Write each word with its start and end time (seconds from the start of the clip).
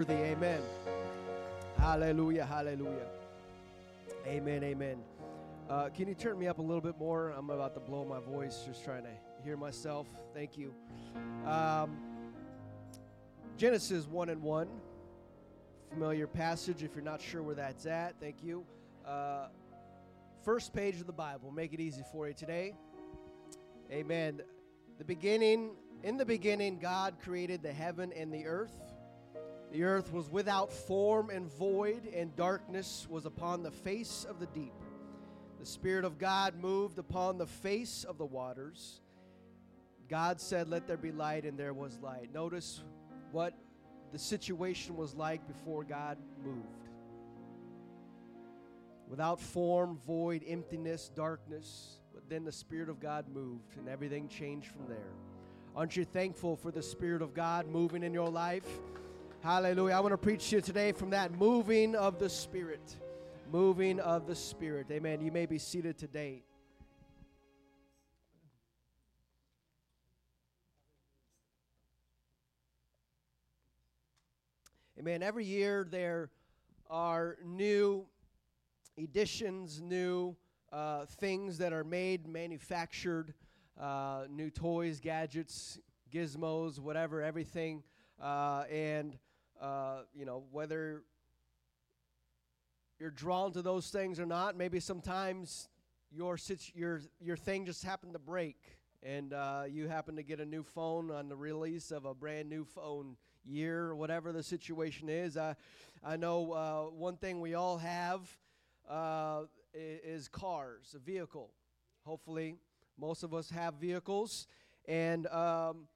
worthy. 0.00 0.14
Amen. 0.14 0.62
Hallelujah. 1.76 2.46
Hallelujah. 2.46 3.06
Amen. 4.26 4.64
Amen. 4.64 4.96
Uh, 5.68 5.90
can 5.90 6.08
you 6.08 6.14
turn 6.14 6.38
me 6.38 6.46
up 6.46 6.58
a 6.58 6.62
little 6.62 6.80
bit 6.80 6.98
more? 6.98 7.34
I'm 7.36 7.50
about 7.50 7.74
to 7.74 7.80
blow 7.80 8.06
my 8.06 8.18
voice, 8.18 8.64
just 8.66 8.82
trying 8.82 9.02
to 9.02 9.10
hear 9.44 9.58
myself. 9.58 10.06
Thank 10.32 10.56
you. 10.56 10.72
Um, 11.44 11.98
Genesis 13.58 14.06
1 14.06 14.30
and 14.30 14.42
1. 14.42 14.68
Familiar 15.90 16.26
passage 16.26 16.82
if 16.82 16.94
you're 16.94 17.04
not 17.04 17.20
sure 17.20 17.42
where 17.42 17.54
that's 17.54 17.84
at. 17.84 18.14
Thank 18.20 18.42
you. 18.42 18.64
Uh, 19.06 19.48
first 20.42 20.72
page 20.72 20.94
of 20.94 21.06
the 21.06 21.12
Bible. 21.12 21.50
Make 21.50 21.74
it 21.74 21.80
easy 21.80 22.04
for 22.10 22.26
you 22.26 22.32
today. 22.32 22.72
Amen. 23.92 24.40
The 24.96 25.04
beginning, 25.04 25.72
in 26.02 26.16
the 26.16 26.24
beginning, 26.24 26.78
God 26.78 27.16
created 27.22 27.62
the 27.62 27.72
heaven 27.72 28.14
and 28.16 28.32
the 28.32 28.46
earth. 28.46 28.89
The 29.72 29.84
earth 29.84 30.12
was 30.12 30.28
without 30.28 30.72
form 30.72 31.30
and 31.30 31.46
void, 31.52 32.06
and 32.14 32.34
darkness 32.34 33.06
was 33.08 33.24
upon 33.24 33.62
the 33.62 33.70
face 33.70 34.26
of 34.28 34.40
the 34.40 34.46
deep. 34.46 34.74
The 35.60 35.66
Spirit 35.66 36.04
of 36.04 36.18
God 36.18 36.54
moved 36.60 36.98
upon 36.98 37.38
the 37.38 37.46
face 37.46 38.04
of 38.04 38.18
the 38.18 38.24
waters. 38.24 39.00
God 40.08 40.40
said, 40.40 40.68
Let 40.68 40.88
there 40.88 40.96
be 40.96 41.12
light, 41.12 41.44
and 41.44 41.56
there 41.56 41.72
was 41.72 41.98
light. 42.00 42.32
Notice 42.34 42.82
what 43.30 43.54
the 44.10 44.18
situation 44.18 44.96
was 44.96 45.14
like 45.14 45.46
before 45.46 45.84
God 45.84 46.18
moved. 46.42 46.66
Without 49.08 49.40
form, 49.40 50.00
void, 50.04 50.42
emptiness, 50.46 51.10
darkness. 51.14 52.00
But 52.12 52.28
then 52.28 52.44
the 52.44 52.52
Spirit 52.52 52.88
of 52.88 52.98
God 52.98 53.26
moved, 53.32 53.76
and 53.76 53.88
everything 53.88 54.28
changed 54.28 54.68
from 54.68 54.88
there. 54.88 55.12
Aren't 55.76 55.96
you 55.96 56.04
thankful 56.04 56.56
for 56.56 56.72
the 56.72 56.82
Spirit 56.82 57.22
of 57.22 57.34
God 57.34 57.68
moving 57.68 58.02
in 58.02 58.12
your 58.12 58.28
life? 58.28 58.66
Hallelujah. 59.42 59.94
I 59.94 60.00
want 60.00 60.12
to 60.12 60.18
preach 60.18 60.50
to 60.50 60.56
you 60.56 60.60
today 60.60 60.92
from 60.92 61.08
that 61.10 61.32
moving 61.32 61.96
of 61.96 62.18
the 62.18 62.28
Spirit. 62.28 62.96
Moving 63.50 63.98
of 63.98 64.26
the 64.26 64.34
Spirit. 64.34 64.88
Amen. 64.90 65.22
You 65.22 65.32
may 65.32 65.46
be 65.46 65.56
seated 65.56 65.96
today. 65.96 66.42
Amen. 74.98 75.22
Every 75.22 75.46
year 75.46 75.86
there 75.90 76.28
are 76.90 77.38
new 77.42 78.04
editions, 78.98 79.80
new 79.80 80.36
uh, 80.70 81.06
things 81.06 81.56
that 81.56 81.72
are 81.72 81.82
made, 81.82 82.28
manufactured, 82.28 83.32
uh, 83.80 84.24
new 84.28 84.50
toys, 84.50 85.00
gadgets, 85.00 85.78
gizmos, 86.12 86.78
whatever, 86.78 87.22
everything. 87.22 87.82
Uh, 88.20 88.64
and, 88.70 89.16
uh, 89.60 90.02
you 90.14 90.24
know, 90.24 90.44
whether 90.50 91.02
you're 92.98 93.10
drawn 93.10 93.52
to 93.52 93.62
those 93.62 93.88
things 93.90 94.18
or 94.18 94.26
not, 94.26 94.56
maybe 94.56 94.80
sometimes 94.80 95.68
your, 96.10 96.38
your, 96.74 97.00
your 97.20 97.36
thing 97.36 97.66
just 97.66 97.84
happened 97.84 98.12
to 98.14 98.18
break 98.18 98.56
and 99.02 99.32
uh, 99.32 99.62
you 99.68 99.88
happen 99.88 100.16
to 100.16 100.22
get 100.22 100.40
a 100.40 100.44
new 100.44 100.62
phone 100.62 101.10
on 101.10 101.28
the 101.28 101.36
release 101.36 101.90
of 101.90 102.04
a 102.04 102.14
brand 102.14 102.48
new 102.48 102.64
phone 102.64 103.16
year 103.44 103.86
or 103.86 103.96
whatever 103.96 104.32
the 104.32 104.42
situation 104.42 105.08
is. 105.08 105.36
I, 105.36 105.56
I 106.04 106.16
know 106.16 106.52
uh, 106.52 106.82
one 106.90 107.16
thing 107.16 107.40
we 107.40 107.54
all 107.54 107.78
have 107.78 108.28
uh, 108.88 109.42
is 109.72 110.28
cars, 110.28 110.94
a 110.94 110.98
vehicle. 110.98 111.50
Hopefully, 112.04 112.56
most 112.98 113.22
of 113.22 113.32
us 113.32 113.50
have 113.50 113.74
vehicles. 113.74 114.46
And 114.86 115.26
um, 115.28 115.86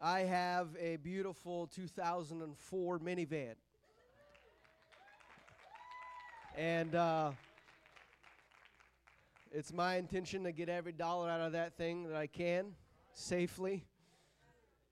I 0.00 0.20
have 0.20 0.68
a 0.78 0.96
beautiful 0.96 1.66
2004 1.66 3.00
minivan. 3.00 3.54
And 6.56 6.94
uh, 6.94 7.32
it's 9.50 9.72
my 9.72 9.96
intention 9.96 10.44
to 10.44 10.52
get 10.52 10.68
every 10.68 10.92
dollar 10.92 11.28
out 11.28 11.40
of 11.40 11.52
that 11.52 11.76
thing 11.76 12.04
that 12.04 12.16
I 12.16 12.28
can 12.28 12.76
safely. 13.12 13.86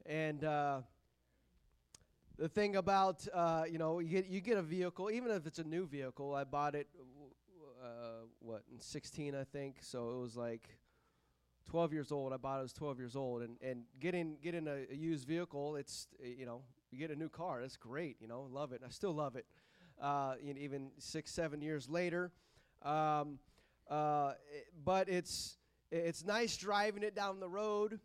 And 0.07 0.43
uh, 0.43 0.81
the 2.37 2.49
thing 2.49 2.75
about 2.75 3.29
uh, 3.33 3.63
you 3.71 3.79
know 3.79 4.01
you 4.01 4.09
get 4.09 4.27
you 4.27 4.41
get 4.41 4.59
a 4.59 4.63
vehicle, 4.63 5.11
even 5.13 5.31
if 5.31 5.47
it's 5.47 5.61
a 5.61 5.65
new 5.65 5.87
vehicle. 5.87 6.35
I 6.35 6.43
bought 6.43 6.75
it, 6.75 6.89
uh, 7.81 8.27
what 8.41 8.63
in 8.73 8.81
16 8.81 9.37
I 9.37 9.45
think, 9.45 9.77
so 9.83 10.11
it 10.11 10.21
was 10.21 10.37
like 10.37 10.69
12 11.67 11.93
years 11.93 12.13
old. 12.13 12.33
I 12.33 12.37
bought 12.37 12.61
it. 12.61 12.63
Was 12.63 12.73
12 12.73 12.99
years 12.99 13.17
old, 13.17 13.43
and 13.43 13.57
and 13.61 13.83
getting 14.01 14.37
getting 14.43 14.67
a, 14.69 14.87
a 14.91 14.95
used 14.95 15.27
vehicle, 15.27 15.77
it's 15.77 16.09
you 16.23 16.47
know 16.47 16.63
you 16.91 16.99
get 16.99 17.11
a 17.11 17.17
new 17.17 17.29
car. 17.29 17.61
That's 17.61 17.77
great. 17.77 18.17
You 18.21 18.29
know, 18.29 18.49
love 18.51 18.73
it. 18.73 18.83
I 18.85 18.91
still 18.91 19.13
love 19.13 19.37
it. 19.37 19.47
Uh, 20.01 20.35
even 20.43 20.91
six 20.99 21.33
seven 21.33 21.61
years 21.61 21.89
later. 21.89 22.31
Um, 22.83 23.39
uh, 23.91 24.35
but 24.85 25.09
it's 25.09 25.57
it's 25.91 26.25
nice 26.25 26.57
driving 26.57 27.03
it 27.03 27.15
down 27.15 27.41
the 27.41 27.49
road. 27.49 28.01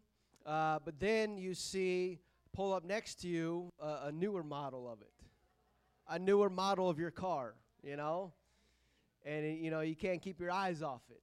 Uh, 0.45 0.79
but 0.83 0.99
then 0.99 1.37
you 1.37 1.53
see 1.53 2.19
pull 2.53 2.73
up 2.73 2.83
next 2.83 3.21
to 3.21 3.27
you 3.27 3.69
a 3.79 4.11
newer 4.11 4.43
model 4.43 4.89
of 4.91 5.01
it, 5.01 5.13
a 6.09 6.17
newer 6.17 6.49
model 6.49 6.89
of 6.89 6.99
your 6.99 7.11
car. 7.11 7.53
You 7.83 7.95
know, 7.95 8.33
and 9.25 9.57
you 9.59 9.69
know 9.69 9.81
you 9.81 9.95
can't 9.95 10.21
keep 10.21 10.39
your 10.39 10.51
eyes 10.51 10.81
off 10.81 11.01
it 11.09 11.21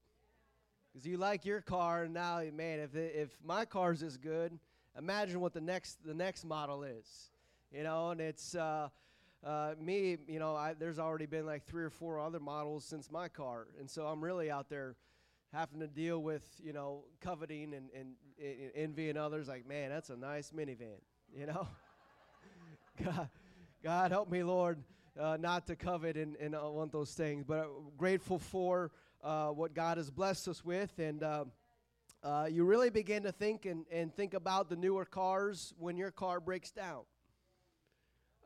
because 0.99 1.09
you 1.09 1.17
like 1.17 1.45
your 1.45 1.61
car. 1.61 2.05
And 2.05 2.15
now, 2.15 2.43
man, 2.53 2.81
if 2.81 2.97
it, 2.97 3.15
if 3.15 3.31
my 3.45 3.65
car's 3.65 4.03
as 4.03 4.17
good, 4.17 4.59
imagine 4.99 5.41
what 5.41 5.53
the 5.53 5.61
next 5.61 6.05
the 6.05 6.15
next 6.15 6.45
model 6.45 6.83
is. 6.83 7.31
You 7.73 7.85
know, 7.85 8.11
and 8.11 8.21
it's. 8.21 8.55
Uh, 8.55 8.89
uh, 9.47 9.75
me, 9.81 10.17
you 10.27 10.41
know, 10.41 10.57
I, 10.57 10.75
there's 10.75 10.99
already 10.99 11.27
been 11.27 11.47
like 11.47 11.65
three 11.65 11.85
or 11.85 11.91
four 11.91 12.19
other 12.19 12.41
models 12.41 12.85
since 12.85 13.09
my 13.09 13.29
car, 13.29 13.69
and 13.79 13.89
so 13.89 14.05
I'm 14.09 14.21
really 14.21 14.51
out 14.51 14.69
there 14.69 14.97
having 15.53 15.79
to 15.79 15.87
deal 15.87 16.21
with, 16.21 16.43
you 16.61 16.73
know, 16.73 17.05
coveting 17.21 17.73
and, 17.73 17.89
and, 17.97 18.15
and 18.43 18.73
envying 18.75 19.17
others. 19.17 19.47
Like, 19.47 19.65
man, 19.65 19.91
that's 19.91 20.11
a 20.11 20.17
nice 20.17 20.51
minivan, 20.51 20.99
you 21.33 21.47
know. 21.47 21.69
God, 23.05 23.29
God 23.81 24.11
help 24.11 24.29
me, 24.29 24.43
Lord, 24.43 24.83
uh, 25.17 25.37
not 25.39 25.69
to 25.69 25.77
covet 25.77 26.17
and, 26.17 26.35
and 26.41 26.57
uh, 26.57 26.69
want 26.69 26.91
those 26.91 27.13
things, 27.13 27.45
but 27.47 27.61
I'm 27.61 27.97
grateful 27.97 28.41
for 28.41 28.91
uh, 29.23 29.49
what 29.49 29.75
God 29.75 29.97
has 29.97 30.11
blessed 30.11 30.49
us 30.49 30.65
with, 30.65 30.99
and. 30.99 31.23
Uh, 31.23 31.45
uh, 32.21 32.49
you 32.51 32.65
really 32.65 32.91
begin 32.91 33.23
to 33.23 33.31
think 33.31 33.65
and, 33.65 33.87
and 33.93 34.13
think 34.13 34.35
about 34.35 34.69
the 34.69 34.75
newer 34.75 35.05
cars 35.05 35.73
when 35.79 35.97
your 35.97 36.11
car 36.11 36.41
breaks 36.41 36.73
down 36.73 37.03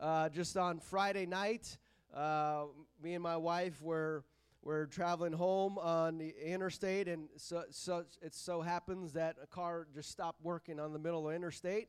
uh, 0.03 0.29
just 0.29 0.57
on 0.57 0.81
Friday 0.81 1.25
night. 1.25 1.79
Uh, 2.15 2.65
me 3.03 3.15
and 3.15 3.23
my 3.23 3.37
wife 3.37 3.81
were 3.81 4.25
were 4.63 4.87
traveling 4.87 5.33
home 5.33 5.77
on 5.79 6.19
the 6.19 6.35
interstate, 6.41 7.09
and 7.09 7.29
so, 7.37 7.65
so 7.71 8.05
it 8.21 8.33
so 8.33 8.61
happens 8.61 9.13
that 9.13 9.37
a 9.43 9.47
car 9.47 9.89
just 9.93 10.09
stopped 10.09 10.41
working 10.43 10.79
on 10.79 10.93
the 10.93 10.99
middle 11.01 11.27
of 11.27 11.33
the 11.33 11.37
interstate. 11.37 11.89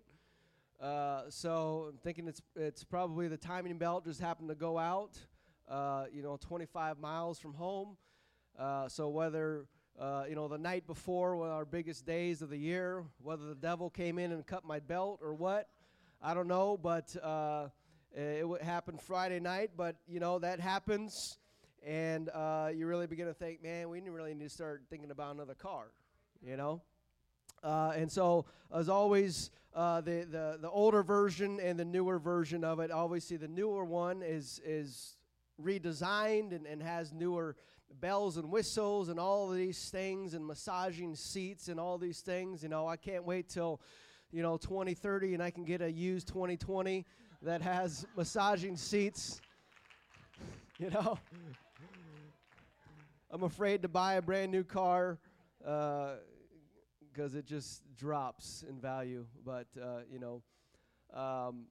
Uh, 0.81 1.23
so 1.29 1.87
I'm 1.89 1.97
thinking 1.97 2.27
it's 2.27 2.41
it's 2.55 2.83
probably 2.83 3.27
the 3.27 3.37
timing 3.37 3.77
belt 3.77 4.05
just 4.05 4.19
happened 4.19 4.49
to 4.49 4.55
go 4.55 4.77
out. 4.77 5.17
Uh, 5.69 6.05
you 6.11 6.21
know, 6.21 6.37
25 6.41 6.99
miles 6.99 7.39
from 7.39 7.53
home. 7.53 7.95
Uh, 8.57 8.87
so 8.87 9.09
whether 9.09 9.65
uh, 9.99 10.23
you 10.29 10.35
know 10.35 10.47
the 10.47 10.57
night 10.57 10.85
before, 10.85 11.35
one 11.35 11.49
of 11.49 11.55
our 11.55 11.65
biggest 11.65 12.05
days 12.05 12.41
of 12.41 12.49
the 12.49 12.57
year, 12.57 13.03
whether 13.21 13.45
the 13.45 13.55
devil 13.55 13.89
came 13.89 14.19
in 14.19 14.31
and 14.31 14.45
cut 14.45 14.63
my 14.63 14.79
belt 14.79 15.19
or 15.23 15.33
what, 15.33 15.69
I 16.21 16.33
don't 16.33 16.47
know, 16.47 16.77
but 16.77 17.15
uh, 17.23 17.69
it 18.13 18.61
happened 18.61 19.01
Friday 19.01 19.39
night, 19.39 19.71
but 19.75 19.95
you 20.07 20.19
know 20.19 20.37
that 20.39 20.59
happens, 20.59 21.39
and 21.83 22.29
uh, 22.29 22.69
you 22.73 22.85
really 22.85 23.07
begin 23.07 23.25
to 23.25 23.33
think, 23.33 23.63
man, 23.63 23.89
we 23.89 24.01
really 24.01 24.33
need 24.33 24.43
to 24.43 24.49
start 24.49 24.83
thinking 24.89 25.09
about 25.09 25.33
another 25.33 25.55
car, 25.55 25.87
you 26.45 26.57
know. 26.57 26.81
Uh, 27.63 27.93
and 27.95 28.11
so, 28.11 28.45
as 28.75 28.89
always, 28.89 29.49
uh, 29.73 30.01
the, 30.01 30.27
the 30.29 30.59
the 30.61 30.69
older 30.69 31.01
version 31.01 31.59
and 31.59 31.79
the 31.79 31.85
newer 31.85 32.19
version 32.19 32.63
of 32.63 32.79
it. 32.79 32.91
Obviously, 32.91 33.37
the 33.37 33.47
newer 33.47 33.83
one 33.83 34.21
is 34.21 34.61
is 34.63 35.17
redesigned 35.61 36.51
and, 36.55 36.65
and 36.65 36.81
has 36.81 37.13
newer 37.13 37.55
bells 37.99 38.37
and 38.37 38.49
whistles 38.51 39.09
and 39.09 39.19
all 39.19 39.51
of 39.51 39.57
these 39.57 39.89
things 39.89 40.33
and 40.33 40.45
massaging 40.45 41.15
seats 41.15 41.67
and 41.67 41.79
all 41.79 41.97
these 41.97 42.21
things. 42.21 42.63
You 42.63 42.69
know, 42.69 42.87
I 42.87 42.97
can't 42.97 43.25
wait 43.25 43.49
till 43.49 43.81
you 44.31 44.41
know 44.41 44.57
2030 44.57 45.33
and 45.33 45.43
I 45.43 45.51
can 45.51 45.63
get 45.63 45.81
a 45.81 45.91
used 45.91 46.27
2020 46.27 47.05
that 47.43 47.61
has 47.61 48.05
massaging 48.17 48.77
seats. 48.77 49.39
You 50.79 50.89
know, 50.89 51.19
I'm 53.31 53.43
afraid 53.43 53.83
to 53.83 53.87
buy 53.87 54.15
a 54.15 54.21
brand 54.23 54.51
new 54.51 54.63
car 54.63 55.19
because 55.59 56.15
uh, 57.35 57.37
it 57.37 57.45
just 57.45 57.83
drops 57.95 58.65
in 58.67 58.81
value. 58.81 59.25
But 59.45 59.67
uh, 59.81 59.99
you 60.11 60.19
know, 60.19 60.41
um, 61.13 61.67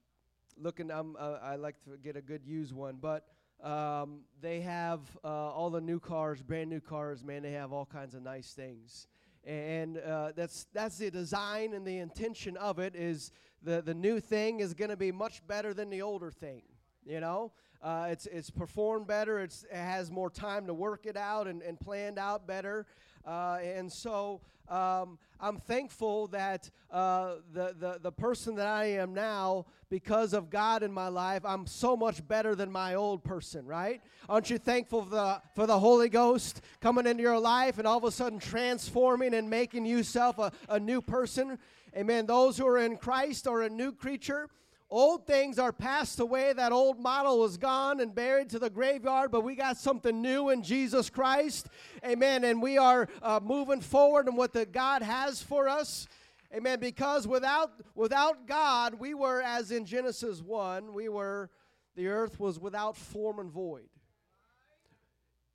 looking, 0.56 0.90
I'm, 0.90 1.16
uh, 1.18 1.38
I 1.42 1.56
like 1.56 1.76
to 1.84 1.96
get 2.02 2.16
a 2.16 2.22
good 2.22 2.44
used 2.46 2.72
one. 2.72 2.98
But 3.00 3.26
um, 3.62 4.20
they 4.40 4.60
have 4.60 5.00
uh, 5.24 5.28
all 5.28 5.70
the 5.70 5.80
new 5.80 6.00
cars, 6.00 6.42
brand 6.42 6.68
new 6.70 6.80
cars. 6.80 7.22
Man, 7.22 7.42
they 7.42 7.52
have 7.52 7.72
all 7.72 7.86
kinds 7.86 8.14
of 8.14 8.22
nice 8.22 8.52
things 8.52 9.06
and 9.44 9.98
uh, 9.98 10.32
that's 10.36 10.66
that's 10.72 10.98
the 10.98 11.10
design 11.10 11.74
and 11.74 11.86
the 11.86 11.98
intention 11.98 12.56
of 12.56 12.78
it 12.78 12.94
is 12.94 13.32
the 13.62 13.82
the 13.82 13.94
new 13.94 14.20
thing 14.20 14.60
is 14.60 14.74
going 14.74 14.90
to 14.90 14.96
be 14.96 15.10
much 15.10 15.44
better 15.46 15.74
than 15.74 15.90
the 15.90 16.02
older 16.02 16.30
thing 16.30 16.62
You 17.04 17.20
know, 17.20 17.52
uh, 17.82 18.08
it's 18.10 18.26
it's 18.26 18.50
performed 18.50 19.06
better. 19.08 19.40
It's 19.40 19.64
it 19.64 19.76
has 19.76 20.10
more 20.10 20.30
time 20.30 20.66
to 20.66 20.74
work 20.74 21.06
it 21.06 21.16
out 21.16 21.48
and, 21.48 21.62
and 21.62 21.78
planned 21.80 22.18
out 22.18 22.46
better. 22.46 22.86
Uh, 23.26 23.58
and 23.62 23.90
so 23.90 24.40
um, 24.68 25.18
I'm 25.40 25.58
thankful 25.58 26.28
that 26.28 26.70
uh, 26.90 27.34
the, 27.52 27.74
the, 27.78 27.98
the 28.02 28.12
person 28.12 28.54
that 28.56 28.66
I 28.66 28.84
am 28.84 29.12
now, 29.12 29.66
because 29.90 30.32
of 30.32 30.50
God 30.50 30.82
in 30.82 30.92
my 30.92 31.08
life, 31.08 31.42
I'm 31.44 31.66
so 31.66 31.96
much 31.96 32.26
better 32.26 32.54
than 32.54 32.70
my 32.70 32.94
old 32.94 33.24
person, 33.24 33.66
right? 33.66 34.00
Aren't 34.28 34.50
you 34.50 34.58
thankful 34.58 35.02
for 35.02 35.10
the, 35.10 35.42
for 35.54 35.66
the 35.66 35.78
Holy 35.78 36.08
Ghost 36.08 36.62
coming 36.80 37.06
into 37.06 37.22
your 37.22 37.38
life 37.38 37.78
and 37.78 37.86
all 37.86 37.98
of 37.98 38.04
a 38.04 38.10
sudden 38.10 38.38
transforming 38.38 39.34
and 39.34 39.50
making 39.50 39.84
yourself 39.84 40.38
a, 40.38 40.52
a 40.68 40.80
new 40.80 41.02
person? 41.02 41.58
Amen. 41.96 42.26
Those 42.26 42.56
who 42.56 42.66
are 42.66 42.78
in 42.78 42.96
Christ 42.96 43.46
are 43.46 43.62
a 43.62 43.68
new 43.68 43.92
creature. 43.92 44.48
Old 44.92 45.26
things 45.26 45.58
are 45.58 45.72
passed 45.72 46.20
away. 46.20 46.52
That 46.52 46.70
old 46.70 47.00
model 47.00 47.46
is 47.46 47.56
gone 47.56 47.98
and 47.98 48.14
buried 48.14 48.50
to 48.50 48.58
the 48.58 48.68
graveyard, 48.68 49.30
but 49.30 49.40
we 49.40 49.54
got 49.54 49.78
something 49.78 50.20
new 50.20 50.50
in 50.50 50.62
Jesus 50.62 51.08
Christ. 51.08 51.68
Amen. 52.04 52.44
And 52.44 52.60
we 52.60 52.76
are 52.76 53.08
uh, 53.22 53.40
moving 53.42 53.80
forward 53.80 54.28
in 54.28 54.36
what 54.36 54.52
the 54.52 54.66
God 54.66 55.00
has 55.00 55.40
for 55.40 55.66
us. 55.66 56.06
Amen. 56.54 56.78
Because 56.78 57.26
without 57.26 57.72
without 57.94 58.46
God, 58.46 58.96
we 58.96 59.14
were 59.14 59.40
as 59.40 59.70
in 59.70 59.86
Genesis 59.86 60.42
1, 60.42 60.92
we 60.92 61.08
were 61.08 61.48
the 61.96 62.08
earth 62.08 62.38
was 62.38 62.60
without 62.60 62.94
form 62.94 63.38
and 63.38 63.50
void. 63.50 63.88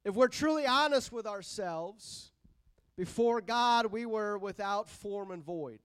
If 0.04 0.16
we're 0.16 0.30
truly 0.30 0.66
honest 0.66 1.12
with 1.12 1.28
ourselves, 1.28 2.32
before 2.96 3.42
God, 3.42 3.92
we 3.92 4.08
were 4.08 4.40
without 4.40 4.90
form 4.90 5.30
and 5.30 5.44
void 5.44 5.78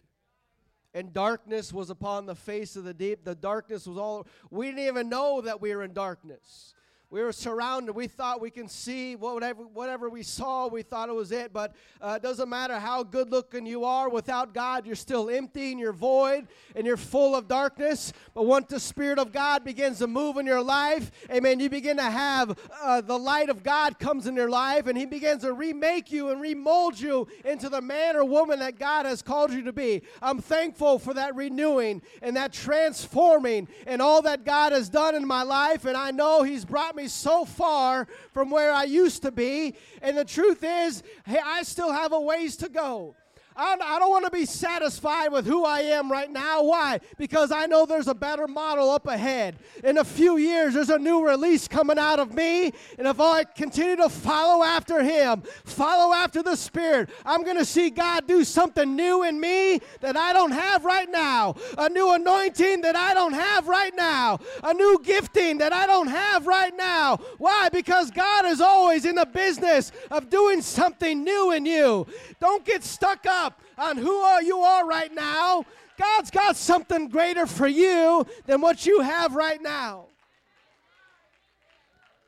and 0.95 1.13
darkness 1.13 1.73
was 1.73 1.91
upon 1.91 2.27
the 2.27 2.35
face 2.35 2.77
of 2.77 2.85
the 2.85 2.95
deep. 2.95 3.25
The 3.25 3.35
darkness 3.35 3.87
was 3.87 3.99
all, 3.99 4.27
we 4.51 4.67
didn't 4.67 4.87
even 4.87 5.09
know 5.09 5.41
that 5.41 5.61
we 5.61 5.75
were 5.75 5.83
in 5.83 5.93
darkness. 5.93 6.75
We 7.13 7.23
were 7.23 7.33
surrounded. 7.33 7.93
We 7.93 8.07
thought 8.07 8.41
we 8.41 8.51
can 8.51 8.69
see 8.69 9.17
whatever, 9.17 9.65
whatever 9.65 10.09
we 10.09 10.23
saw, 10.23 10.67
we 10.69 10.81
thought 10.81 11.11
it 11.11 11.15
was 11.15 11.31
it. 11.31 11.53
But 11.53 11.75
uh, 12.01 12.15
it 12.17 12.23
doesn't 12.23 12.49
matter 12.49 12.79
how 12.79 13.03
good 13.03 13.31
looking 13.31 13.67
you 13.67 13.85
are. 13.85 14.09
Without 14.09 14.55
God, 14.55 14.87
you're 14.87 14.95
still 14.95 15.29
empty 15.29 15.73
and 15.73 15.79
you're 15.79 15.93
void 15.93 16.49
and 16.75 16.87
you're 16.87 16.97
full 16.97 17.37
of 17.37 17.49
darkness. 17.49 18.15
But 18.33 18.47
once 18.47 18.69
the 18.71 18.81
Spirit 18.81 19.19
of 19.19 19.31
God 19.31 19.63
begins 19.63 19.99
to 19.99 20.07
move 20.07 20.39
in 20.39 20.47
your 20.47 20.63
life, 20.63 21.11
amen, 21.31 21.61
you 21.61 21.69
begin 21.69 21.99
to 21.99 22.03
have 22.03 22.59
uh, 22.81 23.03
the 23.03 23.19
light 23.19 23.51
of 23.51 23.63
God 23.63 23.99
comes 23.99 24.27
in 24.27 24.35
your 24.35 24.49
life 24.49 24.87
and 24.87 24.97
He 24.97 25.05
begins 25.05 25.43
to 25.43 25.53
remake 25.53 26.11
you 26.11 26.31
and 26.31 26.41
remold 26.41 26.99
you 26.99 27.29
into 27.45 27.69
the 27.69 27.83
man 27.83 28.17
or 28.17 28.25
woman 28.25 28.59
that 28.61 28.79
God 28.79 29.05
has 29.05 29.21
called 29.21 29.53
you 29.53 29.65
to 29.65 29.73
be. 29.75 30.01
I'm 30.23 30.41
thankful 30.41 30.99
for 30.99 31.13
that 31.13 31.37
renewing 31.37 32.01
and 32.23 32.37
that 32.37 32.55
transforming 32.55 33.69
and 33.87 34.01
all 34.01 34.23
that 34.23 34.47
God 34.47 34.73
has 34.73 34.89
done 34.89 35.15
in 35.15 35.27
my 35.27 35.43
life. 35.43 35.85
And 35.85 35.95
I 35.95 36.11
know 36.11 36.43
He's 36.43 36.65
brought 36.65 36.97
me 36.97 37.02
me 37.03 37.09
so 37.09 37.45
far 37.45 38.07
from 38.33 38.51
where 38.51 38.73
I 38.73 38.85
used 38.85 39.23
to 39.23 39.33
be. 39.33 39.75
And 40.01 40.17
the 40.17 40.25
truth 40.25 40.65
is, 40.65 41.03
hey, 41.27 41.41
I 41.45 41.63
still 41.65 41.93
have 41.93 42.13
a 42.13 42.21
ways 42.21 42.57
to 42.59 42.69
go. 42.69 43.17
I 43.57 43.99
don't 43.99 44.11
want 44.11 44.25
to 44.25 44.31
be 44.31 44.47
satisfied 44.47 45.33
with 45.33 45.47
who 45.47 45.65
I 45.65 45.81
am 45.81 46.11
right 46.11 46.31
now. 46.31 46.63
Why? 46.63 47.01
Because 47.19 47.53
I 47.53 47.67
know 47.67 47.87
there's 47.87 48.09
a 48.09 48.15
better 48.15 48.47
model 48.47 48.91
up 48.91 49.07
ahead. 49.07 49.59
In 49.85 49.99
a 49.99 50.05
few 50.05 50.37
years, 50.39 50.75
there's 50.75 50.91
a 50.91 50.99
new 50.99 51.27
release 51.27 51.69
coming 51.69 51.99
out 51.99 52.19
of 52.19 52.35
me. 52.35 52.73
And 52.99 53.07
if 53.07 53.21
I 53.21 53.45
continue 53.45 53.97
to 53.97 54.09
follow 54.09 54.65
after 54.65 55.03
Him, 55.03 55.43
follow 55.65 56.15
after 56.15 56.43
the 56.43 56.57
Spirit, 56.57 57.11
I'm 57.25 57.45
going 57.45 57.59
to 57.59 57.65
see 57.65 57.91
God 57.91 58.27
do 58.27 58.45
something 58.45 58.97
new 58.97 59.25
in 59.25 59.39
me 59.39 59.81
that 60.01 60.17
I 60.17 60.33
don't 60.33 60.53
have 60.53 60.85
right 60.85 61.11
now. 61.11 61.55
A 61.79 61.89
new 61.89 62.13
anointing 62.15 62.81
that 62.83 62.97
I 62.97 63.15
don't 63.15 63.35
have 63.35 63.69
right 63.69 63.95
now. 63.95 64.39
A 64.63 64.73
new 64.73 65.01
gifting 65.05 65.59
that 65.59 65.73
I 65.73 65.87
don't 65.87 66.09
have 66.09 66.47
right 66.47 66.75
now. 66.77 67.19
Why? 67.39 67.69
Because 67.69 68.11
God 68.11 68.47
is 68.47 68.61
always 68.61 69.05
in 69.05 69.17
the 69.17 69.27
business 69.27 69.93
of 70.11 70.31
doing 70.31 70.63
something 70.63 71.23
new 71.23 71.53
in 71.53 71.67
you. 71.67 72.07
Don't 72.41 72.65
get 72.65 72.83
stuck 72.83 73.27
up 73.27 73.52
on 73.79 73.97
who 73.97 74.23
you 74.43 74.59
are 74.59 74.87
right 74.87 75.13
now. 75.15 75.65
God's 75.99 76.31
got 76.31 76.57
something 76.57 77.09
greater 77.09 77.47
for 77.47 77.69
you 77.69 78.27
than 78.47 78.61
what 78.61 78.87
you 78.87 79.01
have 79.01 79.35
right 79.35 79.61
now. 79.61 80.07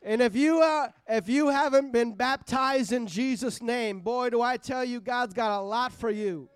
And 0.02 0.20
if 0.20 0.36
you 0.36 0.60
uh, 0.60 0.88
if 1.08 1.30
you 1.30 1.48
haven't 1.48 1.90
been 1.90 2.12
baptized 2.14 2.92
in 2.92 3.06
Jesus' 3.06 3.62
name, 3.62 4.00
boy, 4.00 4.28
do 4.28 4.42
I 4.42 4.58
tell 4.58 4.84
you, 4.84 5.00
God's 5.00 5.32
got 5.32 5.58
a 5.58 5.62
lot 5.62 5.92
for 5.92 6.10
you. 6.10 6.50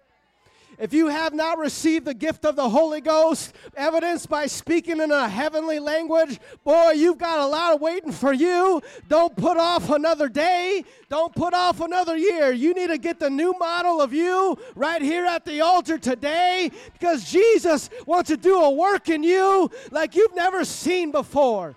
If 0.79 0.93
you 0.93 1.09
have 1.09 1.35
not 1.35 1.59
received 1.59 2.05
the 2.05 2.15
gift 2.15 2.45
of 2.45 2.55
the 2.55 2.69
Holy 2.69 3.01
Ghost, 3.01 3.53
evidenced 3.77 4.29
by 4.29 4.47
speaking 4.47 5.01
in 5.01 5.11
a 5.11 5.29
heavenly 5.29 5.81
language, 5.81 6.39
boy, 6.63 6.93
you've 6.93 7.19
got 7.19 7.41
a 7.41 7.47
lot 7.47 7.75
of 7.75 7.81
waiting 7.81 8.13
for 8.13 8.33
you. 8.33 8.81
Don't 9.09 9.37
put 9.37 9.57
off 9.57 9.91
another 9.91 10.29
day. 10.29 10.85
Don't 11.09 11.35
put 11.35 11.53
off 11.53 11.81
another 11.81 12.17
year. 12.17 12.53
You 12.53 12.75
need 12.75 12.89
to 12.89 12.99
get 12.99 13.19
the 13.19 13.31
new 13.31 13.55
model 13.59 14.01
of 14.01 14.13
you 14.13 14.57
right 14.77 15.03
here 15.03 15.27
at 15.27 15.45
the 15.45 15.63
altar 15.63 15.99
today 15.99 16.71
because 16.93 17.29
Jesus 17.29 17.91
wants 18.07 18.29
to 18.29 18.37
do 18.37 18.57
a 18.57 18.71
work 18.71 19.09
in 19.09 19.25
you 19.25 19.69
like 19.91 20.15
you've 20.15 20.37
never 20.37 20.65
seen 20.65 21.11
before. 21.11 21.75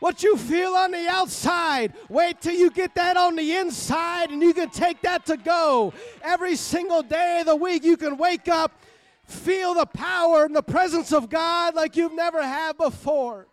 What 0.00 0.22
you 0.22 0.36
feel 0.36 0.74
on 0.74 0.92
the 0.92 1.08
outside, 1.08 1.92
wait 2.08 2.40
till 2.40 2.54
you 2.54 2.70
get 2.70 2.94
that 2.94 3.16
on 3.16 3.34
the 3.34 3.56
inside 3.56 4.30
and 4.30 4.40
you 4.40 4.54
can 4.54 4.70
take 4.70 5.02
that 5.02 5.26
to 5.26 5.36
go. 5.36 5.92
Every 6.22 6.54
single 6.54 7.02
day 7.02 7.40
of 7.40 7.46
the 7.46 7.56
week, 7.56 7.82
you 7.82 7.96
can 7.96 8.16
wake 8.16 8.46
up, 8.46 8.80
feel 9.24 9.74
the 9.74 9.86
power 9.86 10.44
and 10.44 10.54
the 10.54 10.62
presence 10.62 11.12
of 11.12 11.28
God 11.28 11.74
like 11.74 11.96
you've 11.96 12.14
never 12.14 12.40
had 12.40 12.76
before. 12.76 13.48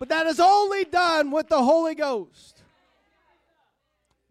But 0.00 0.08
that 0.08 0.26
is 0.26 0.40
only 0.40 0.84
done 0.84 1.30
with 1.30 1.48
the 1.48 1.62
Holy 1.62 1.94
Ghost. 1.94 2.62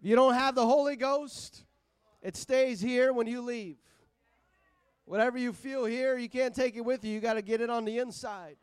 If 0.02 0.10
you 0.10 0.16
don't 0.16 0.34
have 0.34 0.56
the 0.56 0.66
Holy 0.66 0.98
Ghost, 0.98 1.64
it 2.22 2.36
stays 2.36 2.82
here 2.82 3.14
when 3.14 3.28
you 3.28 3.42
leave. 3.42 3.78
Whatever 5.06 5.38
you 5.38 5.54
feel 5.54 5.86
here, 5.86 6.18
you 6.18 6.28
can't 6.28 6.54
take 6.54 6.76
it 6.76 6.82
with 6.82 7.06
you. 7.06 7.14
You 7.14 7.20
got 7.22 7.36
to 7.36 7.42
get 7.42 7.62
it 7.62 7.70
on 7.70 7.86
the 7.86 8.00
inside. 8.00 8.58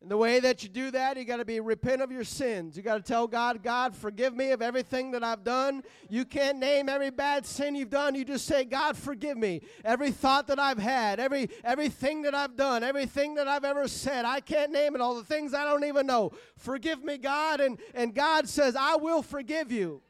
And 0.00 0.08
the 0.08 0.16
way 0.16 0.38
that 0.38 0.62
you 0.62 0.68
do 0.68 0.92
that, 0.92 1.16
you 1.16 1.24
got 1.24 1.38
to 1.38 1.44
be 1.44 1.58
repent 1.58 2.02
of 2.02 2.12
your 2.12 2.22
sins. 2.22 2.76
You 2.76 2.84
got 2.84 2.96
to 2.98 3.02
tell 3.02 3.26
God, 3.26 3.64
God, 3.64 3.96
forgive 3.96 4.32
me 4.32 4.52
of 4.52 4.62
everything 4.62 5.10
that 5.10 5.24
I've 5.24 5.42
done. 5.42 5.82
You 6.08 6.24
can't 6.24 6.58
name 6.58 6.88
every 6.88 7.10
bad 7.10 7.44
sin 7.44 7.74
you've 7.74 7.90
done. 7.90 8.14
You 8.14 8.24
just 8.24 8.46
say, 8.46 8.64
God, 8.64 8.96
forgive 8.96 9.36
me. 9.36 9.62
Every 9.84 10.12
thought 10.12 10.46
that 10.48 10.60
I've 10.60 10.78
had, 10.78 11.18
every 11.18 11.50
everything 11.64 12.22
that 12.22 12.34
I've 12.34 12.54
done, 12.54 12.84
everything 12.84 13.34
that 13.34 13.48
I've 13.48 13.64
ever 13.64 13.88
said, 13.88 14.24
I 14.24 14.38
can't 14.38 14.70
name 14.70 14.94
it. 14.94 15.00
All 15.00 15.16
the 15.16 15.24
things 15.24 15.52
I 15.52 15.64
don't 15.64 15.84
even 15.84 16.06
know. 16.06 16.30
Forgive 16.56 17.02
me, 17.02 17.18
God. 17.18 17.60
And, 17.60 17.76
and 17.92 18.14
God 18.14 18.48
says, 18.48 18.76
I 18.76 18.94
will 18.94 19.22
forgive 19.22 19.72
you. 19.72 20.00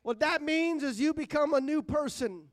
What 0.00 0.20
that 0.20 0.40
means 0.40 0.82
is 0.82 0.98
you 0.98 1.12
become 1.12 1.52
a 1.52 1.60
new 1.60 1.82
person. 1.82 2.44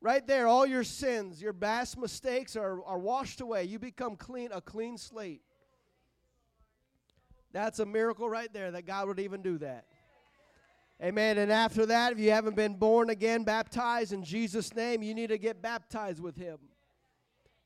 Right 0.00 0.24
there, 0.24 0.46
all 0.46 0.64
your 0.64 0.84
sins, 0.84 1.42
your 1.42 1.52
past 1.52 1.98
mistakes 1.98 2.56
are, 2.56 2.82
are 2.84 2.98
washed 2.98 3.40
away. 3.40 3.64
You 3.64 3.78
become 3.78 4.16
clean, 4.16 4.50
a 4.52 4.60
clean 4.60 4.96
slate. 4.96 5.42
That's 7.52 7.78
a 7.78 7.86
miracle 7.86 8.28
right 8.28 8.52
there 8.52 8.70
that 8.70 8.86
God 8.86 9.08
would 9.08 9.18
even 9.18 9.42
do 9.42 9.58
that. 9.58 9.84
Amen. 11.02 11.38
And 11.38 11.50
after 11.50 11.86
that, 11.86 12.12
if 12.12 12.18
you 12.18 12.30
haven't 12.30 12.56
been 12.56 12.74
born 12.74 13.08
again, 13.08 13.42
baptized 13.42 14.12
in 14.12 14.22
Jesus' 14.22 14.74
name, 14.74 15.02
you 15.02 15.14
need 15.14 15.28
to 15.28 15.38
get 15.38 15.62
baptized 15.62 16.20
with 16.20 16.36
Him 16.36 16.58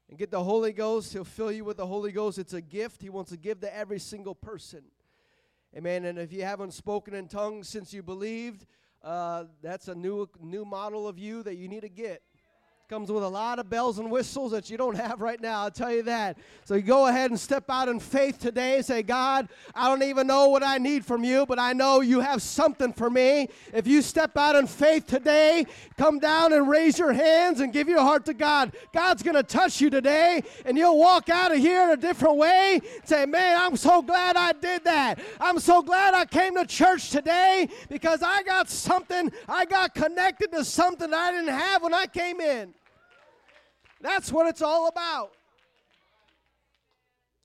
and 0.08 0.16
get 0.16 0.30
the 0.30 0.42
Holy 0.42 0.72
Ghost. 0.72 1.12
He'll 1.12 1.24
fill 1.24 1.50
you 1.50 1.64
with 1.64 1.76
the 1.76 1.86
Holy 1.86 2.12
Ghost. 2.12 2.38
It's 2.38 2.52
a 2.52 2.60
gift 2.60 3.02
He 3.02 3.10
wants 3.10 3.32
to 3.32 3.36
give 3.36 3.60
to 3.60 3.76
every 3.76 3.98
single 3.98 4.34
person. 4.36 4.82
Amen. 5.76 6.04
And 6.04 6.18
if 6.18 6.32
you 6.32 6.44
haven't 6.44 6.72
spoken 6.72 7.14
in 7.14 7.26
tongues 7.26 7.68
since 7.68 7.92
you 7.92 8.04
believed, 8.04 8.66
uh, 9.02 9.44
that's 9.60 9.88
a 9.88 9.94
new 9.94 10.28
new 10.40 10.64
model 10.64 11.08
of 11.08 11.18
you 11.18 11.42
that 11.42 11.56
you 11.56 11.68
need 11.68 11.82
to 11.82 11.88
get. 11.88 12.22
Comes 12.94 13.10
with 13.10 13.24
a 13.24 13.28
lot 13.28 13.58
of 13.58 13.68
bells 13.68 13.98
and 13.98 14.08
whistles 14.08 14.52
that 14.52 14.70
you 14.70 14.76
don't 14.76 14.94
have 14.94 15.20
right 15.20 15.40
now, 15.40 15.62
I'll 15.62 15.70
tell 15.72 15.92
you 15.92 16.04
that. 16.04 16.38
So 16.64 16.76
you 16.76 16.82
go 16.82 17.08
ahead 17.08 17.32
and 17.32 17.40
step 17.40 17.64
out 17.68 17.88
in 17.88 17.98
faith 17.98 18.38
today 18.38 18.82
say, 18.82 19.02
God, 19.02 19.48
I 19.74 19.88
don't 19.88 20.04
even 20.04 20.28
know 20.28 20.48
what 20.50 20.62
I 20.62 20.78
need 20.78 21.04
from 21.04 21.24
you, 21.24 21.44
but 21.44 21.58
I 21.58 21.72
know 21.72 22.02
you 22.02 22.20
have 22.20 22.40
something 22.40 22.92
for 22.92 23.10
me. 23.10 23.48
If 23.72 23.88
you 23.88 24.00
step 24.00 24.36
out 24.36 24.54
in 24.54 24.68
faith 24.68 25.08
today, 25.08 25.66
come 25.98 26.20
down 26.20 26.52
and 26.52 26.68
raise 26.68 26.96
your 26.96 27.12
hands 27.12 27.58
and 27.58 27.72
give 27.72 27.88
your 27.88 27.98
heart 27.98 28.26
to 28.26 28.32
God. 28.32 28.72
God's 28.92 29.24
going 29.24 29.34
to 29.34 29.42
touch 29.42 29.80
you 29.80 29.90
today, 29.90 30.44
and 30.64 30.78
you'll 30.78 31.00
walk 31.00 31.28
out 31.28 31.50
of 31.50 31.58
here 31.58 31.82
in 31.82 31.90
a 31.90 31.96
different 31.96 32.36
way. 32.36 32.80
Say, 33.02 33.26
man, 33.26 33.60
I'm 33.60 33.76
so 33.76 34.02
glad 34.02 34.36
I 34.36 34.52
did 34.52 34.84
that. 34.84 35.18
I'm 35.40 35.58
so 35.58 35.82
glad 35.82 36.14
I 36.14 36.26
came 36.26 36.54
to 36.54 36.64
church 36.64 37.10
today 37.10 37.68
because 37.88 38.22
I 38.22 38.44
got 38.44 38.70
something, 38.70 39.32
I 39.48 39.64
got 39.64 39.96
connected 39.96 40.52
to 40.52 40.64
something 40.64 41.12
I 41.12 41.32
didn't 41.32 41.48
have 41.48 41.82
when 41.82 41.92
I 41.92 42.06
came 42.06 42.40
in. 42.40 42.72
That's 44.04 44.30
what 44.30 44.46
it's 44.46 44.60
all 44.60 44.86
about. 44.88 45.32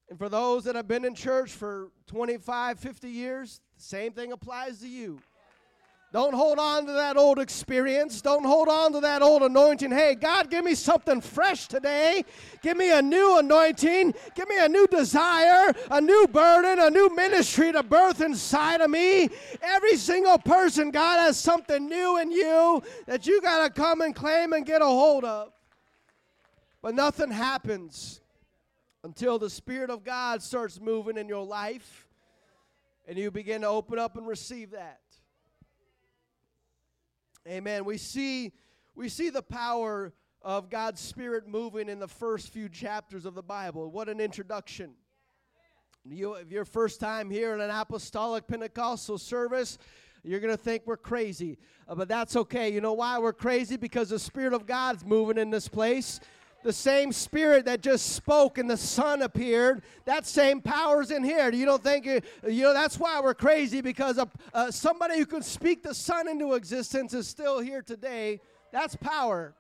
And 0.10 0.20
for 0.20 0.28
those 0.28 0.66
that 0.66 0.76
have 0.76 0.90
been 0.90 1.06
in 1.06 1.16
church 1.16 1.54
for 1.54 1.88
25, 2.08 2.78
50 2.78 3.08
years, 3.08 3.62
the 3.78 3.84
same 3.84 4.12
thing 4.12 4.34
applies 4.34 4.80
to 4.82 4.88
you. 4.90 5.22
Don't 6.12 6.34
hold 6.34 6.60
on 6.60 6.86
to 6.88 6.92
that 6.92 7.16
old 7.16 7.40
experience. 7.40 8.22
Don't 8.22 8.44
hold 8.44 8.68
on 8.68 8.92
to 8.92 9.00
that 9.00 9.22
old 9.22 9.42
anointing. 9.42 9.90
Hey, 9.92 10.16
God, 10.16 10.50
give 10.50 10.66
me 10.66 10.76
something 10.76 11.22
fresh 11.22 11.70
today. 11.70 12.26
Give 12.62 12.76
me 12.76 12.92
a 12.92 13.02
new 13.02 13.40
anointing. 13.40 14.14
Give 14.36 14.50
me 14.50 14.58
a 14.60 14.68
new 14.68 14.86
desire, 14.88 15.72
a 15.90 16.02
new 16.02 16.28
burden, 16.28 16.80
a 16.80 16.90
new 16.90 17.16
ministry 17.16 17.72
to 17.72 17.84
birth 17.84 18.20
inside 18.20 18.82
of 18.82 18.90
me. 18.90 19.30
Every 19.62 19.96
single 19.96 20.40
person, 20.40 20.92
God, 20.92 21.20
has 21.20 21.38
something 21.38 21.88
new 21.88 22.18
in 22.18 22.32
you 22.34 22.84
that 23.06 23.28
you 23.28 23.40
got 23.42 23.66
to 23.66 23.82
come 23.82 24.02
and 24.02 24.14
claim 24.14 24.52
and 24.52 24.66
get 24.66 24.82
a 24.82 24.86
hold 24.86 25.24
of. 25.24 25.54
But 26.82 26.96
nothing 26.96 27.32
happens 27.32 28.22
until 29.04 29.40
the 29.40 29.50
Spirit 29.50 29.90
of 29.90 30.04
God 30.04 30.42
starts 30.42 30.80
moving 30.80 31.18
in 31.18 31.28
your 31.28 31.46
life 31.46 32.08
and 33.08 33.18
you 33.18 33.32
begin 33.32 33.62
to 33.62 33.68
open 33.68 33.98
up 33.98 34.16
and 34.18 34.28
receive 34.28 34.72
that. 34.72 35.02
Amen. 37.48 37.84
We 37.86 37.98
see 37.98 38.54
we 38.96 39.10
see 39.10 39.30
the 39.30 39.42
power 39.42 40.14
of 40.42 40.70
God's 40.70 41.02
Spirit 41.02 41.48
moving 41.48 41.90
in 41.90 42.00
the 42.00 42.08
first 42.08 42.50
few 42.50 42.70
chapters 42.70 43.26
of 43.26 43.34
the 43.34 43.42
Bible. 43.42 43.90
What 43.90 44.10
an 44.10 44.20
introduction. 44.20 44.92
You, 46.06 46.34
if 46.34 46.52
your 46.52 46.66
first 46.66 47.00
time 47.00 47.30
here 47.30 47.54
in 47.54 47.62
an 47.62 47.70
apostolic 47.70 48.48
Pentecostal 48.48 49.18
service, 49.18 49.78
you're 50.24 50.40
going 50.40 50.56
to 50.56 50.62
think 50.62 50.84
we're 50.86 50.98
crazy. 50.98 51.58
Uh, 51.88 51.96
but 51.96 52.08
that's 52.08 52.36
okay. 52.36 52.72
You 52.72 52.82
know 52.82 52.94
why 52.94 53.20
we're 53.20 53.34
crazy? 53.34 53.78
Because 53.78 54.10
the 54.10 54.20
Spirit 54.20 54.54
of 54.54 54.66
God's 54.66 55.06
moving 55.06 55.38
in 55.38 55.50
this 55.50 55.68
place 55.68 56.20
the 56.64 56.74
same 56.74 57.12
spirit 57.12 57.66
that 57.66 57.82
just 57.82 58.14
spoke 58.14 58.58
and 58.58 58.70
the 58.70 58.78
sun 58.78 59.22
appeared 59.22 59.84
that 60.06 60.26
same 60.26 60.62
power's 60.62 61.12
in 61.12 61.24
here. 61.24 61.52
You 61.52 61.66
don't 61.66 61.84
think 61.84 62.06
you 62.06 62.64
know 62.64 62.74
that's 62.74 63.00
why 63.00 63.20
we're 63.22 63.34
crazy 63.34 63.82
because 63.82 64.20
uh, 64.54 64.72
somebody 64.72 65.18
who 65.18 65.26
can 65.26 65.42
speak 65.42 65.84
the 65.84 65.94
sun 65.94 66.28
into 66.28 66.54
existence 66.54 67.14
is 67.14 67.28
still 67.28 67.60
here 67.60 67.82
today. 67.82 68.42
That's 68.72 68.96
power. 68.96 69.56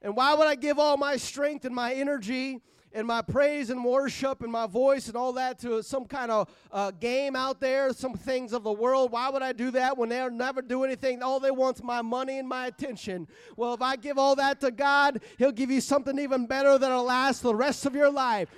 And 0.00 0.16
why 0.16 0.34
would 0.34 0.46
i 0.46 0.54
give 0.54 0.78
all 0.78 0.96
my 0.96 1.16
strength 1.16 1.64
and 1.64 1.74
my 1.74 1.94
energy 1.94 2.60
and 2.94 3.06
my 3.06 3.22
praise 3.22 3.70
and 3.70 3.84
worship 3.84 4.42
and 4.42 4.52
my 4.52 4.66
voice 4.66 5.08
and 5.08 5.16
all 5.16 5.32
that 5.32 5.58
to 5.60 5.82
some 5.82 6.04
kind 6.04 6.30
of 6.30 6.48
uh, 6.70 6.90
game 6.90 7.34
out 7.34 7.60
there, 7.60 7.92
some 7.92 8.14
things 8.14 8.52
of 8.52 8.62
the 8.62 8.72
world. 8.72 9.12
Why 9.12 9.30
would 9.30 9.42
I 9.42 9.52
do 9.52 9.70
that 9.72 9.96
when 9.96 10.08
they'll 10.08 10.30
never 10.30 10.62
do 10.62 10.84
anything? 10.84 11.22
All 11.22 11.40
they 11.40 11.50
want's 11.50 11.82
my 11.82 12.02
money 12.02 12.38
and 12.38 12.48
my 12.48 12.66
attention. 12.66 13.28
Well, 13.56 13.74
if 13.74 13.82
I 13.82 13.96
give 13.96 14.18
all 14.18 14.36
that 14.36 14.60
to 14.60 14.70
God, 14.70 15.20
He'll 15.38 15.52
give 15.52 15.70
you 15.70 15.80
something 15.80 16.18
even 16.18 16.46
better 16.46 16.78
that'll 16.78 17.04
last 17.04 17.42
the 17.42 17.54
rest 17.54 17.86
of 17.86 17.94
your 17.94 18.10
life. 18.10 18.48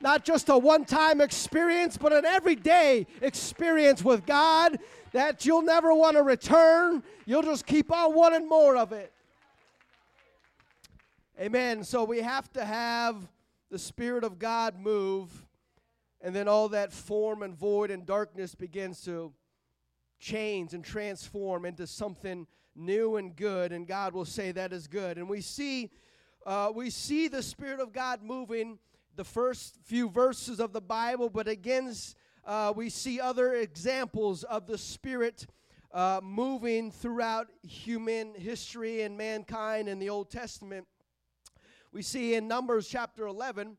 Not 0.00 0.24
just 0.24 0.48
a 0.48 0.58
one 0.58 0.84
time 0.84 1.20
experience, 1.20 1.96
but 1.96 2.12
an 2.12 2.24
everyday 2.24 3.06
experience 3.20 4.04
with 4.04 4.26
God 4.26 4.78
that 5.12 5.46
you'll 5.46 5.62
never 5.62 5.94
want 5.94 6.16
to 6.16 6.22
return. 6.22 7.02
You'll 7.24 7.42
just 7.42 7.66
keep 7.66 7.92
on 7.92 8.14
wanting 8.14 8.48
more 8.48 8.76
of 8.76 8.92
it. 8.92 9.12
Amen. 11.40 11.84
So 11.84 12.04
we 12.04 12.20
have 12.20 12.52
to 12.54 12.64
have 12.64 13.16
the 13.72 13.78
Spirit 13.78 14.22
of 14.22 14.38
God 14.38 14.78
move, 14.78 15.46
and 16.20 16.36
then 16.36 16.46
all 16.46 16.68
that 16.68 16.92
form 16.92 17.42
and 17.42 17.56
void 17.56 17.90
and 17.90 18.04
darkness 18.04 18.54
begins 18.54 19.00
to 19.04 19.32
change 20.20 20.74
and 20.74 20.84
transform 20.84 21.64
into 21.64 21.86
something 21.86 22.46
new 22.76 23.16
and 23.16 23.34
good, 23.34 23.72
and 23.72 23.86
God 23.86 24.12
will 24.12 24.26
say 24.26 24.52
that 24.52 24.74
is 24.74 24.86
good. 24.88 25.16
And 25.16 25.26
we 25.26 25.40
see, 25.40 25.90
uh, 26.44 26.70
we 26.74 26.90
see 26.90 27.28
the 27.28 27.42
Spirit 27.42 27.80
of 27.80 27.94
God 27.94 28.22
moving 28.22 28.78
the 29.16 29.24
first 29.24 29.78
few 29.84 30.10
verses 30.10 30.60
of 30.60 30.74
the 30.74 30.82
Bible, 30.82 31.30
but 31.30 31.48
again, 31.48 31.94
uh, 32.44 32.74
we 32.76 32.90
see 32.90 33.20
other 33.20 33.54
examples 33.54 34.44
of 34.44 34.66
the 34.66 34.76
Spirit 34.76 35.46
uh, 35.92 36.20
moving 36.22 36.90
throughout 36.90 37.48
human 37.62 38.34
history 38.34 39.00
and 39.00 39.16
mankind 39.16 39.88
in 39.88 39.98
the 39.98 40.10
Old 40.10 40.30
Testament. 40.30 40.86
We 41.92 42.00
see 42.00 42.34
in 42.34 42.48
Numbers 42.48 42.88
chapter 42.88 43.26
11, 43.26 43.76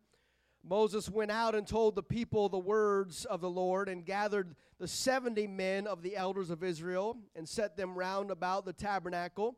Moses 0.64 1.10
went 1.10 1.32
out 1.32 1.56
and 1.56 1.66
told 1.66 1.96
the 1.96 2.04
people 2.04 2.48
the 2.48 2.60
words 2.60 3.26
of 3.26 3.42
the 3.42 3.50
Lord 3.50 3.90
and 3.90 4.06
gathered 4.06 4.56
the 4.78 4.88
70 4.88 5.48
men 5.48 5.88
of 5.88 6.04
the 6.04 6.16
elders 6.16 6.52
of 6.52 6.64
Israel 6.64 7.18
and 7.36 7.50
set 7.50 7.76
them 7.76 7.96
round 7.96 8.30
about 8.30 8.66
the 8.66 8.74
tabernacle. 8.74 9.58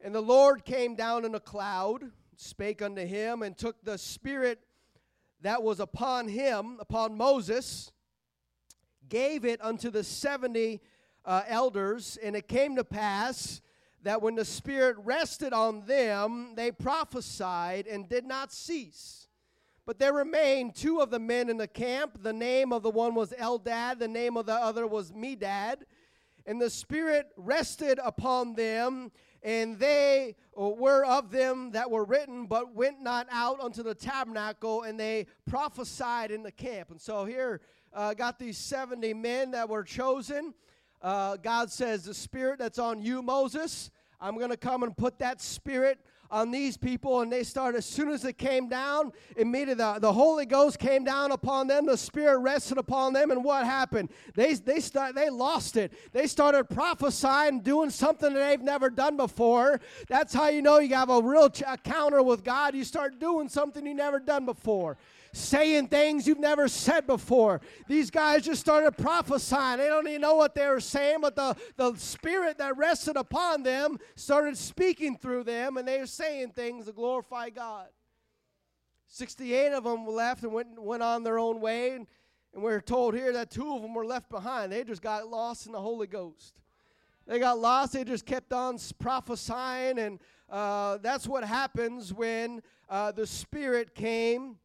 And 0.00 0.12
the 0.12 0.20
Lord 0.20 0.64
came 0.64 0.96
down 0.96 1.24
in 1.24 1.36
a 1.36 1.40
cloud, 1.40 2.10
spake 2.34 2.82
unto 2.82 3.06
him, 3.06 3.42
and 3.42 3.56
took 3.56 3.84
the 3.84 3.98
Spirit 3.98 4.58
that 5.42 5.62
was 5.62 5.78
upon 5.78 6.26
him, 6.26 6.78
upon 6.80 7.16
Moses, 7.16 7.92
gave 9.08 9.44
it 9.44 9.62
unto 9.62 9.90
the 9.90 10.02
70 10.02 10.80
uh, 11.24 11.42
elders. 11.46 12.18
And 12.20 12.34
it 12.34 12.48
came 12.48 12.74
to 12.74 12.84
pass 12.84 13.60
that 14.04 14.22
when 14.22 14.34
the 14.34 14.44
Spirit 14.44 14.96
rested 15.02 15.52
on 15.52 15.84
them, 15.86 16.52
they 16.54 16.70
prophesied 16.70 17.86
and 17.86 18.08
did 18.08 18.24
not 18.24 18.52
cease. 18.52 19.28
But 19.86 19.98
there 19.98 20.12
remained 20.12 20.74
two 20.74 21.00
of 21.00 21.10
the 21.10 21.18
men 21.18 21.50
in 21.50 21.56
the 21.56 21.66
camp. 21.66 22.22
The 22.22 22.32
name 22.32 22.72
of 22.72 22.82
the 22.82 22.90
one 22.90 23.14
was 23.14 23.32
Eldad, 23.32 23.98
the 23.98 24.08
name 24.08 24.36
of 24.36 24.46
the 24.46 24.54
other 24.54 24.86
was 24.86 25.10
Medad. 25.12 25.82
And 26.46 26.60
the 26.60 26.70
Spirit 26.70 27.28
rested 27.36 27.98
upon 28.04 28.54
them, 28.54 29.10
and 29.42 29.78
they 29.78 30.36
were 30.54 31.04
of 31.04 31.30
them 31.30 31.70
that 31.72 31.90
were 31.90 32.04
written, 32.04 32.46
but 32.46 32.74
went 32.74 33.02
not 33.02 33.26
out 33.30 33.60
unto 33.60 33.82
the 33.82 33.94
tabernacle, 33.94 34.82
and 34.82 35.00
they 35.00 35.26
prophesied 35.46 36.30
in 36.30 36.42
the 36.42 36.52
camp. 36.52 36.90
And 36.90 37.00
so 37.00 37.24
here, 37.24 37.62
uh, 37.94 38.12
got 38.12 38.38
these 38.38 38.58
70 38.58 39.14
men 39.14 39.52
that 39.52 39.68
were 39.68 39.82
chosen. 39.82 40.52
Uh, 41.04 41.36
God 41.36 41.70
says, 41.70 42.04
The 42.04 42.14
Spirit 42.14 42.58
that's 42.58 42.78
on 42.78 43.02
you, 43.02 43.20
Moses, 43.20 43.90
I'm 44.18 44.38
going 44.38 44.48
to 44.48 44.56
come 44.56 44.82
and 44.82 44.96
put 44.96 45.18
that 45.18 45.42
Spirit 45.42 45.98
on 46.34 46.50
these 46.50 46.76
people. 46.76 47.20
And 47.20 47.32
they 47.32 47.44
started, 47.44 47.78
as 47.78 47.86
soon 47.86 48.08
as 48.08 48.24
it 48.24 48.36
came 48.36 48.68
down, 48.68 49.12
immediately 49.36 49.74
the, 49.74 49.98
the 50.00 50.12
Holy 50.12 50.46
Ghost 50.46 50.80
came 50.80 51.04
down 51.04 51.30
upon 51.30 51.68
them. 51.68 51.86
The 51.86 51.96
Spirit 51.96 52.38
rested 52.38 52.76
upon 52.76 53.12
them. 53.12 53.30
And 53.30 53.44
what 53.44 53.64
happened? 53.64 54.10
They, 54.34 54.54
they, 54.54 54.80
start, 54.80 55.14
they 55.14 55.30
lost 55.30 55.76
it. 55.76 55.92
They 56.12 56.26
started 56.26 56.68
prophesying, 56.68 57.60
doing 57.60 57.90
something 57.90 58.34
that 58.34 58.48
they've 58.48 58.60
never 58.60 58.90
done 58.90 59.16
before. 59.16 59.80
That's 60.08 60.34
how 60.34 60.48
you 60.48 60.60
know 60.60 60.78
you 60.78 60.94
have 60.96 61.10
a 61.10 61.22
real 61.22 61.48
ch- 61.48 61.62
encounter 61.62 62.22
with 62.22 62.42
God. 62.42 62.74
You 62.74 62.84
start 62.84 63.20
doing 63.20 63.48
something 63.48 63.86
you 63.86 63.94
never 63.94 64.18
done 64.18 64.44
before 64.44 64.98
saying 65.34 65.88
things 65.88 66.26
you've 66.26 66.38
never 66.38 66.68
said 66.68 67.06
before. 67.06 67.60
These 67.88 68.10
guys 68.10 68.44
just 68.44 68.60
started 68.60 68.96
prophesying. 68.96 69.78
They 69.78 69.88
don't 69.88 70.06
even 70.06 70.20
know 70.20 70.36
what 70.36 70.54
they 70.54 70.66
were 70.68 70.80
saying, 70.80 71.18
but 71.20 71.34
the, 71.34 71.56
the 71.76 71.94
spirit 71.96 72.58
that 72.58 72.76
rested 72.76 73.16
upon 73.16 73.64
them 73.64 73.98
started 74.14 74.56
speaking 74.56 75.16
through 75.16 75.44
them, 75.44 75.76
and 75.76 75.86
they 75.86 75.98
were 75.98 76.06
saying 76.06 76.23
things 76.54 76.86
to 76.86 76.92
glorify 76.92 77.50
God. 77.50 77.88
68 79.08 79.72
of 79.72 79.84
them 79.84 80.06
left 80.06 80.42
and 80.42 80.52
went, 80.52 80.80
went 80.80 81.02
on 81.02 81.22
their 81.22 81.38
own 81.38 81.60
way. 81.60 81.90
And, 81.90 82.06
and 82.52 82.62
we're 82.62 82.80
told 82.80 83.14
here 83.14 83.32
that 83.32 83.50
two 83.50 83.74
of 83.74 83.82
them 83.82 83.94
were 83.94 84.06
left 84.06 84.30
behind. 84.30 84.72
They 84.72 84.84
just 84.84 85.02
got 85.02 85.28
lost 85.28 85.66
in 85.66 85.72
the 85.72 85.80
Holy 85.80 86.06
Ghost. 86.06 86.60
They 87.26 87.38
got 87.38 87.58
lost. 87.58 87.92
They 87.92 88.04
just 88.04 88.26
kept 88.26 88.52
on 88.52 88.78
prophesying. 88.98 89.98
And 89.98 90.20
uh, 90.48 90.98
that's 90.98 91.26
what 91.26 91.44
happens 91.44 92.12
when 92.12 92.62
uh, 92.88 93.12
the 93.12 93.26
Spirit 93.26 93.94
came 93.94 94.56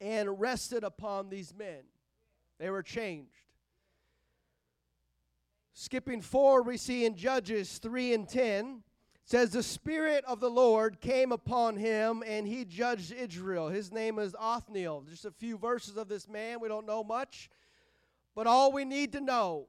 and 0.00 0.40
rested 0.40 0.84
upon 0.84 1.28
these 1.28 1.54
men. 1.54 1.82
They 2.58 2.70
were 2.70 2.82
changed. 2.82 3.30
Skipping 5.72 6.20
forward, 6.20 6.64
we 6.64 6.76
see 6.76 7.06
in 7.06 7.16
Judges 7.16 7.78
3 7.78 8.12
and 8.14 8.28
10 8.28 8.82
says 9.30 9.50
the 9.50 9.62
spirit 9.62 10.24
of 10.24 10.40
the 10.40 10.50
lord 10.50 11.00
came 11.00 11.30
upon 11.30 11.76
him 11.76 12.24
and 12.26 12.48
he 12.48 12.64
judged 12.64 13.12
israel 13.12 13.68
his 13.68 13.92
name 13.92 14.18
is 14.18 14.34
othniel 14.40 15.04
just 15.08 15.24
a 15.24 15.30
few 15.30 15.56
verses 15.56 15.96
of 15.96 16.08
this 16.08 16.28
man 16.28 16.58
we 16.60 16.66
don't 16.66 16.86
know 16.86 17.04
much 17.04 17.48
but 18.34 18.48
all 18.48 18.72
we 18.72 18.84
need 18.84 19.12
to 19.12 19.20
know 19.20 19.68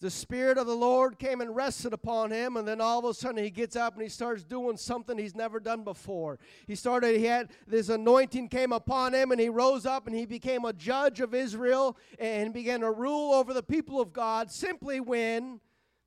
the 0.00 0.10
Spirit 0.10 0.58
of 0.58 0.66
the 0.66 0.76
Lord 0.76 1.18
came 1.18 1.40
and 1.40 1.56
rested 1.56 1.94
upon 1.94 2.30
him, 2.30 2.58
and 2.58 2.68
then 2.68 2.78
all 2.78 2.98
of 2.98 3.04
a 3.06 3.14
sudden 3.14 3.42
he 3.42 3.48
gets 3.48 3.74
up 3.74 3.94
and 3.94 4.02
he 4.02 4.08
starts 4.10 4.44
doing 4.44 4.76
something 4.76 5.16
he's 5.16 5.34
never 5.34 5.58
done 5.58 5.82
before. 5.82 6.38
He 6.66 6.74
started, 6.74 7.16
he 7.16 7.24
had 7.24 7.50
this 7.66 7.88
anointing 7.88 8.48
came 8.48 8.72
upon 8.72 9.14
him, 9.14 9.30
and 9.30 9.40
he 9.40 9.48
rose 9.48 9.86
up 9.86 10.06
and 10.06 10.14
he 10.14 10.26
became 10.26 10.66
a 10.66 10.74
judge 10.74 11.20
of 11.20 11.32
Israel 11.32 11.96
and 12.18 12.52
began 12.52 12.80
to 12.80 12.90
rule 12.90 13.32
over 13.32 13.54
the 13.54 13.62
people 13.62 13.98
of 13.98 14.12
God 14.12 14.50
simply 14.50 15.00
when 15.00 15.60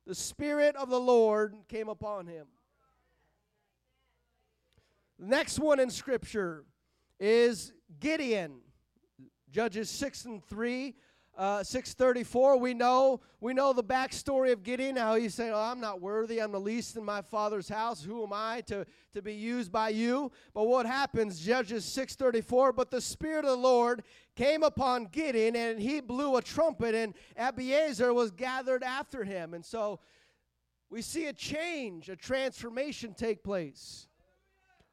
the 0.06 0.14
Spirit 0.14 0.76
of 0.76 0.90
the 0.90 1.00
Lord 1.00 1.56
came 1.66 1.88
upon 1.88 2.28
him. 2.28 2.46
Next 5.18 5.58
one 5.58 5.80
in 5.80 5.90
Scripture 5.90 6.64
is 7.18 7.72
Gideon. 7.98 8.60
Judges 9.50 9.90
6 9.90 10.24
and 10.26 10.44
3. 10.44 10.94
uh, 11.36 11.62
634 11.62 12.58
we 12.58 12.74
know 12.74 13.20
we 13.40 13.54
know 13.54 13.72
the 13.72 13.82
backstory 13.82 14.52
of 14.52 14.64
gideon 14.64 14.96
how 14.96 15.14
he 15.14 15.28
said 15.28 15.52
oh, 15.54 15.60
i'm 15.60 15.80
not 15.80 16.00
worthy. 16.00 16.40
I'm 16.40 16.50
the 16.50 16.60
least 16.60 16.96
in 16.96 17.04
my 17.04 17.22
father's 17.22 17.68
house. 17.68 18.02
Who 18.02 18.24
am 18.24 18.32
i 18.32 18.60
to, 18.62 18.84
to 19.12 19.22
be 19.22 19.34
used 19.34 19.72
by 19.72 19.88
you? 19.90 20.30
But 20.52 20.66
what 20.66 20.84
happens? 20.84 21.40
Judges 21.40 21.84
634 21.84 22.72
but 22.72 22.90
the 22.90 23.00
spirit 23.00 23.44
of 23.44 23.52
the 23.52 23.56
lord 23.56 24.02
came 24.36 24.62
upon 24.62 25.06
gideon 25.06 25.56
and 25.56 25.80
he 25.80 26.00
blew 26.00 26.36
a 26.36 26.42
trumpet 26.42 26.94
and 26.94 27.14
abiezer 27.38 28.14
was 28.14 28.30
gathered 28.30 28.82
after 28.82 29.24
him. 29.24 29.54
And 29.54 29.64
so 29.64 30.00
we 30.90 31.02
see 31.02 31.26
a 31.26 31.32
change 31.32 32.08
a 32.08 32.16
transformation 32.16 33.14
take 33.14 33.42
place 33.42 34.07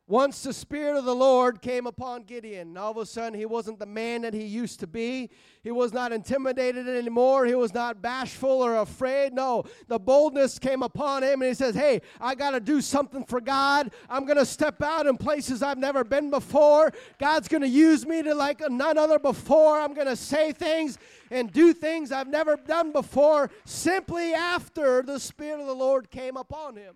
once 0.07 0.43
the 0.43 0.53
Spirit 0.53 0.95
of 0.95 1.05
the 1.05 1.15
Lord 1.15 1.63
came 1.63 1.87
upon 1.87 2.23
Gideon, 2.23 2.77
all 2.77 2.91
of 2.91 2.97
a 2.97 3.07
sudden 3.07 3.37
he 3.37 3.47
wasn't 3.47 3.79
the 3.79 3.87
man 3.87 4.21
that 4.21 4.35
he 4.35 4.43
used 4.43 4.79
to 4.81 4.87
be. 4.87 5.31
He 5.63 5.71
was 5.71 5.93
not 5.93 6.11
intimidated 6.11 6.87
anymore. 6.87 7.47
He 7.47 7.55
was 7.55 7.73
not 7.73 8.03
bashful 8.03 8.63
or 8.63 8.77
afraid. 8.77 9.33
No, 9.33 9.63
the 9.87 9.97
boldness 9.97 10.59
came 10.59 10.83
upon 10.83 11.23
him, 11.23 11.41
and 11.41 11.49
he 11.49 11.55
says, 11.55 11.73
Hey, 11.73 12.03
I 12.21 12.35
got 12.35 12.51
to 12.51 12.59
do 12.59 12.81
something 12.81 13.25
for 13.25 13.41
God. 13.41 13.91
I'm 14.07 14.25
going 14.25 14.37
to 14.37 14.45
step 14.45 14.79
out 14.83 15.07
in 15.07 15.17
places 15.17 15.63
I've 15.63 15.79
never 15.79 16.03
been 16.03 16.29
before. 16.29 16.91
God's 17.17 17.47
going 17.47 17.63
to 17.63 17.67
use 17.67 18.05
me 18.05 18.21
to 18.21 18.35
like 18.35 18.61
none 18.69 18.99
other 18.99 19.17
before. 19.17 19.79
I'm 19.79 19.95
going 19.95 20.05
to 20.05 20.15
say 20.15 20.51
things 20.51 20.99
and 21.31 21.51
do 21.51 21.73
things 21.73 22.11
I've 22.11 22.27
never 22.27 22.57
done 22.57 22.91
before 22.91 23.49
simply 23.65 24.35
after 24.35 25.01
the 25.01 25.19
Spirit 25.19 25.61
of 25.61 25.65
the 25.65 25.73
Lord 25.73 26.11
came 26.11 26.37
upon 26.37 26.75
him. 26.75 26.95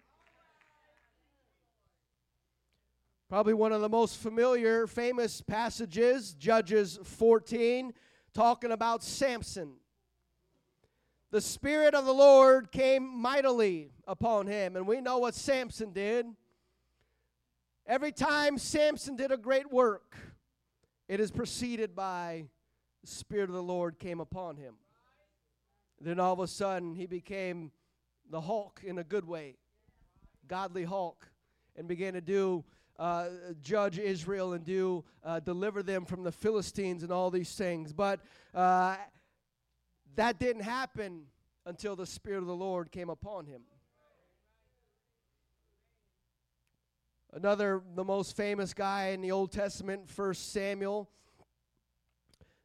Probably 3.29 3.53
one 3.53 3.71
of 3.71 3.81
the 3.81 3.89
most 3.89 4.17
familiar, 4.17 4.87
famous 4.87 5.39
passages, 5.39 6.33
Judges 6.33 6.97
14, 7.03 7.93
talking 8.33 8.71
about 8.71 9.03
Samson. 9.03 9.73
The 11.29 11.39
Spirit 11.39 11.93
of 11.93 12.05
the 12.05 12.11
Lord 12.11 12.71
came 12.71 13.07
mightily 13.07 13.91
upon 14.07 14.47
him, 14.47 14.75
and 14.75 14.87
we 14.87 14.99
know 14.99 15.19
what 15.19 15.35
Samson 15.35 15.93
did. 15.93 16.25
Every 17.85 18.11
time 18.11 18.57
Samson 18.57 19.15
did 19.15 19.31
a 19.31 19.37
great 19.37 19.71
work, 19.71 20.17
it 21.07 21.19
is 21.19 21.29
preceded 21.29 21.95
by 21.95 22.45
the 23.01 23.07
Spirit 23.07 23.49
of 23.49 23.55
the 23.55 23.61
Lord 23.61 23.99
came 23.99 24.19
upon 24.19 24.57
him. 24.57 24.73
Then 26.01 26.19
all 26.19 26.33
of 26.33 26.39
a 26.39 26.47
sudden, 26.47 26.95
he 26.95 27.05
became 27.05 27.69
the 28.27 28.41
Hulk 28.41 28.81
in 28.83 28.97
a 28.97 29.03
good 29.03 29.25
way, 29.25 29.57
godly 30.47 30.83
Hulk, 30.83 31.27
and 31.75 31.87
began 31.87 32.13
to 32.13 32.21
do 32.21 32.63
uh, 32.99 33.29
judge 33.61 33.97
Israel 33.97 34.53
and 34.53 34.65
do 34.65 35.03
uh, 35.23 35.39
deliver 35.39 35.81
them 35.81 36.05
from 36.05 36.23
the 36.23 36.31
Philistines 36.31 37.01
and 37.01 37.11
all 37.11 37.31
these 37.31 37.55
things. 37.55 37.93
But 37.93 38.19
uh, 38.53 38.97
that 40.15 40.37
didn't 40.37 40.63
happen 40.63 41.23
until 41.65 41.95
the 41.95 42.05
Spirit 42.05 42.39
of 42.39 42.47
the 42.47 42.55
Lord 42.55 42.91
came 42.91 43.09
upon 43.09 43.45
him. 43.45 43.61
Another, 47.31 47.81
the 47.95 48.03
most 48.03 48.35
famous 48.35 48.73
guy 48.73 49.09
in 49.09 49.21
the 49.21 49.31
Old 49.31 49.51
Testament, 49.51 50.09
First 50.09 50.51
Samuel. 50.51 51.09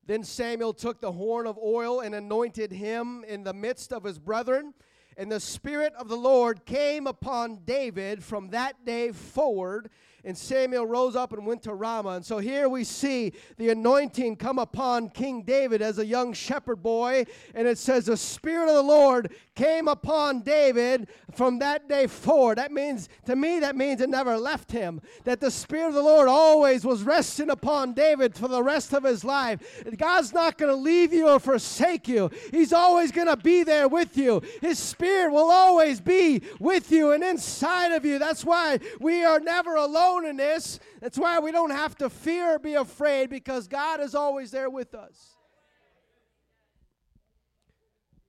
Then 0.06 0.24
Samuel 0.24 0.72
took 0.72 1.00
the 1.00 1.12
horn 1.12 1.46
of 1.46 1.58
oil 1.58 2.00
and 2.00 2.14
anointed 2.14 2.72
him 2.72 3.24
in 3.28 3.44
the 3.44 3.52
midst 3.52 3.92
of 3.92 4.04
his 4.04 4.18
brethren. 4.18 4.74
And 5.16 5.30
the 5.30 5.38
Spirit 5.38 5.92
of 5.96 6.08
the 6.08 6.16
Lord 6.16 6.64
came 6.64 7.06
upon 7.06 7.60
David 7.64 8.24
from 8.24 8.50
that 8.50 8.84
day 8.84 9.12
forward 9.12 9.90
and 10.24 10.36
Samuel 10.36 10.86
rose 10.86 11.16
up 11.16 11.32
and 11.32 11.46
went 11.46 11.62
to 11.62 11.74
Ramah. 11.74 12.10
And 12.10 12.26
so 12.26 12.38
here 12.38 12.68
we 12.68 12.84
see 12.84 13.32
the 13.58 13.70
anointing 13.70 14.36
come 14.36 14.58
upon 14.58 15.10
King 15.10 15.42
David 15.42 15.82
as 15.82 15.98
a 15.98 16.06
young 16.06 16.32
shepherd 16.32 16.82
boy. 16.82 17.24
And 17.54 17.68
it 17.68 17.78
says, 17.78 18.06
The 18.06 18.16
Spirit 18.16 18.68
of 18.68 18.74
the 18.74 18.82
Lord 18.82 19.34
came 19.54 19.88
upon 19.88 20.40
David 20.40 21.08
from 21.32 21.58
that 21.58 21.88
day 21.88 22.06
forward. 22.06 22.58
That 22.58 22.72
means, 22.72 23.08
to 23.26 23.36
me, 23.36 23.60
that 23.60 23.76
means 23.76 24.00
it 24.00 24.08
never 24.08 24.38
left 24.38 24.72
him. 24.72 25.00
That 25.24 25.40
the 25.40 25.50
Spirit 25.50 25.88
of 25.88 25.94
the 25.94 26.02
Lord 26.02 26.28
always 26.28 26.84
was 26.84 27.02
resting 27.02 27.50
upon 27.50 27.92
David 27.92 28.34
for 28.34 28.48
the 28.48 28.62
rest 28.62 28.92
of 28.92 29.04
his 29.04 29.24
life. 29.24 29.84
God's 29.96 30.32
not 30.32 30.58
going 30.58 30.70
to 30.70 30.76
leave 30.76 31.12
you 31.12 31.28
or 31.28 31.38
forsake 31.38 32.08
you, 32.08 32.30
He's 32.50 32.72
always 32.72 33.12
going 33.12 33.28
to 33.28 33.36
be 33.36 33.62
there 33.62 33.88
with 33.88 34.16
you. 34.16 34.42
His 34.60 34.78
Spirit 34.78 35.32
will 35.32 35.50
always 35.50 36.00
be 36.00 36.42
with 36.58 36.90
you 36.90 37.12
and 37.12 37.22
inside 37.22 37.92
of 37.92 38.04
you. 38.04 38.18
That's 38.18 38.44
why 38.44 38.78
we 39.00 39.24
are 39.24 39.40
never 39.40 39.74
alone 39.76 40.13
alone 40.14 40.30
in 40.30 40.36
this. 40.36 40.80
That's 41.00 41.18
why 41.18 41.38
we 41.38 41.52
don't 41.52 41.70
have 41.70 41.96
to 41.98 42.10
fear 42.10 42.54
or 42.54 42.58
be 42.58 42.74
afraid 42.74 43.30
because 43.30 43.68
God 43.68 44.00
is 44.00 44.14
always 44.14 44.50
there 44.50 44.70
with 44.70 44.94
us. 44.94 45.36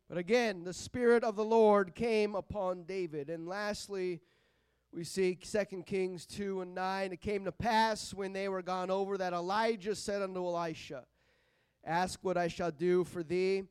But 0.07 0.17
again, 0.17 0.63
the 0.63 0.73
Spirit 0.73 1.23
of 1.23 1.35
the 1.35 1.43
Lord 1.43 1.95
came 1.95 2.35
upon 2.35 2.83
David. 2.83 3.29
And 3.29 3.47
lastly, 3.47 4.21
we 4.91 5.03
see 5.03 5.35
2 5.35 5.83
Kings 5.83 6.25
2 6.27 6.61
and 6.61 6.75
9. 6.75 7.13
It 7.13 7.21
came 7.21 7.45
to 7.45 7.51
pass 7.51 8.13
when 8.13 8.31
they 8.31 8.47
were 8.47 8.61
gone 8.61 8.91
over 8.91 9.17
that 9.17 9.33
Elijah 9.33 9.95
said 9.95 10.21
unto 10.21 10.45
Elisha, 10.45 11.05
Ask 11.83 12.19
what 12.23 12.37
I 12.37 12.47
shall 12.47 12.71
do 12.71 13.03
for 13.03 13.23
thee 13.23 13.63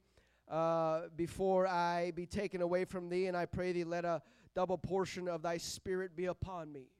uh, 0.48 1.03
before 1.16 1.66
I 1.66 2.12
be 2.14 2.27
taken 2.27 2.62
away 2.62 2.85
from 2.85 3.09
thee, 3.09 3.27
and 3.27 3.37
I 3.37 3.46
pray 3.46 3.72
thee, 3.72 3.85
let 3.85 4.05
a 4.05 4.22
double 4.55 4.79
portion 4.79 5.29
of 5.29 5.42
thy 5.42 5.57
spirit 5.57 6.14
be 6.14 6.27
upon 6.27 6.72
me. 6.72 6.93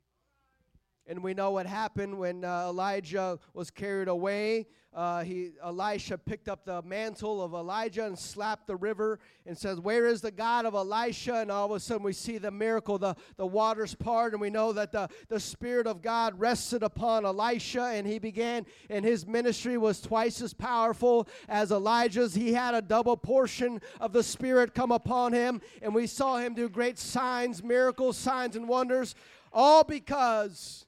And 1.07 1.23
we 1.23 1.35
know 1.35 1.51
what 1.51 1.67
happened 1.67 2.19
when 2.19 2.45
uh, 2.45 2.69
Elijah 2.69 3.39
was 3.53 3.71
carried 3.71 4.09
away. 4.09 4.67
Uh, 4.95 5.25
he, 5.25 5.51
Elisha 5.63 6.17
picked 6.17 6.49
up 6.49 6.65
the 6.65 6.81
mantle 6.83 7.43
of 7.43 7.53
Elijah 7.53 8.07
and 8.07 8.17
slapped 8.17 8.69
the 8.69 8.77
river 8.77 9.19
and 9.45 9.59
says, 9.59 9.81
Where 9.81 10.07
is 10.07 10.21
the 10.21 10.31
God 10.31 10.67
of 10.67 10.75
Elisha? 10.75 11.35
And 11.35 11.51
all 11.51 11.67
of 11.67 11.73
a 11.73 11.81
sudden 11.81 12.05
we 12.05 12.13
see 12.13 12.39
the 12.39 12.53
miracle, 12.53 12.97
the, 12.97 13.17
the 13.37 13.47
waters 13.47 13.95
part, 13.95 14.33
and 14.33 14.41
we 14.41 14.51
know 14.51 14.73
that 14.73 14.93
the, 14.93 15.09
the 15.29 15.41
Spirit 15.41 15.89
of 15.89 16.01
God 16.01 16.39
rested 16.39 16.85
upon 16.85 17.27
Elisha 17.27 17.83
and 17.87 18.07
he 18.07 18.21
began, 18.21 18.65
and 18.89 19.05
his 19.05 19.27
ministry 19.27 19.77
was 19.77 20.01
twice 20.01 20.41
as 20.41 20.55
powerful 20.55 21.27
as 21.49 21.73
Elijah's. 21.73 22.35
He 22.35 22.53
had 22.53 22.75
a 22.75 22.83
double 22.83 23.17
portion 23.17 23.81
of 24.01 24.13
the 24.13 24.23
Spirit 24.23 24.75
come 24.75 24.93
upon 24.93 25.33
him, 25.33 25.61
and 25.83 25.93
we 25.93 26.07
saw 26.07 26.39
him 26.39 26.55
do 26.55 26.69
great 26.69 27.01
signs, 27.01 27.65
miracles, 27.65 28.17
signs, 28.17 28.55
and 28.55 28.69
wonders, 28.69 29.17
all 29.53 29.83
because 29.83 30.87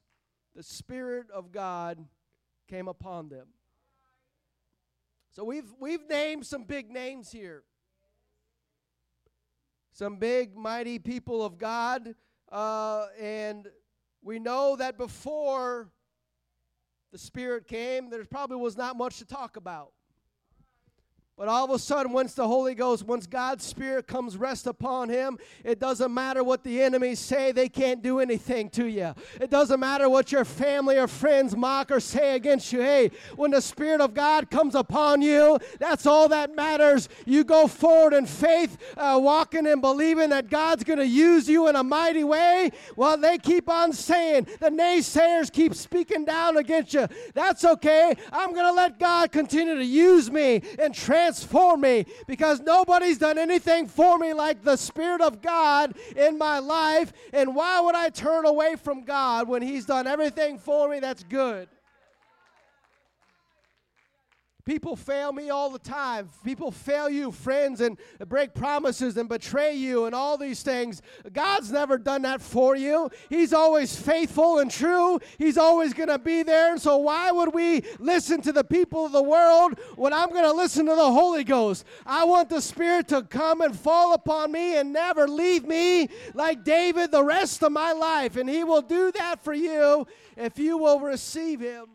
the 0.56 0.62
Spirit 0.62 1.30
of 1.30 1.52
God 1.52 2.02
came 2.66 2.88
upon 2.88 3.28
them. 3.28 3.46
So 5.30 5.44
we've 5.44 5.70
we've 5.78 6.08
named 6.08 6.46
some 6.46 6.64
big 6.64 6.90
names 6.90 7.30
here. 7.30 7.62
Some 9.92 10.16
big, 10.16 10.56
mighty 10.56 10.98
people 10.98 11.44
of 11.44 11.58
God. 11.58 12.14
Uh, 12.50 13.06
and 13.20 13.68
we 14.22 14.38
know 14.38 14.76
that 14.76 14.96
before 14.96 15.90
the 17.12 17.18
Spirit 17.18 17.66
came, 17.66 18.08
there 18.08 18.24
probably 18.24 18.56
was 18.56 18.76
not 18.76 18.96
much 18.96 19.18
to 19.18 19.26
talk 19.26 19.56
about. 19.56 19.92
But 21.38 21.48
all 21.48 21.66
of 21.66 21.70
a 21.70 21.78
sudden, 21.78 22.12
once 22.12 22.32
the 22.32 22.48
Holy 22.48 22.74
Ghost, 22.74 23.04
once 23.04 23.26
God's 23.26 23.62
Spirit 23.62 24.06
comes 24.06 24.38
rest 24.38 24.66
upon 24.66 25.10
him, 25.10 25.36
it 25.64 25.78
doesn't 25.78 26.14
matter 26.14 26.42
what 26.42 26.64
the 26.64 26.80
enemies 26.80 27.18
say, 27.18 27.52
they 27.52 27.68
can't 27.68 28.02
do 28.02 28.20
anything 28.20 28.70
to 28.70 28.86
you. 28.86 29.12
It 29.38 29.50
doesn't 29.50 29.78
matter 29.78 30.08
what 30.08 30.32
your 30.32 30.46
family 30.46 30.96
or 30.96 31.06
friends 31.06 31.54
mock 31.54 31.90
or 31.90 32.00
say 32.00 32.36
against 32.36 32.72
you. 32.72 32.80
Hey, 32.80 33.10
when 33.34 33.50
the 33.50 33.60
Spirit 33.60 34.00
of 34.00 34.14
God 34.14 34.50
comes 34.50 34.74
upon 34.74 35.20
you, 35.20 35.58
that's 35.78 36.06
all 36.06 36.26
that 36.30 36.56
matters. 36.56 37.10
You 37.26 37.44
go 37.44 37.66
forward 37.66 38.14
in 38.14 38.24
faith, 38.24 38.78
uh, 38.96 39.20
walking 39.22 39.66
and 39.66 39.82
believing 39.82 40.30
that 40.30 40.48
God's 40.48 40.84
going 40.84 41.00
to 41.00 41.06
use 41.06 41.50
you 41.50 41.68
in 41.68 41.76
a 41.76 41.84
mighty 41.84 42.24
way 42.24 42.70
while 42.94 43.18
they 43.18 43.36
keep 43.36 43.68
on 43.68 43.92
saying, 43.92 44.46
the 44.58 44.70
naysayers 44.70 45.52
keep 45.52 45.74
speaking 45.74 46.24
down 46.24 46.56
against 46.56 46.94
you. 46.94 47.06
That's 47.34 47.62
okay. 47.62 48.14
I'm 48.32 48.54
going 48.54 48.64
to 48.64 48.72
let 48.72 48.98
God 48.98 49.32
continue 49.32 49.74
to 49.74 49.84
use 49.84 50.30
me 50.30 50.62
and 50.78 50.94
transform 50.94 51.25
transform 51.26 51.80
me 51.80 52.06
because 52.28 52.60
nobody's 52.60 53.18
done 53.18 53.36
anything 53.36 53.88
for 53.88 54.16
me 54.16 54.32
like 54.32 54.62
the 54.62 54.76
Spirit 54.76 55.20
of 55.20 55.42
God 55.42 55.94
in 56.14 56.38
my 56.38 56.60
life. 56.60 57.12
And 57.32 57.56
why 57.56 57.80
would 57.80 57.96
I 57.96 58.10
turn 58.10 58.46
away 58.46 58.76
from 58.76 59.04
God 59.04 59.48
when 59.48 59.60
He's 59.60 59.86
done 59.86 60.06
everything 60.06 60.58
for 60.58 60.88
me 60.88 61.00
that's 61.00 61.24
good? 61.24 61.68
People 64.66 64.96
fail 64.96 65.32
me 65.32 65.48
all 65.48 65.70
the 65.70 65.78
time. 65.78 66.28
People 66.44 66.72
fail 66.72 67.08
you, 67.08 67.30
friends, 67.30 67.80
and 67.80 67.96
break 68.26 68.52
promises 68.52 69.16
and 69.16 69.28
betray 69.28 69.74
you 69.74 70.06
and 70.06 70.14
all 70.14 70.36
these 70.36 70.64
things. 70.64 71.02
God's 71.32 71.70
never 71.70 71.98
done 71.98 72.22
that 72.22 72.42
for 72.42 72.74
you. 72.74 73.08
He's 73.30 73.52
always 73.52 73.94
faithful 73.94 74.58
and 74.58 74.68
true. 74.68 75.20
He's 75.38 75.56
always 75.56 75.94
going 75.94 76.08
to 76.08 76.18
be 76.18 76.42
there. 76.42 76.78
So, 76.78 76.96
why 76.96 77.30
would 77.30 77.54
we 77.54 77.84
listen 78.00 78.42
to 78.42 78.50
the 78.50 78.64
people 78.64 79.06
of 79.06 79.12
the 79.12 79.22
world 79.22 79.78
when 79.94 80.12
I'm 80.12 80.30
going 80.30 80.42
to 80.42 80.52
listen 80.52 80.86
to 80.86 80.96
the 80.96 81.12
Holy 81.12 81.44
Ghost? 81.44 81.84
I 82.04 82.24
want 82.24 82.48
the 82.48 82.60
Spirit 82.60 83.06
to 83.08 83.22
come 83.22 83.60
and 83.60 83.78
fall 83.78 84.14
upon 84.14 84.50
me 84.50 84.76
and 84.76 84.92
never 84.92 85.28
leave 85.28 85.64
me 85.64 86.08
like 86.34 86.64
David 86.64 87.12
the 87.12 87.22
rest 87.22 87.62
of 87.62 87.70
my 87.70 87.92
life. 87.92 88.34
And 88.34 88.50
He 88.50 88.64
will 88.64 88.82
do 88.82 89.12
that 89.12 89.44
for 89.44 89.54
you 89.54 90.08
if 90.36 90.58
you 90.58 90.76
will 90.76 90.98
receive 90.98 91.60
Him. 91.60 91.86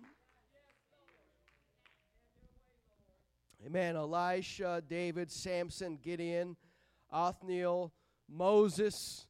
Amen. 3.74 3.96
Elisha, 3.96 4.84
David, 4.86 5.32
Samson, 5.32 5.98
Gideon, 6.04 6.58
Othniel, 7.10 7.94
Moses. 8.28 9.28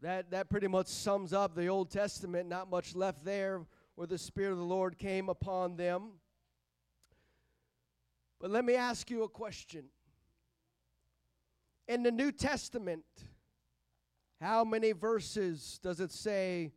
That, 0.00 0.30
that 0.30 0.48
pretty 0.48 0.68
much 0.68 0.86
sums 0.86 1.32
up 1.32 1.56
the 1.56 1.66
Old 1.66 1.90
Testament. 1.90 2.48
Not 2.48 2.70
much 2.70 2.94
left 2.94 3.24
there 3.24 3.66
where 3.96 4.06
the 4.06 4.16
Spirit 4.16 4.52
of 4.52 4.58
the 4.58 4.64
Lord 4.64 4.96
came 4.96 5.28
upon 5.28 5.74
them. 5.74 6.10
But 8.40 8.52
let 8.52 8.64
me 8.64 8.76
ask 8.76 9.10
you 9.10 9.24
a 9.24 9.28
question. 9.28 9.86
In 11.88 12.04
the 12.04 12.12
New 12.12 12.30
Testament, 12.30 13.02
how 14.40 14.62
many 14.62 14.92
verses 14.92 15.80
does 15.82 15.98
it 15.98 16.12
say 16.12 16.70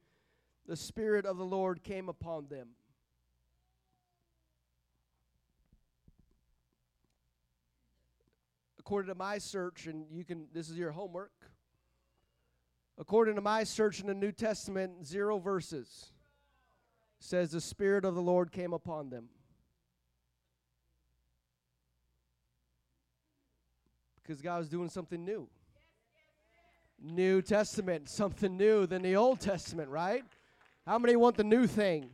the 0.65 0.75
Spirit 0.75 1.27
of 1.27 1.38
the 1.38 1.45
Lord 1.45 1.84
came 1.84 2.10
upon 2.10 2.47
them? 2.47 2.69
According 8.82 9.10
to 9.13 9.15
my 9.15 9.38
search, 9.38 9.86
and 9.86 10.06
you 10.12 10.26
can, 10.26 10.48
this 10.56 10.67
is 10.67 10.76
your 10.76 10.89
homework. 10.89 11.32
According 12.98 13.36
to 13.36 13.41
my 13.41 13.63
search 13.63 14.02
in 14.02 14.08
the 14.08 14.15
New 14.15 14.32
Testament, 14.32 15.06
zero 15.06 15.38
verses 15.38 16.08
says 17.20 17.52
the 17.52 17.62
Spirit 17.62 18.06
of 18.06 18.15
the 18.15 18.22
Lord 18.24 18.52
came 18.52 18.74
upon 18.74 19.12
them. 19.12 19.26
Because 24.24 24.41
God 24.41 24.58
was 24.58 24.67
doing 24.67 24.89
something 24.89 25.24
new. 25.24 25.48
New 27.00 27.44
Testament, 27.44 28.10
something 28.10 28.58
new 28.58 28.88
than 28.88 29.04
the 29.04 29.15
Old 29.15 29.39
Testament, 29.39 29.89
right? 29.89 30.24
How 30.88 30.98
many 30.98 31.15
want 31.15 31.38
the 31.38 31.44
new 31.44 31.67
thing? 31.67 32.10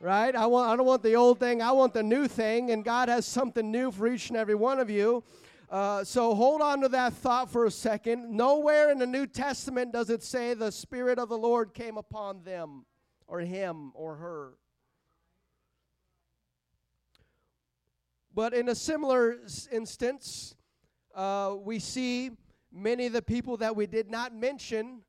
Right? 0.00 0.36
I 0.36 0.46
want 0.46 0.70
I 0.70 0.76
don't 0.76 0.86
want 0.86 1.02
the 1.02 1.14
old 1.14 1.40
thing, 1.40 1.62
I 1.62 1.72
want 1.72 1.94
the 1.94 2.04
new 2.04 2.28
thing, 2.28 2.70
and 2.70 2.84
God 2.84 3.08
has 3.08 3.26
something 3.26 3.72
new 3.72 3.90
for 3.90 4.06
each 4.06 4.28
and 4.28 4.36
every 4.36 4.54
one 4.54 4.78
of 4.78 4.88
you. 4.88 5.24
Uh, 5.68 6.04
so 6.04 6.34
hold 6.34 6.60
on 6.60 6.80
to 6.80 6.88
that 6.88 7.12
thought 7.12 7.50
for 7.50 7.64
a 7.64 7.70
second. 7.70 8.30
Nowhere 8.30 8.90
in 8.90 8.98
the 8.98 9.06
New 9.06 9.26
Testament 9.26 9.92
does 9.92 10.10
it 10.10 10.22
say 10.22 10.54
the 10.54 10.70
Spirit 10.70 11.18
of 11.18 11.28
the 11.28 11.38
Lord 11.38 11.74
came 11.74 11.96
upon 11.96 12.42
them, 12.44 12.84
or 13.26 13.40
him, 13.40 13.90
or 13.94 14.16
her. 14.16 14.52
But 18.34 18.54
in 18.54 18.68
a 18.68 18.74
similar 18.74 19.38
instance, 19.72 20.54
uh, 21.14 21.56
we 21.58 21.78
see 21.78 22.30
many 22.72 23.06
of 23.06 23.12
the 23.12 23.22
people 23.22 23.56
that 23.56 23.74
we 23.74 23.86
did 23.86 24.10
not 24.10 24.34
mention 24.34 25.00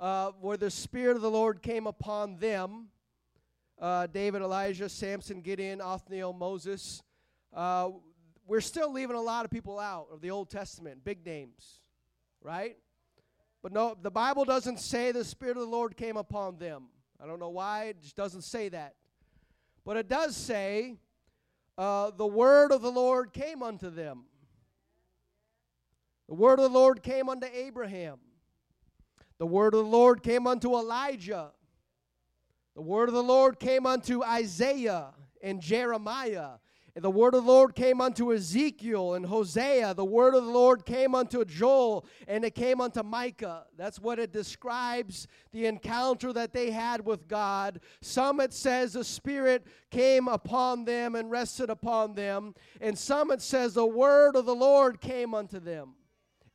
uh, 0.00 0.32
where 0.40 0.56
the 0.56 0.70
Spirit 0.70 1.16
of 1.16 1.22
the 1.22 1.30
Lord 1.30 1.62
came 1.62 1.86
upon 1.86 2.36
them 2.36 2.88
uh, 3.80 4.06
David, 4.08 4.42
Elijah, 4.42 4.88
Samson, 4.88 5.40
Gideon, 5.40 5.80
Othniel, 5.80 6.32
Moses. 6.32 7.02
We're 8.48 8.62
still 8.62 8.90
leaving 8.90 9.14
a 9.14 9.20
lot 9.20 9.44
of 9.44 9.50
people 9.50 9.78
out 9.78 10.06
of 10.10 10.22
the 10.22 10.30
Old 10.30 10.48
Testament, 10.48 11.04
big 11.04 11.26
names, 11.26 11.80
right? 12.40 12.78
But 13.62 13.72
no, 13.72 13.94
the 14.00 14.10
Bible 14.10 14.46
doesn't 14.46 14.80
say 14.80 15.12
the 15.12 15.22
Spirit 15.22 15.58
of 15.58 15.64
the 15.64 15.68
Lord 15.68 15.98
came 15.98 16.16
upon 16.16 16.56
them. 16.56 16.84
I 17.22 17.26
don't 17.26 17.40
know 17.40 17.50
why, 17.50 17.84
it 17.84 18.00
just 18.00 18.16
doesn't 18.16 18.42
say 18.42 18.70
that. 18.70 18.94
But 19.84 19.98
it 19.98 20.08
does 20.08 20.34
say 20.34 20.96
uh, 21.76 22.10
the 22.16 22.26
word 22.26 22.72
of 22.72 22.80
the 22.80 22.90
Lord 22.90 23.34
came 23.34 23.62
unto 23.62 23.90
them. 23.90 24.24
The 26.26 26.34
word 26.34 26.58
of 26.58 26.72
the 26.72 26.78
Lord 26.78 27.02
came 27.02 27.28
unto 27.28 27.46
Abraham. 27.52 28.18
The 29.36 29.46
word 29.46 29.74
of 29.74 29.84
the 29.84 29.90
Lord 29.90 30.22
came 30.22 30.46
unto 30.46 30.74
Elijah. 30.74 31.50
The 32.74 32.82
word 32.82 33.10
of 33.10 33.14
the 33.14 33.22
Lord 33.22 33.60
came 33.60 33.84
unto 33.84 34.24
Isaiah 34.24 35.08
and 35.42 35.60
Jeremiah. 35.60 36.52
The 37.00 37.10
word 37.10 37.34
of 37.34 37.44
the 37.44 37.50
Lord 37.50 37.76
came 37.76 38.00
unto 38.00 38.32
Ezekiel 38.32 39.14
and 39.14 39.24
Hosea. 39.24 39.94
The 39.94 40.04
word 40.04 40.34
of 40.34 40.44
the 40.44 40.50
Lord 40.50 40.84
came 40.84 41.14
unto 41.14 41.44
Joel 41.44 42.04
and 42.26 42.44
it 42.44 42.56
came 42.56 42.80
unto 42.80 43.04
Micah. 43.04 43.66
That's 43.76 44.00
what 44.00 44.18
it 44.18 44.32
describes 44.32 45.28
the 45.52 45.66
encounter 45.66 46.32
that 46.32 46.52
they 46.52 46.72
had 46.72 47.04
with 47.04 47.28
God. 47.28 47.80
Some 48.00 48.40
it 48.40 48.52
says 48.52 48.94
the 48.94 49.04
Spirit 49.04 49.64
came 49.90 50.26
upon 50.26 50.86
them 50.86 51.14
and 51.14 51.30
rested 51.30 51.70
upon 51.70 52.14
them. 52.14 52.54
And 52.80 52.98
some 52.98 53.30
it 53.30 53.42
says 53.42 53.74
the 53.74 53.86
word 53.86 54.34
of 54.34 54.44
the 54.44 54.54
Lord 54.54 55.00
came 55.00 55.34
unto 55.34 55.60
them 55.60 55.94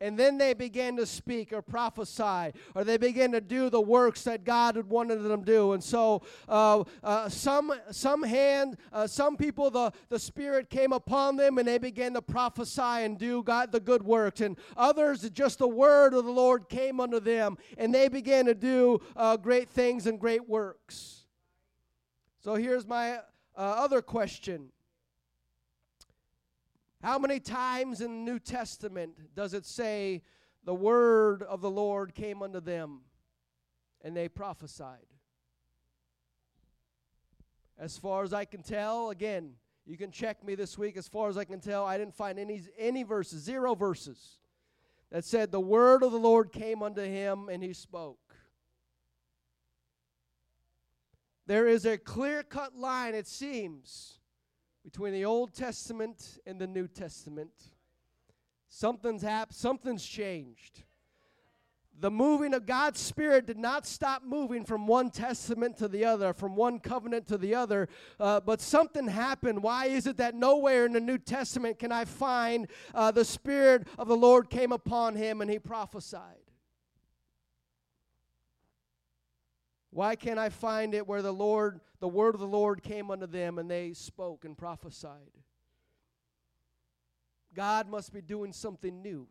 and 0.04 0.20
then 0.20 0.38
they 0.38 0.54
began 0.54 0.98
to 0.98 1.06
speak 1.06 1.54
or 1.54 1.62
prophesy 1.62 2.52
or 2.76 2.84
they 2.84 2.98
began 2.98 3.32
to 3.32 3.40
do 3.40 3.70
the 3.70 3.80
works 3.80 4.24
that 4.24 4.44
god 4.44 4.76
had 4.76 4.90
wanted 4.90 5.24
them 5.24 5.46
to 5.46 5.52
do. 5.52 5.72
And 5.72 5.82
so 5.82 6.22
uh, 6.50 6.84
uh, 7.02 7.30
some 7.30 7.74
some 7.90 8.22
hand 8.22 8.78
uh, 8.92 9.08
some 9.08 9.38
people 9.38 9.72
the, 9.72 9.92
the 10.10 10.20
spirit 10.20 10.70
came 10.70 10.92
upon 10.92 11.38
them 11.38 11.58
and 11.58 11.66
they 11.66 11.78
began 11.78 12.14
to 12.16 12.22
prophesy 12.22 12.82
and 12.82 13.18
do 13.18 13.42
god 13.44 13.72
the 13.72 13.80
good 13.80 14.04
works. 14.04 14.42
And 14.42 14.58
others 14.76 15.28
just 15.30 15.60
the 15.60 15.68
word 15.68 16.14
of 16.14 16.26
the 16.26 16.32
lord 16.32 16.68
came 16.68 17.00
unto 17.00 17.22
them 17.22 17.58
and 17.78 17.96
they 17.96 18.10
began 18.10 18.46
to 18.46 18.54
do 18.54 19.00
uh, 19.16 19.38
great 19.38 19.70
things 19.70 20.06
and 20.06 20.20
great 20.20 20.50
works. 20.50 21.22
So 22.42 22.56
here's 22.56 22.86
my 22.86 23.16
uh, 23.16 23.20
other 23.56 24.02
question 24.02 24.70
how 27.04 27.20
many 27.20 27.42
times 27.42 28.00
in 28.00 28.12
the 28.12 28.32
New 28.32 28.40
Testament 28.40 29.36
does 29.36 29.54
it 29.54 29.66
say 29.66 30.24
the 30.64 30.74
word 30.74 31.44
of 31.44 31.60
the 31.60 31.70
Lord 31.70 32.16
came 32.16 32.42
unto 32.42 32.62
them 32.62 33.02
and 34.02 34.16
they 34.16 34.30
prophesied? 34.30 35.06
As 37.78 37.98
far 37.98 38.24
as 38.24 38.32
I 38.32 38.46
can 38.46 38.64
tell, 38.64 39.10
again, 39.10 39.52
you 39.86 39.98
can 39.98 40.12
check 40.12 40.46
me 40.46 40.56
this 40.56 40.78
week. 40.78 40.96
As 40.96 41.10
far 41.10 41.28
as 41.28 41.38
I 41.38 41.44
can 41.44 41.60
tell, 41.60 41.86
I 41.86 41.98
didn't 41.98 42.16
find 42.16 42.40
any, 42.40 42.62
any 42.78 43.04
verses, 43.04 43.44
zero 43.44 43.76
verses, 43.76 44.38
that 45.12 45.26
said 45.26 45.52
the 45.52 45.60
word 45.60 46.04
of 46.04 46.14
the 46.14 46.18
Lord 46.18 46.54
came 46.54 46.82
unto 46.82 47.02
him 47.02 47.50
and 47.50 47.62
he 47.62 47.74
spoke. 47.74 48.18
There 51.48 51.68
is 51.68 51.86
a 51.86 51.98
clear 51.98 52.44
cut 52.44 52.78
line, 52.78 53.14
it 53.14 53.28
seems, 53.28 54.20
between 54.84 55.14
the 55.14 55.26
Old 55.26 55.54
Testament 55.54 56.40
and 56.46 56.60
the 56.60 56.68
New 56.68 56.88
Testament. 56.88 57.52
Something's 58.70 59.22
happened, 59.22 59.56
something's 59.56 60.06
changed. 60.06 60.84
The 62.00 62.10
moving 62.12 62.54
of 62.56 62.66
God's 62.66 63.00
Spirit 63.00 63.46
did 63.46 63.58
not 63.58 63.86
stop 63.86 64.24
moving 64.24 64.66
from 64.66 64.88
one 64.88 65.12
testament 65.12 65.78
to 65.78 65.88
the 65.88 66.06
other, 66.06 66.34
from 66.34 66.56
one 66.56 66.80
covenant 66.80 67.28
to 67.28 67.38
the 67.38 67.54
other, 67.54 67.88
uh, 68.20 68.40
but 68.40 68.62
something 68.62 69.08
happened. 69.08 69.62
Why 69.62 69.86
is 69.86 70.08
it 70.08 70.18
that 70.18 70.34
nowhere 70.34 70.86
in 70.86 70.92
the 70.92 71.00
New 71.00 71.20
Testament 71.20 71.78
can 71.78 71.92
I 71.92 72.06
find 72.06 72.68
uh, 72.96 73.12
the 73.12 73.24
Spirit 73.24 73.88
of 74.00 74.08
the 74.08 74.18
Lord 74.18 74.50
came 74.50 74.72
upon 74.72 75.16
him 75.16 75.40
and 75.42 75.50
he 75.50 75.60
prophesied? 75.60 76.43
Why 79.94 80.16
can't 80.16 80.40
I 80.40 80.50
find 80.50 80.96
it 80.96 81.08
where 81.08 81.22
the 81.22 81.32
Lord, 81.32 81.80
the 82.00 82.08
word 82.08 82.34
of 82.34 82.42
the 82.42 82.48
Lord 82.48 82.82
came 82.82 83.12
unto 83.12 83.28
them 83.28 83.60
and 83.60 83.70
they 83.70 83.94
spoke 83.94 84.44
and 84.44 84.58
prophesied? 84.58 85.30
God 87.54 87.88
must 87.88 88.12
be 88.12 88.22
doing 88.22 88.54
something 88.54 89.04
new. 89.04 89.28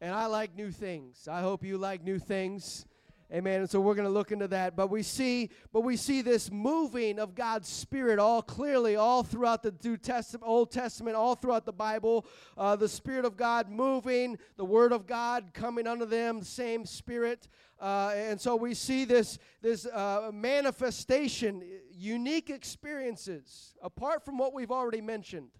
And 0.00 0.14
I 0.14 0.26
like 0.26 0.54
new 0.54 0.70
things. 0.70 1.26
I 1.26 1.40
hope 1.40 1.64
you 1.64 1.76
like 1.76 2.04
new 2.04 2.20
things. 2.20 2.86
Amen. 3.32 3.60
And 3.60 3.70
so 3.70 3.80
we're 3.80 3.94
going 3.94 4.06
to 4.06 4.12
look 4.12 4.30
into 4.30 4.46
that. 4.48 4.76
But 4.76 4.90
we 4.90 5.02
see, 5.02 5.48
but 5.72 5.80
we 5.80 5.96
see 5.96 6.20
this 6.20 6.50
moving 6.50 7.18
of 7.18 7.34
God's 7.34 7.66
Spirit 7.66 8.18
all 8.18 8.42
clearly, 8.42 8.94
all 8.94 9.22
throughout 9.22 9.62
the 9.62 9.74
New 9.82 9.96
Testament, 9.96 10.44
Old 10.46 10.70
Testament, 10.70 11.16
all 11.16 11.34
throughout 11.34 11.64
the 11.64 11.72
Bible. 11.72 12.26
Uh, 12.58 12.76
the 12.76 12.90
Spirit 12.90 13.24
of 13.24 13.38
God 13.38 13.70
moving, 13.70 14.36
the 14.58 14.66
Word 14.66 14.92
of 14.92 15.06
God 15.06 15.52
coming 15.54 15.86
unto 15.86 16.04
them, 16.04 16.40
the 16.40 16.44
same 16.44 16.84
Spirit. 16.84 17.48
Uh, 17.82 18.12
and 18.14 18.40
so 18.40 18.54
we 18.54 18.74
see 18.74 19.04
this 19.04 19.38
this 19.60 19.86
uh, 19.86 20.30
manifestation, 20.32 21.62
unique 21.90 22.48
experiences 22.48 23.74
apart 23.82 24.24
from 24.24 24.38
what 24.38 24.54
we've 24.54 24.70
already 24.70 25.00
mentioned. 25.00 25.50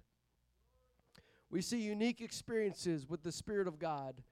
We 1.51 1.61
see 1.61 1.81
unique 1.81 2.21
experiences 2.21 3.09
with 3.09 3.23
the 3.23 3.33
Spirit 3.33 3.67
of 3.67 3.79
God 3.79 4.23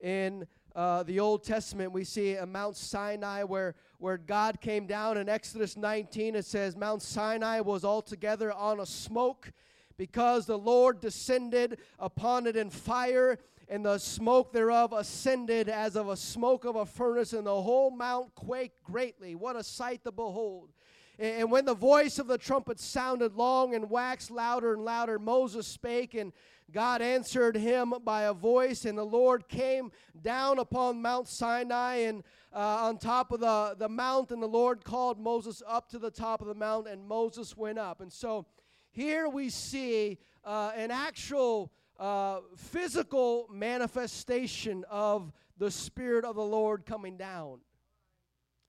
in 0.00 0.46
uh, 0.74 1.02
the 1.04 1.20
Old 1.20 1.44
Testament, 1.44 1.92
we 1.92 2.04
see 2.04 2.34
at 2.34 2.48
Mount 2.48 2.76
Sinai 2.76 3.44
where, 3.44 3.74
where 3.98 4.18
God 4.18 4.60
came 4.60 4.86
down 4.86 5.16
in 5.16 5.28
Exodus 5.28 5.76
19. 5.76 6.34
It 6.34 6.44
says, 6.44 6.76
Mount 6.76 7.00
Sinai 7.00 7.60
was 7.60 7.84
altogether 7.84 8.52
on 8.52 8.80
a 8.80 8.86
smoke 8.86 9.52
because 9.96 10.46
the 10.46 10.58
Lord 10.58 11.00
descended 11.00 11.78
upon 11.98 12.46
it 12.46 12.56
in 12.56 12.70
fire, 12.70 13.38
and 13.68 13.84
the 13.84 13.98
smoke 13.98 14.52
thereof 14.52 14.92
ascended 14.92 15.68
as 15.68 15.96
of 15.96 16.08
a 16.08 16.16
smoke 16.16 16.64
of 16.64 16.76
a 16.76 16.86
furnace, 16.86 17.32
and 17.32 17.46
the 17.46 17.62
whole 17.62 17.90
mount 17.90 18.34
quaked 18.34 18.82
greatly. 18.84 19.34
What 19.34 19.56
a 19.56 19.64
sight 19.64 20.04
to 20.04 20.12
behold! 20.12 20.70
And 21.18 21.50
when 21.50 21.64
the 21.64 21.74
voice 21.74 22.18
of 22.18 22.26
the 22.26 22.38
trumpet 22.38 22.80
sounded 22.80 23.34
long 23.34 23.74
and 23.74 23.88
waxed 23.88 24.32
louder 24.32 24.74
and 24.74 24.84
louder, 24.84 25.18
Moses 25.18 25.66
spake, 25.66 26.14
and 26.14 26.32
God 26.72 27.02
answered 27.02 27.56
him 27.56 27.94
by 28.04 28.22
a 28.22 28.32
voice, 28.32 28.84
and 28.84 28.98
the 28.98 29.04
Lord 29.04 29.48
came 29.48 29.92
down 30.20 30.58
upon 30.58 31.00
Mount 31.00 31.28
Sinai 31.28 31.96
and 31.98 32.24
uh, 32.52 32.86
on 32.86 32.98
top 32.98 33.30
of 33.32 33.40
the, 33.40 33.76
the 33.78 33.88
mount, 33.88 34.30
and 34.30 34.42
the 34.42 34.48
Lord 34.48 34.84
called 34.84 35.18
Moses 35.20 35.62
up 35.66 35.88
to 35.90 35.98
the 35.98 36.10
top 36.10 36.40
of 36.40 36.46
the 36.46 36.54
mount, 36.54 36.88
and 36.88 37.06
Moses 37.06 37.56
went 37.56 37.78
up. 37.78 38.00
And 38.00 38.12
so 38.12 38.46
here 38.90 39.28
we 39.28 39.50
see 39.50 40.18
uh, 40.44 40.72
an 40.76 40.90
actual 40.90 41.72
uh, 41.98 42.40
physical 42.56 43.48
manifestation 43.50 44.84
of 44.90 45.32
the 45.58 45.70
Spirit 45.70 46.24
of 46.24 46.36
the 46.36 46.44
Lord 46.44 46.84
coming 46.86 47.16
down. 47.16 47.60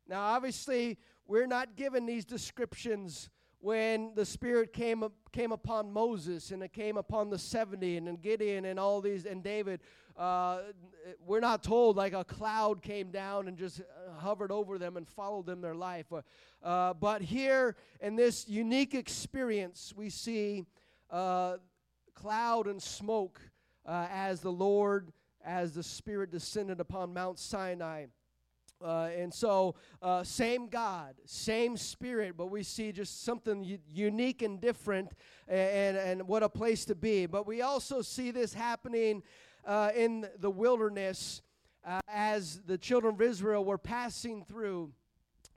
Now, 0.08 0.22
obviously, 0.22 0.98
we're 1.28 1.48
not 1.48 1.76
given 1.76 2.06
these 2.06 2.26
descriptions 2.26 3.30
when 3.60 4.14
the 4.14 4.26
Spirit 4.26 4.74
came, 4.74 5.04
came 5.32 5.52
upon 5.52 5.92
Moses 5.92 6.52
and 6.52 6.62
it 6.62 6.72
came 6.72 6.98
upon 6.98 7.32
the 7.32 7.40
70 7.40 7.98
and, 7.98 8.08
and 8.08 8.22
Gideon 8.22 8.66
and 8.66 8.80
all 8.80 9.02
these 9.02 9.26
and 9.26 9.44
David. 9.44 9.80
Uh, 10.16 10.60
we're 11.26 11.40
not 11.40 11.64
told 11.64 11.98
like 11.98 12.14
a 12.14 12.24
cloud 12.24 12.84
came 12.84 13.10
down 13.10 13.48
and 13.48 13.58
just 13.58 13.82
uh, 13.82 14.20
hovered 14.20 14.52
over 14.52 14.78
them 14.78 14.98
and 14.98 15.08
followed 15.08 15.48
them 15.48 15.62
their 15.62 15.74
life. 15.74 16.06
Uh, 16.14 16.22
uh 16.64 16.94
but 16.94 17.24
here 17.24 17.76
in 18.00 18.16
this 18.16 18.48
unique 18.48 18.94
experience, 18.94 19.94
we 19.98 20.12
see 20.12 20.64
uh, 21.10 21.58
cloud 22.16 22.68
and 22.68 22.82
smoke 22.82 23.40
uh, 23.86 24.08
as 24.12 24.42
the 24.42 24.52
Lord, 24.52 25.12
as 25.44 25.74
the 25.74 25.84
Spirit 25.84 26.32
descended 26.32 26.80
upon 26.80 27.14
Mount 27.14 27.38
Sinai. 27.38 28.06
Uh, 28.84 29.10
and 29.18 29.34
so, 29.34 29.76
uh, 30.02 30.24
same 30.24 30.68
God, 30.68 31.16
same 31.26 31.78
Spirit, 31.78 32.36
but 32.36 32.48
we 32.48 32.62
see 32.62 32.92
just 32.92 33.24
something 33.24 33.64
u- 33.64 33.80
unique 33.90 34.42
and 34.42 34.60
different, 34.60 35.14
and, 35.48 35.96
and, 35.96 36.28
what 36.28 36.44
a 36.44 36.50
place 36.50 36.84
to 36.86 36.96
be. 36.96 37.26
But 37.26 37.48
we 37.48 37.62
also 37.62 38.02
see 38.02 38.32
this 38.32 38.54
happening 38.54 39.24
uh, 39.66 39.92
in 39.96 40.28
the 40.40 40.50
wilderness 40.50 41.42
uh, 41.86 42.00
as 42.08 42.60
the 42.66 42.78
children 42.78 43.16
of 43.16 43.22
Israel 43.22 43.64
were 43.64 43.78
passing 43.78 44.44
through 44.44 44.92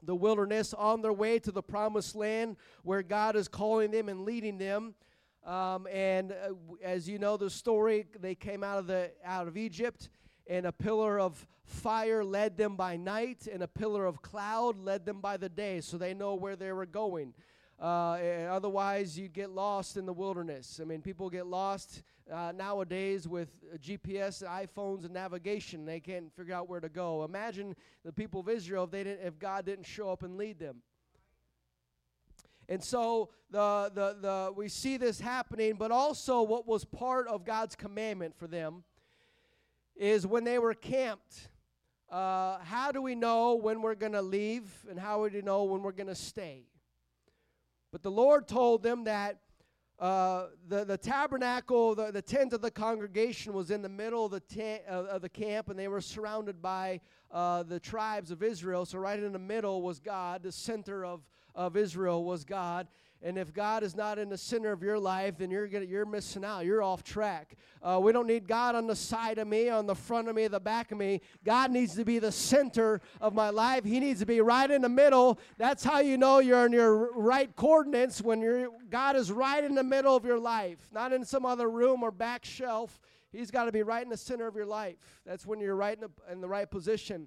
the 0.02 0.14
wilderness 0.14 0.72
on 0.74 1.02
their 1.02 1.12
way 1.12 1.38
to 1.40 1.50
the 1.50 1.62
promised 1.62 2.14
land 2.14 2.56
where 2.84 3.02
God 3.02 3.34
is 3.34 3.48
calling 3.48 3.90
them 3.90 4.08
and 4.08 4.24
leading 4.24 4.58
them. 4.58 4.94
Um, 5.48 5.86
and 5.90 6.32
uh, 6.32 6.52
as 6.84 7.08
you 7.08 7.18
know 7.18 7.38
the 7.38 7.48
story, 7.48 8.04
they 8.20 8.34
came 8.34 8.62
out 8.62 8.78
of 8.78 8.86
the 8.86 9.10
out 9.24 9.48
of 9.48 9.56
Egypt, 9.56 10.10
and 10.46 10.66
a 10.66 10.72
pillar 10.72 11.18
of 11.18 11.46
fire 11.64 12.22
led 12.22 12.58
them 12.58 12.76
by 12.76 12.98
night, 12.98 13.48
and 13.50 13.62
a 13.62 13.66
pillar 13.66 14.04
of 14.04 14.20
cloud 14.20 14.78
led 14.78 15.06
them 15.06 15.22
by 15.22 15.38
the 15.38 15.48
day, 15.48 15.80
so 15.80 15.96
they 15.96 16.12
know 16.12 16.34
where 16.34 16.54
they 16.54 16.70
were 16.70 16.84
going. 16.84 17.32
Uh, 17.80 18.18
otherwise, 18.50 19.18
you'd 19.18 19.32
get 19.32 19.48
lost 19.48 19.96
in 19.96 20.04
the 20.04 20.12
wilderness. 20.12 20.80
I 20.82 20.84
mean, 20.84 21.00
people 21.00 21.30
get 21.30 21.46
lost 21.46 22.02
uh, 22.30 22.52
nowadays 22.54 23.26
with 23.26 23.48
GPS, 23.78 24.44
iPhones, 24.44 25.06
and 25.06 25.14
navigation. 25.14 25.86
They 25.86 26.00
can't 26.00 26.30
figure 26.36 26.54
out 26.54 26.68
where 26.68 26.80
to 26.80 26.90
go. 26.90 27.24
Imagine 27.24 27.74
the 28.04 28.12
people 28.12 28.40
of 28.40 28.50
Israel 28.50 28.84
if 28.84 28.90
they 28.90 29.04
didn't, 29.04 29.26
if 29.26 29.38
God 29.38 29.64
didn't 29.64 29.86
show 29.86 30.10
up 30.10 30.22
and 30.22 30.36
lead 30.36 30.58
them. 30.58 30.82
And 32.68 32.82
so 32.82 33.30
the, 33.50 33.90
the, 33.94 34.16
the, 34.20 34.52
we 34.54 34.68
see 34.68 34.96
this 34.96 35.20
happening, 35.20 35.74
but 35.74 35.90
also 35.90 36.42
what 36.42 36.66
was 36.66 36.84
part 36.84 37.26
of 37.28 37.44
God's 37.44 37.74
commandment 37.74 38.36
for 38.36 38.46
them 38.46 38.84
is 39.96 40.26
when 40.26 40.44
they 40.44 40.58
were 40.58 40.74
camped. 40.74 41.48
Uh, 42.10 42.58
how 42.60 42.92
do 42.92 43.02
we 43.02 43.14
know 43.14 43.54
when 43.54 43.82
we're 43.82 43.94
going 43.94 44.12
to 44.12 44.22
leave, 44.22 44.70
and 44.88 44.98
how 44.98 45.16
do 45.28 45.34
we 45.34 45.42
know 45.42 45.64
when 45.64 45.82
we're 45.82 45.92
going 45.92 46.08
to 46.08 46.14
stay? 46.14 46.62
But 47.90 48.02
the 48.02 48.10
Lord 48.10 48.46
told 48.48 48.82
them 48.82 49.04
that 49.04 49.38
uh, 49.98 50.46
the, 50.68 50.84
the 50.84 50.96
tabernacle, 50.96 51.94
the, 51.94 52.12
the 52.12 52.22
tent 52.22 52.52
of 52.52 52.60
the 52.60 52.70
congregation 52.70 53.52
was 53.52 53.70
in 53.70 53.82
the 53.82 53.88
middle 53.88 54.26
of 54.26 54.30
the, 54.30 54.40
tent, 54.40 54.82
uh, 54.88 55.04
of 55.04 55.22
the 55.22 55.28
camp, 55.28 55.70
and 55.70 55.78
they 55.78 55.88
were 55.88 56.00
surrounded 56.00 56.62
by 56.62 57.00
uh, 57.32 57.62
the 57.64 57.80
tribes 57.80 58.30
of 58.30 58.42
Israel. 58.42 58.86
So, 58.86 58.98
right 58.98 59.18
in 59.18 59.32
the 59.32 59.38
middle 59.38 59.82
was 59.82 59.98
God, 59.98 60.42
the 60.44 60.52
center 60.52 61.04
of, 61.04 61.22
of 61.58 61.76
Israel 61.76 62.24
was 62.24 62.44
God. 62.44 62.86
And 63.20 63.36
if 63.36 63.52
God 63.52 63.82
is 63.82 63.96
not 63.96 64.16
in 64.16 64.28
the 64.28 64.38
center 64.38 64.70
of 64.70 64.80
your 64.80 64.96
life, 64.96 65.38
then 65.38 65.50
you're 65.50 65.66
gonna, 65.66 65.86
you're 65.86 66.06
missing 66.06 66.44
out. 66.44 66.64
You're 66.64 66.84
off 66.84 67.02
track. 67.02 67.56
Uh, 67.82 67.98
we 68.00 68.12
don't 68.12 68.28
need 68.28 68.46
God 68.46 68.76
on 68.76 68.86
the 68.86 68.94
side 68.94 69.38
of 69.38 69.48
me, 69.48 69.68
on 69.68 69.86
the 69.86 69.94
front 69.96 70.28
of 70.28 70.36
me, 70.36 70.46
the 70.46 70.60
back 70.60 70.92
of 70.92 70.98
me. 70.98 71.20
God 71.44 71.72
needs 71.72 71.96
to 71.96 72.04
be 72.04 72.20
the 72.20 72.30
center 72.30 73.00
of 73.20 73.34
my 73.34 73.50
life. 73.50 73.84
He 73.84 73.98
needs 73.98 74.20
to 74.20 74.26
be 74.26 74.40
right 74.40 74.70
in 74.70 74.82
the 74.82 74.88
middle. 74.88 75.40
That's 75.56 75.82
how 75.82 75.98
you 75.98 76.16
know 76.16 76.38
you're 76.38 76.64
in 76.64 76.72
your 76.72 77.12
right 77.12 77.54
coordinates 77.56 78.22
when 78.22 78.40
you're, 78.40 78.68
God 78.88 79.16
is 79.16 79.32
right 79.32 79.64
in 79.64 79.74
the 79.74 79.82
middle 79.82 80.14
of 80.14 80.24
your 80.24 80.38
life, 80.38 80.78
not 80.92 81.12
in 81.12 81.24
some 81.24 81.44
other 81.44 81.68
room 81.68 82.04
or 82.04 82.12
back 82.12 82.44
shelf. 82.44 83.00
He's 83.32 83.50
got 83.50 83.64
to 83.64 83.72
be 83.72 83.82
right 83.82 84.04
in 84.04 84.10
the 84.10 84.16
center 84.16 84.46
of 84.46 84.54
your 84.54 84.64
life. 84.64 84.96
That's 85.26 85.44
when 85.44 85.58
you're 85.58 85.74
right 85.74 85.98
in 86.00 86.02
the, 86.02 86.32
in 86.32 86.40
the 86.40 86.48
right 86.48 86.70
position. 86.70 87.26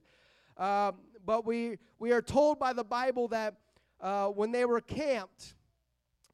Um, 0.58 0.96
but 1.26 1.46
we 1.46 1.78
we 2.00 2.12
are 2.12 2.22
told 2.22 2.60
by 2.60 2.74
the 2.74 2.84
Bible 2.84 3.28
that 3.30 3.56
uh, 4.02 4.28
when 4.28 4.52
they 4.52 4.66
were 4.66 4.82
camped 4.82 5.54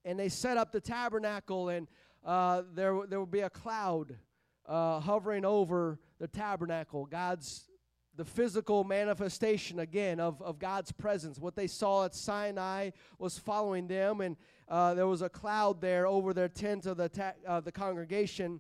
and 0.06 0.18
they 0.18 0.30
set 0.30 0.58
up 0.58 0.72
the 0.72 0.80
tabernacle, 0.80 1.70
and 1.70 1.88
uh, 2.26 2.64
there, 2.74 2.98
there 3.08 3.20
would 3.20 3.32
be 3.32 3.42
a 3.42 3.50
cloud 3.50 4.16
uh, 4.66 5.00
hovering 5.00 5.46
over 5.46 6.00
the 6.20 6.28
tabernacle. 6.28 7.06
God's 7.06 7.68
the 8.16 8.26
physical 8.26 8.84
manifestation 8.84 9.78
again 9.78 10.20
of, 10.20 10.42
of 10.42 10.58
God's 10.58 10.92
presence. 10.92 11.38
What 11.38 11.56
they 11.56 11.68
saw 11.68 12.06
at 12.06 12.16
Sinai 12.16 12.90
was 13.20 13.38
following 13.38 13.88
them, 13.88 14.22
and 14.22 14.36
uh, 14.68 14.96
there 14.96 15.06
was 15.06 15.22
a 15.22 15.30
cloud 15.30 15.82
there 15.82 16.08
over 16.08 16.34
their 16.34 16.50
tent 16.50 16.88
of 16.88 16.98
the 16.98 17.10
ta- 17.10 17.34
uh, 17.48 17.60
the 17.60 17.72
congregation. 17.72 18.60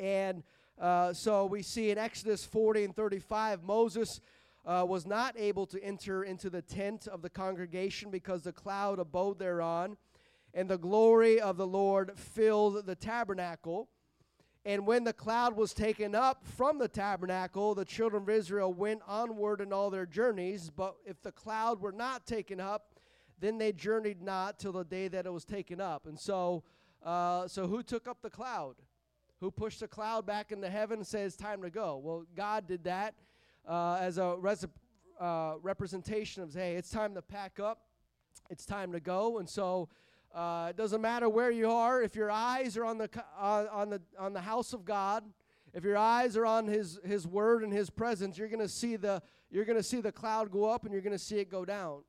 And 0.00 0.42
uh, 0.76 1.12
so 1.12 1.46
we 1.46 1.62
see 1.62 1.90
in 1.92 1.98
Exodus 1.98 2.44
40 2.44 2.84
and 2.84 2.96
35, 2.96 3.62
Moses 3.62 4.20
uh, 4.64 4.84
was 4.88 5.06
not 5.06 5.34
able 5.38 5.66
to 5.66 5.82
enter 5.82 6.22
into 6.22 6.48
the 6.48 6.62
tent 6.62 7.08
of 7.08 7.22
the 7.22 7.30
congregation 7.30 8.10
because 8.10 8.42
the 8.42 8.52
cloud 8.52 8.98
abode 8.98 9.38
thereon, 9.38 9.96
and 10.54 10.68
the 10.68 10.78
glory 10.78 11.40
of 11.40 11.56
the 11.56 11.66
Lord 11.66 12.18
filled 12.18 12.86
the 12.86 12.94
tabernacle. 12.94 13.88
And 14.64 14.86
when 14.86 15.02
the 15.02 15.12
cloud 15.12 15.56
was 15.56 15.74
taken 15.74 16.14
up 16.14 16.46
from 16.46 16.78
the 16.78 16.86
tabernacle, 16.86 17.74
the 17.74 17.84
children 17.84 18.22
of 18.22 18.28
Israel 18.28 18.72
went 18.72 19.02
onward 19.08 19.60
in 19.60 19.72
all 19.72 19.90
their 19.90 20.06
journeys. 20.06 20.70
But 20.70 20.94
if 21.04 21.20
the 21.20 21.32
cloud 21.32 21.80
were 21.80 21.90
not 21.90 22.26
taken 22.26 22.60
up, 22.60 22.94
then 23.40 23.58
they 23.58 23.72
journeyed 23.72 24.22
not 24.22 24.60
till 24.60 24.70
the 24.70 24.84
day 24.84 25.08
that 25.08 25.26
it 25.26 25.32
was 25.32 25.44
taken 25.44 25.80
up. 25.80 26.06
And 26.06 26.18
so, 26.18 26.62
uh, 27.04 27.48
so 27.48 27.66
who 27.66 27.82
took 27.82 28.06
up 28.06 28.18
the 28.22 28.30
cloud? 28.30 28.76
Who 29.40 29.50
pushed 29.50 29.80
the 29.80 29.88
cloud 29.88 30.26
back 30.26 30.52
into 30.52 30.70
heaven 30.70 31.00
and 31.00 31.06
said 31.06 31.26
it's 31.26 31.34
time 31.34 31.62
to 31.62 31.70
go? 31.70 31.96
Well, 31.96 32.24
God 32.36 32.68
did 32.68 32.84
that 32.84 33.14
uh, 33.68 33.98
as 34.00 34.18
a 34.18 34.36
uh, 35.20 35.54
representation 35.62 36.42
of, 36.42 36.52
hey, 36.52 36.74
it's 36.74 36.90
time 36.90 37.14
to 37.14 37.22
pack 37.22 37.60
up, 37.60 37.82
it's 38.50 38.66
time 38.66 38.92
to 38.92 39.00
go. 39.00 39.38
And 39.38 39.48
so 39.48 39.88
uh, 40.34 40.68
it 40.70 40.76
doesn't 40.76 41.00
matter 41.00 41.28
where 41.28 41.50
you 41.50 41.70
are. 41.70 42.02
If 42.02 42.16
your 42.16 42.30
eyes 42.30 42.76
are 42.76 42.84
on 42.84 42.98
the 42.98 43.08
uh, 43.38 43.66
on 43.70 43.90
the 43.90 44.00
on 44.18 44.32
the 44.32 44.40
house 44.40 44.72
of 44.72 44.84
God, 44.84 45.24
if 45.74 45.84
your 45.84 45.96
eyes 45.96 46.36
are 46.36 46.46
on 46.46 46.66
His 46.66 46.98
His 47.04 47.26
Word 47.26 47.62
and 47.62 47.72
His 47.72 47.90
presence, 47.90 48.38
you're 48.38 48.48
going 48.48 48.60
to 48.60 48.68
see 48.68 48.96
the 48.96 49.22
you're 49.50 49.64
going 49.64 49.78
to 49.78 49.82
see 49.82 50.00
the 50.00 50.12
cloud 50.12 50.50
go 50.50 50.64
up 50.64 50.84
and 50.84 50.92
you're 50.92 51.02
going 51.02 51.12
to 51.12 51.18
see 51.18 51.38
it 51.38 51.50
go 51.50 51.64
down. 51.64 52.02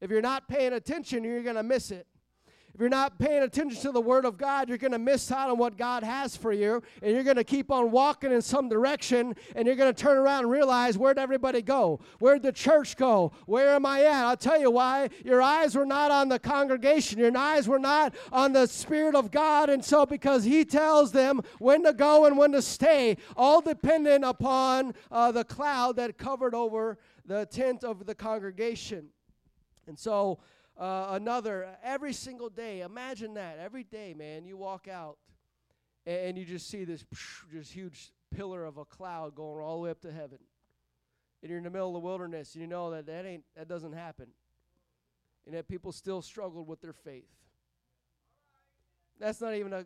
If 0.00 0.10
you're 0.10 0.22
not 0.22 0.48
paying 0.48 0.72
attention, 0.72 1.24
you're 1.24 1.42
going 1.42 1.56
to 1.56 1.62
miss 1.62 1.90
it. 1.90 2.06
If 2.74 2.80
you're 2.80 2.88
not 2.88 3.18
paying 3.18 3.42
attention 3.42 3.80
to 3.82 3.92
the 3.92 4.00
Word 4.00 4.24
of 4.24 4.38
God, 4.38 4.68
you're 4.68 4.78
going 4.78 4.92
to 4.92 4.98
miss 4.98 5.32
out 5.32 5.50
on 5.50 5.58
what 5.58 5.76
God 5.76 6.02
has 6.02 6.36
for 6.36 6.52
you, 6.52 6.82
and 7.02 7.12
you're 7.12 7.24
going 7.24 7.36
to 7.36 7.44
keep 7.44 7.70
on 7.70 7.90
walking 7.90 8.30
in 8.30 8.40
some 8.40 8.68
direction, 8.68 9.34
and 9.56 9.66
you're 9.66 9.76
going 9.76 9.92
to 9.92 10.02
turn 10.02 10.16
around 10.16 10.44
and 10.44 10.50
realize 10.50 10.96
where'd 10.96 11.18
everybody 11.18 11.62
go? 11.62 12.00
Where'd 12.20 12.42
the 12.42 12.52
church 12.52 12.96
go? 12.96 13.32
Where 13.46 13.74
am 13.74 13.84
I 13.84 14.04
at? 14.04 14.24
I'll 14.24 14.36
tell 14.36 14.60
you 14.60 14.70
why. 14.70 15.10
Your 15.24 15.42
eyes 15.42 15.74
were 15.74 15.84
not 15.84 16.10
on 16.10 16.28
the 16.28 16.38
congregation, 16.38 17.18
your 17.18 17.36
eyes 17.36 17.66
were 17.66 17.78
not 17.78 18.14
on 18.32 18.52
the 18.52 18.66
Spirit 18.66 19.14
of 19.14 19.30
God, 19.30 19.68
and 19.68 19.84
so 19.84 20.06
because 20.06 20.44
He 20.44 20.64
tells 20.64 21.10
them 21.12 21.40
when 21.58 21.82
to 21.84 21.92
go 21.92 22.26
and 22.26 22.38
when 22.38 22.52
to 22.52 22.62
stay, 22.62 23.16
all 23.36 23.60
dependent 23.60 24.24
upon 24.24 24.94
uh, 25.10 25.32
the 25.32 25.44
cloud 25.44 25.96
that 25.96 26.18
covered 26.18 26.54
over 26.54 26.98
the 27.26 27.46
tent 27.46 27.84
of 27.84 28.06
the 28.06 28.14
congregation. 28.14 29.08
And 29.86 29.98
so, 29.98 30.38
uh, 30.78 31.08
another 31.10 31.68
every 31.82 32.12
single 32.12 32.48
day. 32.48 32.80
Imagine 32.80 33.34
that. 33.34 33.58
Every 33.58 33.84
day, 33.84 34.14
man, 34.16 34.44
you 34.46 34.56
walk 34.56 34.88
out 34.88 35.18
and, 36.06 36.16
and 36.18 36.38
you 36.38 36.44
just 36.44 36.68
see 36.68 36.84
this 36.84 37.04
just 37.52 37.72
huge 37.72 38.12
pillar 38.34 38.64
of 38.64 38.78
a 38.78 38.84
cloud 38.84 39.34
going 39.34 39.62
all 39.62 39.76
the 39.76 39.82
way 39.82 39.90
up 39.90 40.00
to 40.02 40.12
heaven. 40.12 40.38
And 41.42 41.48
you're 41.48 41.58
in 41.58 41.64
the 41.64 41.70
middle 41.70 41.88
of 41.88 41.94
the 41.94 42.00
wilderness, 42.06 42.54
and 42.54 42.60
you 42.60 42.68
know 42.68 42.90
that 42.90 43.06
that 43.06 43.24
ain't 43.24 43.44
that 43.56 43.66
doesn't 43.68 43.94
happen. 43.94 44.26
And 45.46 45.54
that 45.54 45.68
people 45.68 45.90
still 45.90 46.20
struggled 46.20 46.68
with 46.68 46.82
their 46.82 46.92
faith. 46.92 47.30
That's 49.18 49.40
not 49.40 49.54
even 49.54 49.72
a 49.72 49.84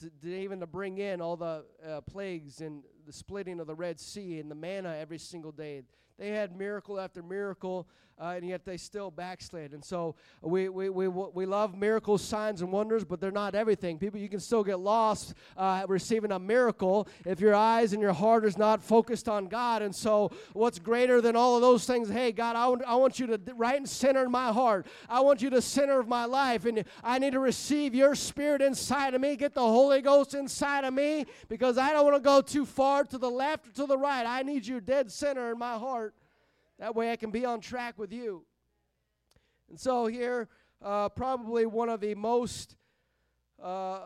to, 0.00 0.10
to 0.22 0.40
even 0.40 0.60
to 0.60 0.66
bring 0.66 0.98
in 0.98 1.20
all 1.20 1.36
the 1.36 1.64
uh, 1.86 2.00
plagues 2.02 2.60
and 2.60 2.82
the 3.06 3.12
splitting 3.12 3.60
of 3.60 3.66
the 3.66 3.74
Red 3.74 4.00
Sea 4.00 4.40
and 4.40 4.50
the 4.50 4.54
manna 4.54 4.96
every 4.98 5.18
single 5.18 5.52
day 5.52 5.82
They 6.18 6.30
had 6.30 6.56
miracle 6.56 6.98
after 6.98 7.22
miracle, 7.22 7.88
uh, 8.20 8.34
and 8.36 8.48
yet 8.48 8.64
they 8.64 8.76
still 8.76 9.10
backslid. 9.10 9.72
And 9.72 9.84
so 9.84 10.14
we, 10.40 10.68
we, 10.68 10.88
we, 10.88 11.08
we 11.08 11.46
love 11.46 11.76
miracles, 11.76 12.22
signs, 12.22 12.62
and 12.62 12.70
wonders, 12.70 13.04
but 13.04 13.20
they're 13.20 13.32
not 13.32 13.54
everything. 13.54 13.98
People, 13.98 14.20
you 14.20 14.28
can 14.28 14.40
still 14.40 14.62
get 14.62 14.78
lost 14.78 15.34
uh, 15.56 15.84
receiving 15.88 16.30
a 16.30 16.38
miracle 16.38 17.08
if 17.26 17.40
your 17.40 17.54
eyes 17.54 17.92
and 17.92 18.00
your 18.00 18.12
heart 18.12 18.44
is 18.44 18.56
not 18.56 18.82
focused 18.82 19.28
on 19.28 19.46
God. 19.46 19.82
And 19.82 19.94
so, 19.94 20.30
what's 20.52 20.78
greater 20.78 21.20
than 21.20 21.34
all 21.34 21.56
of 21.56 21.62
those 21.62 21.86
things? 21.86 22.08
Hey, 22.08 22.30
God, 22.30 22.54
I 22.54 22.68
want, 22.68 22.82
I 22.86 22.94
want 22.96 23.18
you 23.18 23.26
to 23.26 23.40
right 23.56 23.76
and 23.76 23.88
center 23.88 24.24
in 24.24 24.30
my 24.30 24.52
heart. 24.52 24.86
I 25.08 25.20
want 25.20 25.42
you 25.42 25.50
to 25.50 25.60
center 25.60 25.98
of 25.98 26.06
my 26.06 26.24
life, 26.24 26.66
and 26.66 26.84
I 27.02 27.18
need 27.18 27.32
to 27.32 27.40
receive 27.40 27.94
your 27.94 28.14
spirit 28.14 28.62
inside 28.62 29.14
of 29.14 29.20
me. 29.20 29.34
Get 29.34 29.54
the 29.54 29.60
Holy 29.60 30.00
Ghost 30.00 30.34
inside 30.34 30.84
of 30.84 30.94
me 30.94 31.26
because 31.48 31.78
I 31.78 31.92
don't 31.92 32.04
want 32.04 32.16
to 32.16 32.20
go 32.20 32.40
too 32.40 32.64
far 32.64 33.04
to 33.04 33.18
the 33.18 33.30
left 33.30 33.66
or 33.66 33.72
to 33.72 33.86
the 33.86 33.98
right. 33.98 34.24
I 34.24 34.42
need 34.42 34.66
you 34.66 34.80
dead 34.80 35.10
center 35.10 35.50
in 35.50 35.58
my 35.58 35.76
heart. 35.76 36.14
That 36.78 36.94
way 36.94 37.12
I 37.12 37.16
can 37.16 37.30
be 37.30 37.44
on 37.44 37.60
track 37.60 37.98
with 37.98 38.12
you. 38.12 38.44
And 39.68 39.78
so, 39.78 40.06
here, 40.06 40.48
uh, 40.82 41.08
probably 41.08 41.66
one 41.66 41.88
of 41.88 42.00
the 42.00 42.14
most 42.14 42.76
uh, 43.62 44.00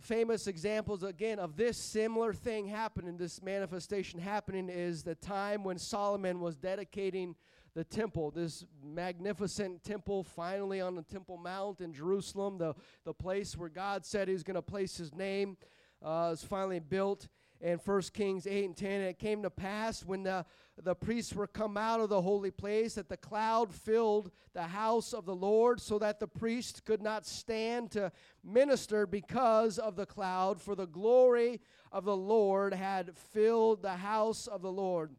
famous 0.00 0.46
examples, 0.46 1.02
again, 1.02 1.38
of 1.38 1.56
this 1.56 1.76
similar 1.76 2.32
thing 2.32 2.66
happening, 2.66 3.16
this 3.16 3.42
manifestation 3.42 4.18
happening, 4.18 4.68
is 4.68 5.02
the 5.02 5.14
time 5.14 5.62
when 5.62 5.78
Solomon 5.78 6.40
was 6.40 6.56
dedicating 6.56 7.34
the 7.74 7.84
temple, 7.84 8.30
this 8.30 8.64
magnificent 8.82 9.84
temple, 9.84 10.24
finally 10.24 10.80
on 10.80 10.94
the 10.94 11.02
Temple 11.02 11.36
Mount 11.36 11.82
in 11.82 11.92
Jerusalem, 11.92 12.56
the, 12.56 12.74
the 13.04 13.12
place 13.12 13.54
where 13.54 13.68
God 13.68 14.06
said 14.06 14.28
He 14.28 14.34
was 14.34 14.42
going 14.42 14.54
to 14.54 14.62
place 14.62 14.96
His 14.96 15.14
name, 15.14 15.58
uh, 16.02 16.30
is 16.32 16.42
finally 16.42 16.78
built 16.78 17.28
in 17.60 17.78
1 17.78 18.02
Kings 18.14 18.46
8 18.46 18.64
and 18.64 18.76
10. 18.76 18.90
And 18.90 19.04
it 19.10 19.18
came 19.18 19.42
to 19.42 19.50
pass 19.50 20.04
when 20.04 20.22
the, 20.22 20.46
the 20.82 20.94
priests 20.94 21.34
were 21.34 21.46
come 21.46 21.76
out 21.76 22.00
of 22.00 22.10
the 22.10 22.20
holy 22.20 22.50
place 22.50 22.94
that 22.94 23.08
the 23.08 23.16
cloud 23.16 23.72
filled 23.72 24.30
the 24.52 24.62
house 24.62 25.12
of 25.14 25.24
the 25.24 25.34
Lord, 25.34 25.80
so 25.80 25.98
that 25.98 26.20
the 26.20 26.28
priests 26.28 26.80
could 26.80 27.02
not 27.02 27.26
stand 27.26 27.90
to 27.92 28.12
minister 28.44 29.06
because 29.06 29.78
of 29.78 29.96
the 29.96 30.06
cloud, 30.06 30.60
for 30.60 30.74
the 30.74 30.86
glory 30.86 31.60
of 31.92 32.04
the 32.04 32.16
Lord 32.16 32.74
had 32.74 33.16
filled 33.16 33.82
the 33.82 33.96
house 33.96 34.46
of 34.46 34.60
the 34.60 34.72
Lord. 34.72 35.12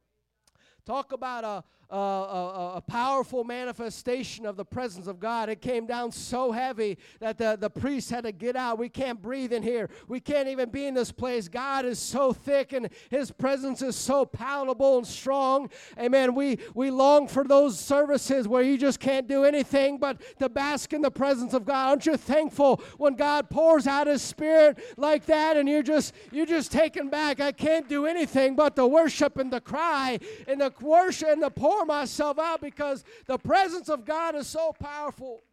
Talk 0.86 1.12
about 1.12 1.44
a, 1.44 1.64
a, 1.90 1.96
a, 1.96 2.74
a, 2.76 2.82
powerful 2.82 3.46
manifestation 3.46 4.46
of 4.46 4.58
the 4.58 4.66
presence 4.66 5.08
of 5.08 5.20
God. 5.20 5.48
It 5.48 5.62
came 5.62 5.86
down 5.86 6.12
so 6.12 6.52
heavy 6.52 6.98
that 7.20 7.38
the, 7.38 7.58
the 7.60 7.70
priests 7.70 8.12
had 8.12 8.26
to 8.26 8.34
get 8.34 8.58
out. 8.58 8.78
We 8.78 8.90
can't 8.90 9.22
breathe 9.22 9.54
in 9.54 9.64
here. 9.64 9.90
We 10.08 10.20
can't 10.20 10.50
even 10.50 10.70
be 10.70 10.86
in 10.86 10.94
this 10.94 11.14
place. 11.14 11.48
God 11.48 11.86
is 11.86 11.98
so 11.98 12.34
thick 12.34 12.74
and 12.74 12.90
His 13.10 13.32
presence 13.32 13.82
is 13.82 13.96
so 13.96 14.26
palatable 14.26 14.98
and 14.98 15.08
strong. 15.08 15.70
Amen. 15.98 16.36
We, 16.36 16.60
we 16.74 16.92
long 16.92 17.28
for 17.28 17.46
those 17.46 17.80
services 17.80 18.50
where 18.50 18.64
you 18.64 18.78
just 18.78 19.00
can't 19.00 19.28
do 19.28 19.46
anything 19.46 19.98
but 19.98 20.22
to 20.40 20.50
bask 20.50 20.92
in 20.92 21.02
the 21.02 21.12
presence 21.12 21.54
of 21.54 21.64
God. 21.64 21.90
Aren't 21.90 22.06
you 22.06 22.18
thankful 22.18 22.82
when 22.98 23.16
God 23.16 23.50
pours 23.50 23.88
out 23.88 24.08
His 24.08 24.22
Spirit 24.22 24.78
like 24.98 25.26
that 25.28 25.56
and 25.56 25.70
you're 25.70 25.84
just 25.84 26.14
you're 26.32 26.46
just 26.46 26.72
taken 26.72 27.10
back? 27.10 27.40
I 27.40 27.54
can't 27.54 27.88
do 27.88 28.06
anything 28.06 28.58
but 28.58 28.76
the 28.76 28.88
worship 28.88 29.38
and 29.38 29.52
the 29.52 29.62
cry 29.62 30.20
and 30.48 30.60
the 30.60 30.74
worship 30.82 31.30
and 31.30 31.42
the 31.42 31.50
pour 31.50 31.77
pour 31.78 31.86
myself 31.86 32.40
out 32.40 32.62
because 32.62 33.04
the 33.26 33.38
presence 33.38 33.90
of 33.90 34.06
God 34.06 34.36
is 34.36 34.48
so 34.48 34.74
powerful. 34.74 35.44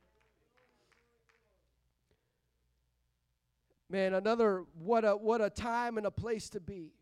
Man, 3.91 4.15
another 4.15 4.65
what 4.79 5.05
a 5.05 5.11
what 5.17 5.41
a 5.41 5.51
time 5.51 5.99
and 5.99 6.07
a 6.07 6.11
place 6.11 6.49
to 6.51 6.61
be. 6.61 6.93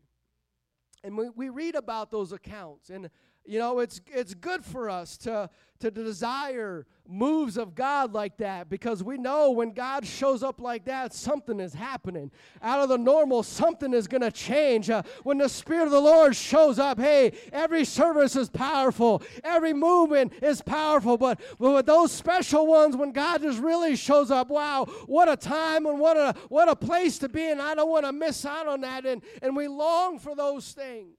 And 1.03 1.17
we, 1.17 1.29
we 1.29 1.49
read 1.49 1.75
about 1.75 2.11
those 2.11 2.31
accounts 2.31 2.89
and 2.89 3.09
you 3.45 3.59
know, 3.59 3.79
it's 3.79 4.01
it's 4.07 4.33
good 4.33 4.63
for 4.63 4.89
us 4.89 5.17
to 5.19 5.49
to 5.79 5.91
desire 5.91 6.85
moves 7.05 7.57
of 7.57 7.75
God 7.75 8.13
like 8.13 8.37
that 8.37 8.69
because 8.69 9.03
we 9.03 9.17
know 9.17 9.51
when 9.51 9.71
God 9.71 10.05
shows 10.05 10.41
up 10.41 10.61
like 10.61 10.85
that, 10.85 11.13
something 11.13 11.59
is 11.59 11.73
happening. 11.73 12.31
Out 12.61 12.79
of 12.79 12.87
the 12.87 12.97
normal, 12.97 13.43
something 13.43 13.93
is 13.93 14.07
going 14.07 14.21
to 14.21 14.31
change. 14.31 14.89
Uh, 14.89 15.03
when 15.23 15.37
the 15.37 15.49
Spirit 15.49 15.83
of 15.85 15.91
the 15.91 15.99
Lord 15.99 16.35
shows 16.37 16.79
up, 16.79 16.97
hey, 16.99 17.33
every 17.51 17.83
service 17.83 18.37
is 18.37 18.49
powerful, 18.49 19.21
every 19.43 19.73
movement 19.73 20.31
is 20.41 20.61
powerful. 20.61 21.17
But, 21.17 21.41
but 21.59 21.71
with 21.71 21.85
those 21.85 22.13
special 22.13 22.65
ones, 22.65 22.95
when 22.95 23.11
God 23.11 23.41
just 23.41 23.59
really 23.59 23.97
shows 23.97 24.31
up, 24.31 24.49
wow, 24.49 24.85
what 25.05 25.27
a 25.27 25.35
time 25.35 25.85
and 25.85 25.99
what 25.99 26.15
a 26.15 26.33
what 26.47 26.69
a 26.69 26.75
place 26.75 27.17
to 27.19 27.29
be, 27.29 27.51
and 27.51 27.61
I 27.61 27.75
don't 27.75 27.89
want 27.89 28.05
to 28.05 28.13
miss 28.13 28.45
out 28.45 28.67
on 28.67 28.81
that. 28.81 29.05
And 29.05 29.21
and 29.41 29.55
we 29.55 29.67
long 29.67 30.17
for 30.19 30.35
those 30.35 30.71
things. 30.71 31.17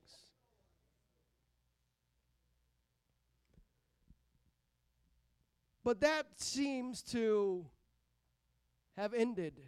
But 5.85 6.01
that 6.01 6.27
seems 6.37 7.03
to 7.13 7.67
have 8.97 9.13
ended 9.13 9.61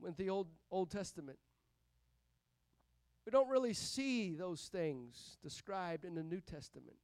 with 0.00 0.16
the 0.18 0.28
Old, 0.28 0.48
Old 0.70 0.90
Testament. 0.90 1.38
We 3.24 3.30
don't 3.30 3.48
really 3.48 3.72
see 3.72 4.34
those 4.34 4.68
things 4.70 5.38
described 5.42 6.04
in 6.04 6.14
the 6.14 6.22
New 6.22 6.42
Testament. 6.42 6.98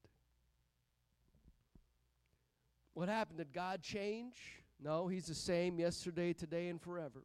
What 2.92 3.08
happened? 3.08 3.38
Did 3.38 3.54
God 3.54 3.80
change? 3.80 4.34
No, 4.78 5.08
He's 5.08 5.26
the 5.26 5.34
same 5.34 5.78
yesterday, 5.78 6.34
today, 6.34 6.68
and 6.68 6.80
forever. 6.80 7.24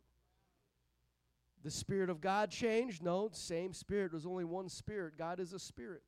The 1.64 1.72
Spirit 1.72 2.10
of 2.10 2.22
God 2.22 2.52
changed? 2.52 3.04
No, 3.04 3.30
same 3.34 3.74
Spirit. 3.74 4.12
There's 4.12 4.26
only 4.26 4.46
one 4.46 4.70
Spirit. 4.70 5.18
God 5.18 5.42
is 5.42 5.52
a 5.52 5.60
Spirit. 5.60 6.04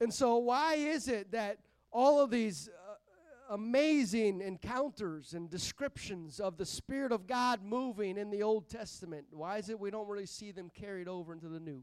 And 0.00 0.12
so, 0.12 0.36
why 0.36 0.74
is 0.74 1.08
it 1.08 1.32
that 1.32 1.58
all 1.90 2.20
of 2.20 2.30
these 2.30 2.68
uh, 2.68 3.54
amazing 3.54 4.40
encounters 4.40 5.34
and 5.34 5.50
descriptions 5.50 6.38
of 6.38 6.56
the 6.56 6.66
Spirit 6.66 7.10
of 7.10 7.26
God 7.26 7.62
moving 7.62 8.16
in 8.16 8.30
the 8.30 8.42
Old 8.42 8.68
Testament, 8.68 9.26
why 9.30 9.58
is 9.58 9.68
it 9.68 9.80
we 9.80 9.90
don't 9.90 10.08
really 10.08 10.26
see 10.26 10.52
them 10.52 10.70
carried 10.70 11.08
over 11.08 11.32
into 11.32 11.48
the 11.48 11.60
New? 11.60 11.82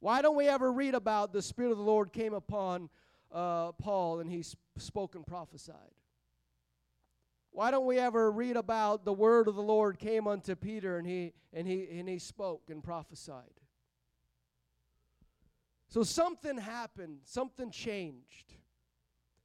Why 0.00 0.20
don't 0.20 0.36
we 0.36 0.48
ever 0.48 0.72
read 0.72 0.94
about 0.94 1.32
the 1.32 1.42
Spirit 1.42 1.70
of 1.70 1.78
the 1.78 1.84
Lord 1.84 2.12
came 2.12 2.34
upon 2.34 2.90
uh, 3.30 3.72
Paul 3.72 4.20
and 4.20 4.30
he 4.30 4.42
sp- 4.42 4.58
spoke 4.76 5.14
and 5.14 5.24
prophesied? 5.24 5.76
Why 7.52 7.70
don't 7.70 7.86
we 7.86 7.98
ever 7.98 8.30
read 8.30 8.56
about 8.56 9.04
the 9.04 9.12
word 9.12 9.46
of 9.46 9.54
the 9.54 9.62
Lord 9.62 9.98
came 9.98 10.26
unto 10.26 10.56
Peter 10.56 10.98
and 10.98 11.06
he 11.06 11.34
and 11.52 11.66
he 11.66 11.86
and 11.98 12.08
he 12.08 12.18
spoke 12.18 12.62
and 12.68 12.82
prophesied? 12.82 13.61
So 15.92 16.02
something 16.02 16.56
happened, 16.56 17.18
something 17.24 17.70
changed 17.70 18.54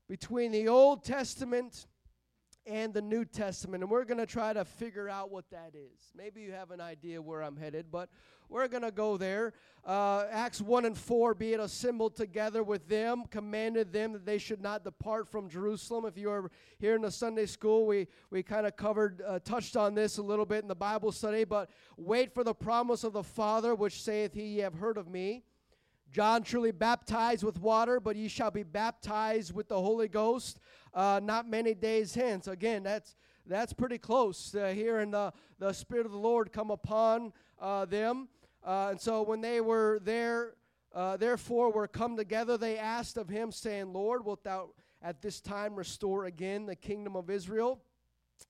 between 0.08 0.54
the 0.54 0.70
Old 0.70 1.04
Testament 1.04 1.88
and 2.66 2.94
the 2.94 3.02
New 3.02 3.26
Testament. 3.26 3.84
And 3.84 3.92
we're 3.92 4.06
going 4.06 4.20
to 4.20 4.26
try 4.26 4.54
to 4.54 4.64
figure 4.64 5.10
out 5.10 5.30
what 5.30 5.50
that 5.50 5.74
is. 5.76 6.00
Maybe 6.16 6.40
you 6.40 6.54
have 6.54 6.72
an 6.72 6.80
idea 6.80 7.22
where 7.22 7.42
I'm 7.42 7.58
headed, 7.58 7.88
but 7.92 8.08
we're 8.48 8.70
going 8.70 8.84
to 8.84 8.92
go 8.92 9.18
there. 9.18 9.52
Uh, 9.84 10.24
Acts 10.32 10.62
1 10.62 10.86
and 10.86 10.98
4 10.98 11.34
being 11.34 11.60
assembled 11.60 12.16
together 12.16 12.64
with 12.64 12.88
them, 12.88 13.26
commanded 13.30 13.92
them 13.92 14.14
that 14.14 14.26
they 14.26 14.38
should 14.38 14.62
not 14.62 14.86
depart 14.86 15.28
from 15.28 15.50
Jerusalem. 15.50 16.06
If 16.06 16.18
you 16.18 16.32
are 16.32 16.50
here 16.80 16.96
in 16.96 17.02
the 17.02 17.12
Sunday 17.12 17.48
school, 17.48 17.86
we, 17.86 18.08
we 18.30 18.42
kind 18.42 18.66
of 18.66 18.78
covered, 18.78 19.22
uh, 19.28 19.40
touched 19.40 19.76
on 19.76 19.96
this 19.96 20.18
a 20.18 20.24
little 20.24 20.46
bit 20.46 20.62
in 20.62 20.70
the 20.70 20.76
Bible 20.76 21.12
study, 21.12 21.44
but 21.44 21.70
wait 21.98 22.34
for 22.34 22.46
the 22.46 22.56
promise 22.56 23.04
of 23.04 23.12
the 23.12 23.24
Father, 23.24 23.76
which 23.76 24.02
saith 24.02 24.34
he, 24.34 24.44
Ye 24.44 24.60
have 24.60 24.76
heard 24.76 24.98
of 24.98 25.10
me. 25.10 25.44
John 26.12 26.44
truly 26.44 26.72
baptized 26.72 27.44
with 27.44 27.60
water, 27.60 28.00
but 28.00 28.16
ye 28.16 28.28
shall 28.28 28.52
be 28.52 28.64
baptized 28.64 29.54
with 29.54 29.68
the 29.68 29.80
Holy 29.80 30.08
Ghost 30.08 30.60
uh, 30.94 31.20
not 31.24 31.48
many 31.48 31.74
days 31.74 32.16
hence. 32.16 32.48
Again, 32.48 32.84
that's 32.84 33.16
that's 33.46 33.72
pretty 33.72 33.98
close 33.98 34.54
uh, 34.56 34.68
hearing 34.68 35.12
the, 35.12 35.32
the 35.58 35.72
Spirit 35.72 36.06
of 36.06 36.12
the 36.12 36.18
Lord 36.18 36.52
come 36.52 36.70
upon 36.70 37.32
uh, 37.62 37.86
them. 37.86 38.28
Uh, 38.62 38.90
and 38.92 39.00
so 39.00 39.22
when 39.22 39.40
they 39.40 39.62
were 39.62 40.00
there, 40.04 40.56
uh, 40.94 41.16
therefore 41.16 41.72
were 41.72 41.88
come 41.88 42.18
together, 42.18 42.58
they 42.58 42.78
asked 42.78 43.16
of 43.16 43.30
him, 43.30 43.52
saying, 43.52 43.94
Lord, 43.94 44.26
wilt 44.26 44.44
thou 44.44 44.72
at 45.02 45.22
this 45.22 45.40
time 45.40 45.76
restore 45.76 46.26
again 46.26 46.66
the 46.66 46.76
kingdom 46.76 47.16
of 47.16 47.30
Israel? 47.30 47.80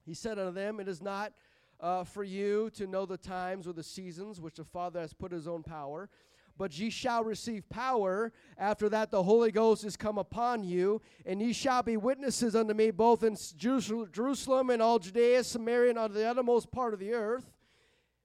He 0.04 0.16
said 0.16 0.40
unto 0.40 0.52
them, 0.52 0.80
It 0.80 0.88
is 0.88 1.02
not 1.02 1.34
uh, 1.80 2.04
for 2.04 2.24
you 2.24 2.72
to 2.72 2.88
know 2.88 3.06
the 3.06 3.18
times 3.18 3.68
or 3.68 3.74
the 3.74 3.84
seasons 3.84 4.42
which 4.42 4.56
the 4.56 4.66
Father 4.66 5.00
has 5.00 5.14
put 5.14 5.32
his 5.32 5.48
own 5.48 5.62
power 5.62 6.10
but 6.58 6.78
ye 6.78 6.90
shall 6.90 7.24
receive 7.24 7.68
power. 7.70 8.32
After 8.58 8.90
that, 8.90 9.12
the 9.12 9.24
Holy 9.24 9.52
Ghost 9.52 9.84
is 9.84 9.96
come 9.96 10.18
upon 10.18 10.64
you, 10.64 11.02
and 11.26 11.42
ye 11.42 11.54
shall 11.54 11.84
be 11.84 11.98
witnesses 11.98 12.56
unto 12.56 12.74
me 12.74 12.92
both 12.92 13.24
in 13.24 13.38
Jerusalem 13.58 14.70
and 14.70 14.82
all 14.82 15.00
Judea, 15.00 15.44
Samaria, 15.44 15.92
and 15.92 16.00
unto 16.00 16.16
the 16.16 16.26
uttermost 16.28 16.72
part 16.72 16.94
of 16.94 17.00
the 17.00 17.14
earth. 17.14 17.52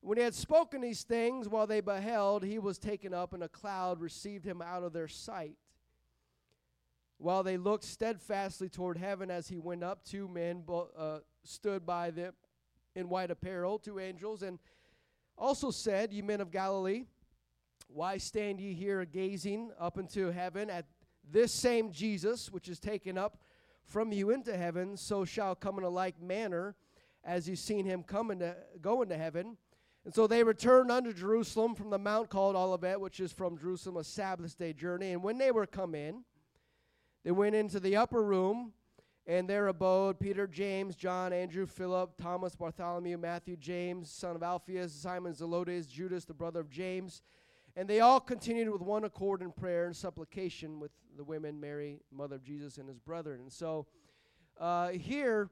When 0.01 0.18
he 0.18 0.25
had 0.25 0.35
spoken 0.35 0.81
these 0.81 1.05
things, 1.05 1.49
while 1.49 1.66
they 1.66 1.81
beheld, 1.81 2.42
he 2.42 2.59
was 2.59 2.79
taken 2.79 3.14
up, 3.14 3.33
and 3.33 3.42
a 3.42 3.49
cloud 3.49 4.01
received 4.01 4.45
him 4.45 4.61
out 4.61 4.83
of 4.83 4.92
their 4.92 5.09
sight. 5.09 5.57
While 7.18 7.45
they 7.45 7.57
looked 7.57 7.85
steadfastly 7.85 8.68
toward 8.68 8.99
heaven 8.99 9.31
as 9.31 9.47
he 9.47 9.59
went 9.59 9.85
up, 9.85 10.05
two 10.05 10.27
men 10.27 10.64
uh, 10.97 11.18
stood 11.45 11.87
by 11.87 12.11
them 12.11 12.35
in 12.97 13.09
white 13.09 13.31
apparel, 13.31 13.79
two 13.79 14.01
angels, 14.01 14.42
and 14.42 14.59
also 15.38 15.71
said, 15.71 16.12
Ye 16.12 16.21
men 16.21 16.40
of 16.40 16.51
Galilee, 16.51 17.05
Why 17.95 18.16
stand 18.16 18.61
ye 18.61 18.72
here 18.72 19.05
gazing 19.05 19.70
up 19.78 19.99
into 19.99 20.30
heaven 20.30 20.70
at 20.70 20.86
this 21.30 21.53
same 21.53 21.93
Jesus, 21.93 22.51
which 22.51 22.68
is 22.68 22.80
taken 22.80 23.18
up 23.18 23.38
from 23.84 24.12
you 24.12 24.30
into 24.30 24.57
heaven, 24.57 24.97
so 24.97 25.24
shall 25.24 25.55
come 25.55 25.78
in 25.78 25.84
a 25.84 25.88
like 25.88 26.20
manner 26.20 26.74
as 27.24 27.49
you've 27.49 27.59
seen 27.59 27.84
him 27.84 28.03
come 28.03 28.30
into, 28.30 28.57
go 28.80 29.03
into 29.03 29.16
heaven. 29.16 29.57
And 30.05 30.12
so 30.12 30.26
they 30.26 30.43
returned 30.43 30.90
unto 30.90 31.12
Jerusalem 31.12 31.74
from 31.74 31.90
the 31.90 31.99
mount 31.99 32.30
called 32.30 32.57
Olivet, 32.57 33.01
which 33.01 33.20
is 33.20 33.30
from 33.30 33.59
Jerusalem 33.59 33.99
a 33.99 34.05
Sabbath 34.05 34.59
day 34.59 34.72
journey. 34.72 35.12
And 35.12 35.22
when 35.22 35.38
they 35.38 35.51
were 35.51 35.66
come 35.66 35.95
in, 35.95 36.24
they 37.24 37.30
went 37.30 37.55
into 37.55 37.78
the 37.78 37.97
upper 37.97 38.22
room, 38.22 38.72
and 39.26 39.49
there 39.49 39.68
abode 39.68 40.18
Peter, 40.18 40.49
James, 40.49 40.97
John, 40.97 41.32
Andrew, 41.32 41.66
Philip, 41.66 42.16
Thomas, 42.20 42.57
Bartholomew, 42.57 43.16
Matthew, 43.18 43.57
James, 43.57 44.11
son 44.11 44.34
of 44.34 44.43
Alphaeus, 44.43 44.93
Simon 44.93 45.32
Zelotes, 45.34 45.88
Judas, 45.88 46.24
the 46.24 46.34
brother 46.34 46.59
of 46.59 46.70
James. 46.70 47.22
And 47.77 47.89
they 47.89 48.01
all 48.01 48.20
continued 48.20 48.70
with 48.70 48.83
one 48.83 49.05
accord 49.05 49.41
in 49.41 49.51
prayer 49.51 49.87
and 49.87 49.97
supplication 49.97 50.79
with 50.79 50.91
the 51.16 51.25
women, 51.25 51.59
Mary, 51.59 52.01
mother 52.11 52.37
of 52.37 52.45
Jesus, 52.45 52.79
and 52.79 52.89
his 52.89 52.99
brethren. 52.99 53.41
And 53.41 53.53
so 53.53 53.87
uh, 54.61 54.89
here, 54.89 55.49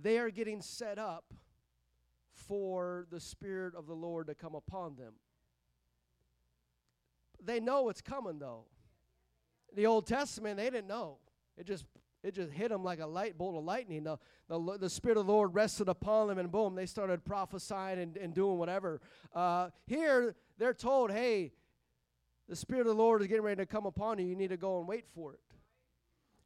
they 0.00 0.18
are 0.18 0.30
getting 0.30 0.60
set 0.62 0.98
up 0.98 1.24
for 2.32 3.06
the 3.10 3.20
Spirit 3.20 3.74
of 3.74 3.86
the 3.86 3.94
Lord 3.94 4.26
to 4.26 4.34
come 4.34 4.54
upon 4.54 4.96
them. 4.96 5.14
They 7.42 7.60
know 7.60 7.90
it's 7.90 8.00
coming, 8.00 8.38
though. 8.38 8.64
The 9.74 9.86
Old 9.86 10.06
Testament, 10.06 10.56
they 10.56 10.70
didn't 10.70 10.86
know. 10.86 11.18
It 11.58 11.66
just 11.66 11.84
it 12.24 12.34
just 12.34 12.50
hit 12.50 12.70
them 12.70 12.82
like 12.82 13.00
a 13.00 13.06
light 13.06 13.36
bolt 13.36 13.54
of 13.54 13.64
lightning. 13.64 14.02
The, 14.02 14.18
the, 14.48 14.78
the 14.78 14.90
Spirit 14.90 15.18
of 15.18 15.26
the 15.26 15.32
Lord 15.32 15.54
rested 15.54 15.88
upon 15.88 16.28
them, 16.28 16.38
and 16.38 16.50
boom, 16.50 16.74
they 16.74 16.86
started 16.86 17.24
prophesying 17.24 17.98
and, 17.98 18.16
and 18.16 18.34
doing 18.34 18.58
whatever. 18.58 19.00
Uh, 19.34 19.68
here, 19.86 20.34
they're 20.58 20.74
told, 20.74 21.12
hey, 21.12 21.52
the 22.48 22.56
Spirit 22.56 22.80
of 22.80 22.86
the 22.86 22.94
Lord 22.94 23.20
is 23.20 23.28
getting 23.28 23.44
ready 23.44 23.60
to 23.62 23.66
come 23.66 23.84
upon 23.84 24.18
you. 24.18 24.26
You 24.26 24.36
need 24.36 24.48
to 24.48 24.56
go 24.56 24.78
and 24.78 24.88
wait 24.88 25.04
for 25.14 25.34
it. 25.34 25.40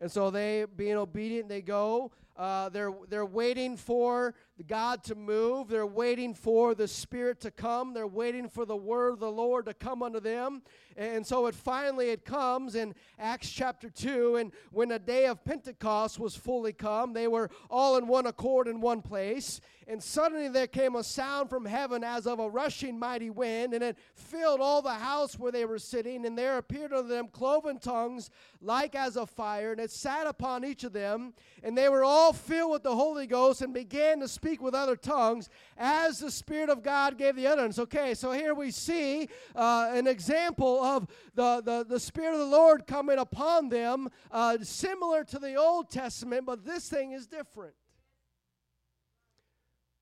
And 0.01 0.11
so 0.11 0.31
they, 0.31 0.65
being 0.77 0.97
obedient, 0.97 1.49
they 1.49 1.63
go. 1.63 2.13
Uh, 2.39 2.69
they're, 2.69 2.93
they're 3.09 3.27
waiting 3.27 3.77
for 3.77 4.33
God 4.67 5.03
to 5.05 5.17
move. 5.17 5.69
They're 5.69 5.85
waiting 5.85 6.35
for 6.35 6.75
the 6.77 6.87
Spirit 6.87 7.41
to 7.41 7.51
come. 7.51 7.93
They're 7.93 8.07
waiting 8.07 8.49
for 8.49 8.65
the 8.65 8.77
word 8.77 9.15
of 9.15 9.19
the 9.19 9.31
Lord 9.31 9.67
to 9.67 9.75
come 9.75 10.05
unto 10.05 10.21
them. 10.21 10.63
And 10.97 11.27
so 11.27 11.47
it 11.47 11.55
finally 11.55 12.11
it 12.11 12.25
comes 12.25 12.75
in 12.75 12.95
Acts 13.19 13.51
chapter 13.51 13.91
2. 13.91 14.37
And 14.37 14.53
when 14.71 14.89
the 14.89 14.99
day 14.99 15.27
of 15.27 15.45
Pentecost 15.45 16.19
was 16.19 16.37
fully 16.37 16.73
come, 16.73 17.13
they 17.13 17.29
were 17.29 17.51
all 17.71 17.97
in 17.97 18.07
one 18.07 18.27
accord 18.27 18.69
in 18.69 18.81
one 18.81 19.03
place. 19.03 19.61
And 19.87 20.03
suddenly 20.03 20.49
there 20.49 20.67
came 20.67 20.97
a 20.97 21.03
sound 21.03 21.49
from 21.49 21.65
heaven 21.65 22.05
as 22.05 22.27
of 22.27 22.41
a 22.41 22.51
rushing 22.51 22.99
mighty 22.99 23.31
wind, 23.31 23.73
and 23.73 23.83
it 23.83 23.97
filled 24.15 24.61
all 24.61 24.83
the 24.83 24.91
house 24.91 25.39
where 25.39 25.51
they 25.51 25.65
were 25.65 25.79
sitting. 25.79 26.27
And 26.27 26.37
there 26.37 26.59
appeared 26.59 26.93
unto 26.93 27.09
them 27.09 27.29
cloven 27.29 27.79
tongues 27.79 28.29
like 28.61 28.95
as 28.95 29.17
of 29.17 29.31
fire, 29.31 29.73
and 29.73 29.81
it 29.81 29.91
sat 29.91 30.27
upon 30.27 30.65
each 30.65 30.85
of 30.85 30.93
them. 30.93 31.33
And 31.63 31.77
they 31.77 31.89
were 31.89 32.05
all 32.05 32.28
filled 32.33 32.73
with 32.73 32.83
the 32.83 32.95
Holy 32.95 33.27
Ghost 33.27 33.63
and 33.63 33.73
began 33.73 34.21
to 34.21 34.29
speak 34.29 34.61
with 34.63 34.75
other 34.75 34.97
tongues 34.97 35.49
as 35.77 36.19
the 36.19 36.31
Spirit 36.31 36.71
of 36.71 36.83
God 36.83 37.19
gave 37.19 37.37
the 37.37 37.47
utterance. 37.47 37.79
Okay, 37.79 38.15
so 38.15 38.33
here 38.33 38.55
we 38.55 38.71
see 38.71 39.29
uh, 39.55 39.91
an 39.93 40.07
example 40.07 40.83
of 40.83 41.07
the, 41.35 41.61
the, 41.61 41.85
the 41.89 42.01
Spirit 42.01 42.35
of 42.35 42.41
the 42.41 42.47
Lord 42.47 42.87
coming 42.87 43.19
upon 43.19 43.69
them, 43.69 44.09
uh, 44.31 44.59
similar 44.63 45.25
to 45.25 45.39
the 45.39 45.55
Old 45.55 45.91
Testament, 45.91 46.47
but 46.47 46.65
this 46.65 46.89
thing 46.89 47.13
is 47.13 47.27
different. 47.27 47.75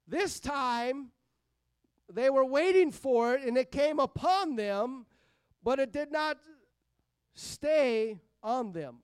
This 0.08 0.38
time, 0.38 1.10
they 2.12 2.30
were 2.30 2.44
waiting 2.44 2.92
for 2.92 3.34
it 3.34 3.42
and 3.42 3.56
it 3.58 3.72
came 3.72 3.98
upon 3.98 4.56
them, 4.56 5.06
but 5.62 5.78
it 5.80 5.92
did 5.92 6.12
not 6.12 6.38
stay 7.34 8.18
on 8.42 8.72
them. 8.72 8.98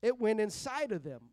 It 0.00 0.18
went 0.18 0.40
inside 0.40 0.92
of 0.92 1.02
them. 1.02 1.31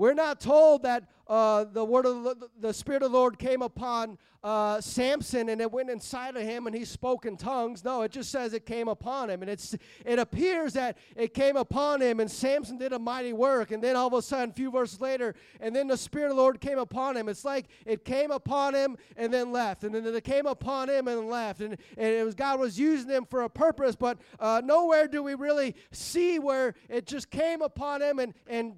We're 0.00 0.14
not 0.14 0.40
told 0.40 0.84
that 0.84 1.04
uh, 1.28 1.64
the 1.64 1.84
word 1.84 2.06
of 2.06 2.24
the, 2.24 2.48
the, 2.58 2.72
Spirit 2.72 3.02
of 3.02 3.12
the 3.12 3.18
Lord 3.18 3.38
came 3.38 3.60
upon 3.60 4.16
uh, 4.42 4.80
Samson 4.80 5.50
and 5.50 5.60
it 5.60 5.70
went 5.70 5.90
inside 5.90 6.38
of 6.38 6.42
him 6.42 6.66
and 6.66 6.74
he 6.74 6.86
spoke 6.86 7.26
in 7.26 7.36
tongues. 7.36 7.84
No, 7.84 8.00
it 8.00 8.10
just 8.10 8.30
says 8.30 8.54
it 8.54 8.64
came 8.64 8.88
upon 8.88 9.28
him. 9.28 9.42
And 9.42 9.50
it's, 9.50 9.76
it 10.06 10.18
appears 10.18 10.72
that 10.72 10.96
it 11.16 11.34
came 11.34 11.58
upon 11.58 12.00
him 12.00 12.18
and 12.18 12.30
Samson 12.30 12.78
did 12.78 12.94
a 12.94 12.98
mighty 12.98 13.34
work. 13.34 13.72
And 13.72 13.84
then 13.84 13.94
all 13.94 14.06
of 14.06 14.14
a 14.14 14.22
sudden, 14.22 14.48
a 14.48 14.52
few 14.54 14.70
verses 14.70 15.02
later, 15.02 15.34
and 15.60 15.76
then 15.76 15.86
the 15.86 15.98
Spirit 15.98 16.30
of 16.30 16.36
the 16.36 16.42
Lord 16.42 16.62
came 16.62 16.78
upon 16.78 17.14
him. 17.14 17.28
It's 17.28 17.44
like 17.44 17.66
it 17.84 18.06
came 18.06 18.30
upon 18.30 18.74
him 18.74 18.96
and 19.18 19.30
then 19.30 19.52
left. 19.52 19.84
And 19.84 19.94
then 19.94 20.06
it 20.06 20.24
came 20.24 20.46
upon 20.46 20.88
him 20.88 21.08
and 21.08 21.28
left. 21.28 21.60
And, 21.60 21.76
and 21.98 22.06
it 22.06 22.24
was 22.24 22.34
God 22.34 22.58
was 22.58 22.78
using 22.80 23.10
him 23.10 23.26
for 23.26 23.42
a 23.42 23.50
purpose, 23.50 23.96
but 23.96 24.16
uh, 24.38 24.62
nowhere 24.64 25.08
do 25.08 25.22
we 25.22 25.34
really 25.34 25.74
see 25.92 26.38
where 26.38 26.72
it 26.88 27.06
just 27.06 27.30
came 27.30 27.60
upon 27.60 28.00
him 28.00 28.18
and, 28.18 28.32
and 28.46 28.76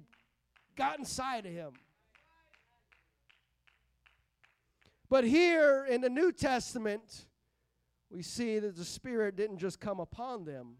got 0.75 0.99
inside 0.99 1.45
of 1.45 1.51
him. 1.51 1.71
But 5.09 5.23
here 5.23 5.85
in 5.85 6.01
the 6.01 6.09
New 6.09 6.31
Testament, 6.31 7.25
we 8.09 8.21
see 8.23 8.59
that 8.59 8.75
the 8.75 8.85
Spirit 8.85 9.35
didn't 9.35 9.59
just 9.59 9.79
come 9.79 9.99
upon 9.99 10.45
them, 10.45 10.77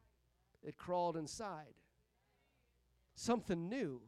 it 0.64 0.78
crawled 0.78 1.18
inside. 1.18 1.74
Something 3.16 3.70
new. 3.70 4.02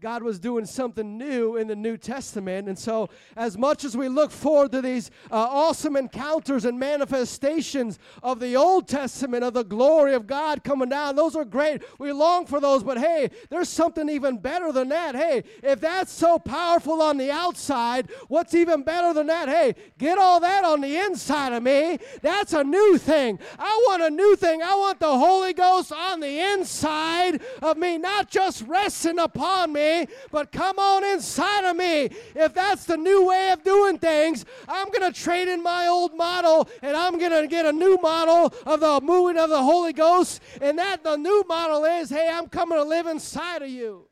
God 0.00 0.22
was 0.22 0.38
doing 0.38 0.64
something 0.64 1.18
new 1.18 1.56
in 1.56 1.66
the 1.66 1.74
New 1.74 1.96
Testament. 1.96 2.68
And 2.68 2.78
so, 2.78 3.10
as 3.36 3.58
much 3.58 3.82
as 3.82 3.96
we 3.96 4.08
look 4.08 4.30
forward 4.30 4.70
to 4.70 4.80
these 4.80 5.10
uh, 5.28 5.34
awesome 5.34 5.96
encounters 5.96 6.64
and 6.64 6.78
manifestations 6.78 7.98
of 8.22 8.38
the 8.38 8.54
Old 8.54 8.86
Testament, 8.86 9.42
of 9.42 9.54
the 9.54 9.64
glory 9.64 10.14
of 10.14 10.28
God 10.28 10.62
coming 10.62 10.88
down, 10.88 11.16
those 11.16 11.34
are 11.34 11.44
great. 11.44 11.82
We 11.98 12.12
long 12.12 12.46
for 12.46 12.60
those, 12.60 12.84
but 12.84 12.98
hey, 12.98 13.30
there's 13.50 13.68
something 13.68 14.08
even 14.08 14.38
better 14.38 14.70
than 14.70 14.88
that. 14.90 15.16
Hey, 15.16 15.42
if 15.64 15.80
that's 15.80 16.12
so 16.12 16.38
powerful 16.38 17.02
on 17.02 17.18
the 17.18 17.32
outside, 17.32 18.08
what's 18.28 18.54
even 18.54 18.84
better 18.84 19.12
than 19.12 19.26
that? 19.26 19.48
Hey, 19.48 19.74
get 19.98 20.16
all 20.16 20.38
that 20.38 20.64
on 20.64 20.80
the 20.80 20.96
inside 20.96 21.52
of 21.52 21.64
me. 21.64 21.98
That's 22.22 22.52
a 22.52 22.62
new 22.62 22.98
thing. 22.98 23.40
I 23.58 23.84
want 23.88 24.04
a 24.04 24.10
new 24.10 24.36
thing. 24.36 24.62
I 24.62 24.76
want 24.76 25.00
the 25.00 25.18
Holy 25.18 25.54
Ghost 25.54 25.90
on 25.90 26.20
the 26.20 26.38
inside 26.38 27.42
of 27.60 27.76
me, 27.76 27.98
not 27.98 28.30
just 28.30 28.62
resting 28.62 29.18
upon 29.18 29.72
me 29.72 29.87
but 30.30 30.52
come 30.52 30.78
on 30.78 31.04
inside 31.04 31.68
of 31.68 31.76
me. 31.76 32.10
If 32.34 32.54
that's 32.54 32.84
the 32.84 32.96
new 32.96 33.26
way 33.26 33.50
of 33.50 33.62
doing 33.62 33.98
things, 33.98 34.44
I'm 34.66 34.90
going 34.90 35.12
to 35.12 35.18
trade 35.18 35.48
in 35.48 35.62
my 35.62 35.86
old 35.86 36.14
model 36.14 36.68
and 36.82 36.96
I'm 36.96 37.18
going 37.18 37.32
to 37.32 37.46
get 37.46 37.66
a 37.66 37.72
new 37.72 37.98
model 37.98 38.52
of 38.66 38.80
the 38.80 39.00
moving 39.02 39.38
of 39.38 39.50
the 39.50 39.62
Holy 39.62 39.92
Ghost. 39.92 40.40
And 40.60 40.78
that 40.78 41.02
the 41.04 41.16
new 41.16 41.44
model 41.48 41.84
is 41.84 42.10
hey, 42.10 42.28
I'm 42.32 42.48
coming 42.48 42.78
to 42.78 42.84
live 42.84 43.06
inside 43.06 43.62
of 43.62 43.70
you. 43.70 44.08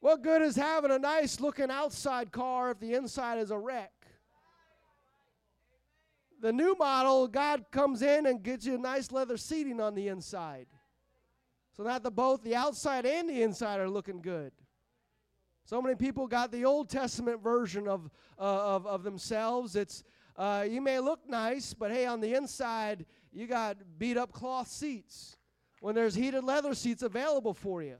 What 0.00 0.22
good 0.22 0.42
is 0.42 0.56
having 0.56 0.90
a 0.90 0.98
nice 0.98 1.38
looking 1.38 1.70
outside 1.70 2.32
car 2.32 2.72
if 2.72 2.80
the 2.80 2.94
inside 2.94 3.38
is 3.38 3.52
a 3.52 3.58
wreck? 3.58 3.92
The 6.40 6.52
new 6.52 6.74
model, 6.76 7.28
God 7.28 7.66
comes 7.70 8.02
in 8.02 8.26
and 8.26 8.42
gets 8.42 8.66
you 8.66 8.74
a 8.74 8.78
nice 8.78 9.12
leather 9.12 9.36
seating 9.36 9.80
on 9.80 9.94
the 9.94 10.08
inside. 10.08 10.66
So 11.74 11.84
that 11.84 12.02
the 12.02 12.10
both 12.10 12.42
the 12.42 12.54
outside 12.54 13.06
and 13.06 13.28
the 13.28 13.42
inside 13.42 13.80
are 13.80 13.88
looking 13.88 14.20
good. 14.20 14.52
So 15.64 15.80
many 15.80 15.94
people 15.94 16.26
got 16.26 16.52
the 16.52 16.64
Old 16.64 16.90
Testament 16.90 17.42
version 17.42 17.88
of 17.88 18.10
uh, 18.38 18.42
of, 18.42 18.86
of 18.86 19.02
themselves. 19.04 19.76
It's 19.76 20.02
uh, 20.36 20.66
you 20.68 20.80
may 20.80 20.98
look 20.98 21.20
nice, 21.28 21.72
but 21.72 21.90
hey, 21.90 22.06
on 22.06 22.20
the 22.20 22.34
inside 22.34 23.06
you 23.32 23.46
got 23.46 23.76
beat 23.98 24.16
up 24.16 24.32
cloth 24.32 24.68
seats 24.68 25.36
when 25.80 25.94
there's 25.94 26.14
heated 26.14 26.44
leather 26.44 26.74
seats 26.74 27.02
available 27.02 27.54
for 27.54 27.82
you. 27.82 27.96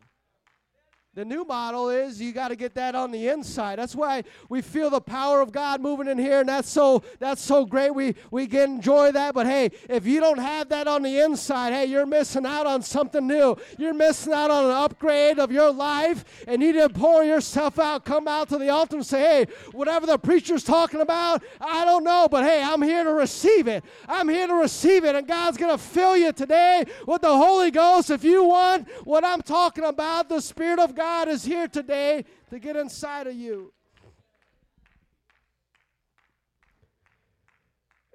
The 1.14 1.26
new 1.26 1.44
model 1.44 1.90
is 1.90 2.22
you 2.22 2.32
got 2.32 2.48
to 2.48 2.56
get 2.56 2.74
that 2.76 2.94
on 2.94 3.10
the 3.10 3.28
inside. 3.28 3.78
That's 3.78 3.94
why 3.94 4.24
we 4.48 4.62
feel 4.62 4.88
the 4.88 4.98
power 4.98 5.42
of 5.42 5.52
God 5.52 5.82
moving 5.82 6.08
in 6.08 6.16
here, 6.16 6.40
and 6.40 6.48
that's 6.48 6.70
so 6.70 7.02
that's 7.18 7.42
so 7.42 7.66
great. 7.66 7.94
We 7.94 8.14
we 8.30 8.46
can 8.46 8.76
enjoy 8.76 9.12
that. 9.12 9.34
But 9.34 9.44
hey, 9.44 9.72
if 9.90 10.06
you 10.06 10.20
don't 10.20 10.38
have 10.38 10.70
that 10.70 10.88
on 10.88 11.02
the 11.02 11.18
inside, 11.20 11.74
hey, 11.74 11.84
you're 11.84 12.06
missing 12.06 12.46
out 12.46 12.66
on 12.66 12.80
something 12.80 13.26
new. 13.26 13.58
You're 13.76 13.92
missing 13.92 14.32
out 14.32 14.50
on 14.50 14.64
an 14.64 14.70
upgrade 14.70 15.38
of 15.38 15.52
your 15.52 15.70
life, 15.70 16.24
and 16.48 16.62
you 16.62 16.72
need 16.72 16.80
to 16.80 16.88
pour 16.88 17.22
yourself 17.22 17.78
out. 17.78 18.06
Come 18.06 18.26
out 18.26 18.48
to 18.48 18.56
the 18.56 18.70
altar 18.70 18.96
and 18.96 19.04
say, 19.04 19.20
hey, 19.20 19.52
whatever 19.72 20.06
the 20.06 20.16
preacher's 20.16 20.64
talking 20.64 21.02
about, 21.02 21.42
I 21.60 21.84
don't 21.84 22.04
know, 22.04 22.26
but 22.30 22.42
hey, 22.44 22.62
I'm 22.62 22.80
here 22.80 23.04
to 23.04 23.12
receive 23.12 23.68
it. 23.68 23.84
I'm 24.08 24.30
here 24.30 24.46
to 24.46 24.54
receive 24.54 25.04
it, 25.04 25.14
and 25.14 25.28
God's 25.28 25.58
gonna 25.58 25.76
fill 25.76 26.16
you 26.16 26.32
today 26.32 26.86
with 27.06 27.20
the 27.20 27.36
Holy 27.36 27.70
Ghost. 27.70 28.08
If 28.08 28.24
you 28.24 28.44
want 28.44 28.88
what 29.04 29.26
I'm 29.26 29.42
talking 29.42 29.84
about, 29.84 30.30
the 30.30 30.40
Spirit 30.40 30.78
of 30.78 30.94
God 30.94 31.01
God 31.02 31.26
is 31.26 31.44
here 31.44 31.66
today 31.66 32.24
to 32.48 32.60
get 32.60 32.76
inside 32.76 33.26
of 33.26 33.34
you. 33.34 33.72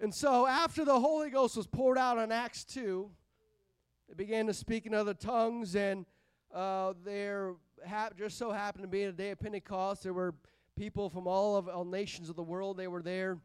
And 0.01 0.15
so, 0.15 0.47
after 0.47 0.85
the 0.85 0.97
Holy 0.97 1.29
Ghost 1.29 1.57
was 1.57 1.67
poured 1.67 1.97
out 1.97 2.17
in 2.17 2.31
Acts 2.31 2.63
2, 2.63 3.09
they 4.07 4.13
began 4.13 4.47
to 4.47 4.53
speak 4.53 4.85
in 4.85 4.93
other 4.93 5.13
tongues, 5.13 5.75
and 5.75 6.05
uh, 6.55 6.93
there 7.03 7.55
ha- 7.85 8.11
just 8.17 8.37
so 8.37 8.53
happened 8.53 8.85
to 8.85 8.87
be 8.87 9.03
a 9.03 9.11
day 9.11 9.31
of 9.31 9.39
Pentecost. 9.41 10.03
There 10.03 10.13
were 10.13 10.33
people 10.77 11.09
from 11.09 11.27
all 11.27 11.57
of 11.57 11.67
all 11.67 11.83
nations 11.83 12.29
of 12.29 12.37
the 12.37 12.43
world. 12.43 12.77
They 12.77 12.87
were 12.87 13.01
there, 13.01 13.37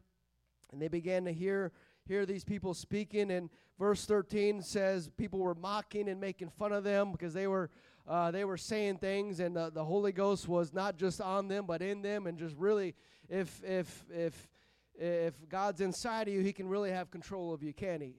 and 0.71 0.81
they 0.81 0.87
began 0.87 1.25
to 1.25 1.33
hear 1.33 1.73
hear 2.07 2.25
these 2.25 2.45
people 2.45 2.73
speaking. 2.73 3.29
And 3.29 3.49
verse 3.77 4.05
13 4.05 4.61
says 4.61 5.09
people 5.17 5.39
were 5.39 5.55
mocking 5.55 6.07
and 6.07 6.21
making 6.21 6.49
fun 6.57 6.71
of 6.71 6.85
them 6.85 7.11
because 7.11 7.33
they 7.33 7.47
were 7.47 7.69
uh, 8.07 8.31
they 8.31 8.45
were 8.45 8.57
saying 8.57 8.97
things, 8.97 9.39
and 9.39 9.55
the, 9.55 9.69
the 9.69 9.83
Holy 9.83 10.11
Ghost 10.11 10.47
was 10.47 10.73
not 10.73 10.97
just 10.97 11.21
on 11.21 11.47
them 11.47 11.65
but 11.65 11.81
in 11.81 12.01
them, 12.01 12.27
and 12.27 12.37
just 12.37 12.55
really, 12.57 12.95
if 13.29 13.61
if 13.63 14.05
if 14.13 14.49
if 14.95 15.33
God's 15.49 15.81
inside 15.81 16.27
of 16.27 16.33
you, 16.33 16.41
He 16.41 16.53
can 16.53 16.67
really 16.67 16.91
have 16.91 17.11
control 17.11 17.53
of 17.53 17.63
you, 17.63 17.73
can 17.73 18.01
He? 18.01 18.15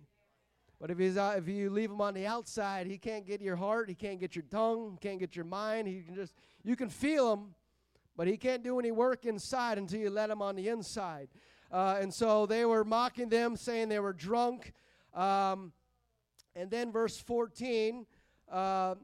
But 0.81 0.91
if 0.91 0.99
he's 0.99 1.17
out, 1.17 1.39
if 1.39 1.49
you 1.49 1.71
leave 1.71 1.91
him 1.91 2.01
on 2.01 2.13
the 2.15 2.27
outside, 2.27 2.87
he 2.87 2.99
can't 2.99 3.27
get 3.27 3.41
your 3.41 3.57
heart, 3.57 3.89
he 3.89 3.95
can't 3.95 4.21
get 4.21 4.37
your 4.37 4.45
tongue, 4.51 4.99
can't 5.01 5.19
get 5.19 5.35
your 5.35 5.45
mind. 5.45 5.89
He 5.89 6.03
can 6.03 6.15
just 6.15 6.35
you 6.63 6.77
can 6.77 6.91
feel 6.91 7.33
him, 7.33 7.55
but 8.17 8.27
he 8.27 8.37
can't 8.37 8.63
do 8.63 8.79
any 8.79 8.91
work 8.91 9.25
inside 9.25 9.79
until 9.79 10.01
you 10.01 10.11
let 10.11 10.31
him 10.31 10.43
on 10.43 10.57
the 10.57 10.69
inside. 10.69 11.29
Uh, 11.71 11.99
and 12.01 12.13
so 12.13 12.45
they 12.47 12.65
were 12.65 12.85
mocking 12.85 13.29
them, 13.29 13.57
saying 13.57 13.89
they 13.89 13.99
were 13.99 14.13
drunk. 14.13 14.73
Um, 15.15 15.73
and 16.55 16.71
then 16.71 16.93
verse 16.93 17.17
14, 17.19 18.07
uh, 18.51 18.97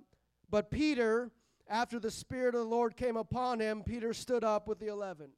but 0.51 0.71
Peter, 0.71 1.31
after 1.69 1.99
the 1.99 2.11
Spirit 2.11 2.55
of 2.55 2.63
the 2.63 2.67
Lord 2.67 2.97
came 2.97 3.17
upon 3.17 3.61
him, 3.61 3.83
Peter 3.83 4.13
stood 4.13 4.45
up 4.45 4.67
with 4.67 4.79
the 4.79 4.89
eleven. 4.89 5.31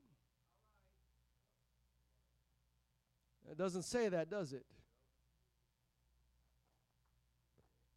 It 3.51 3.59
doesn't 3.59 3.83
say 3.83 4.09
that, 4.09 4.31
does 4.31 4.53
it? 4.55 4.65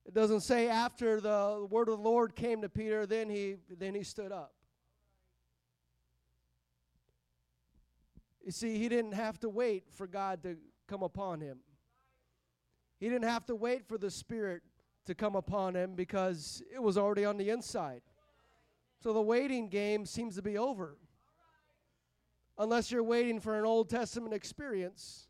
It 0.06 0.14
doesn't 0.14 0.42
say 0.42 0.68
after 0.68 1.20
the 1.22 1.66
word 1.70 1.88
of 1.88 1.98
the 1.98 2.04
Lord 2.04 2.36
came 2.36 2.62
to 2.62 2.70
Peter, 2.70 3.06
then 3.06 3.30
he 3.30 3.56
then 3.70 3.96
he 3.96 4.04
stood 4.04 4.32
up. 4.32 4.54
You 8.44 8.52
see, 8.52 8.78
he 8.78 8.90
didn't 8.90 9.14
have 9.14 9.40
to 9.40 9.50
wait 9.50 9.86
for 9.92 10.06
God 10.06 10.44
to 10.44 10.58
come 10.88 11.02
upon 11.02 11.42
him. 11.42 11.58
He 13.00 13.10
didn't 13.10 13.28
have 13.28 13.46
to 13.48 13.56
wait 13.56 13.88
for 13.88 13.98
the 13.98 14.12
Spirit 14.12 14.62
to 15.06 15.16
come 15.16 15.36
upon 15.36 15.76
him 15.76 15.96
because 15.96 16.64
it 16.74 16.82
was 16.82 16.98
already 16.98 17.26
on 17.26 17.38
the 17.38 17.50
inside. 17.50 18.02
So 19.02 19.14
the 19.14 19.22
waiting 19.22 19.68
game 19.68 20.06
seems 20.06 20.36
to 20.36 20.42
be 20.42 20.58
over. 20.58 20.98
Unless 22.58 22.92
you're 22.92 23.04
waiting 23.04 23.40
for 23.40 23.60
an 23.60 23.66
Old 23.66 23.90
Testament 23.90 24.34
experience. 24.34 25.28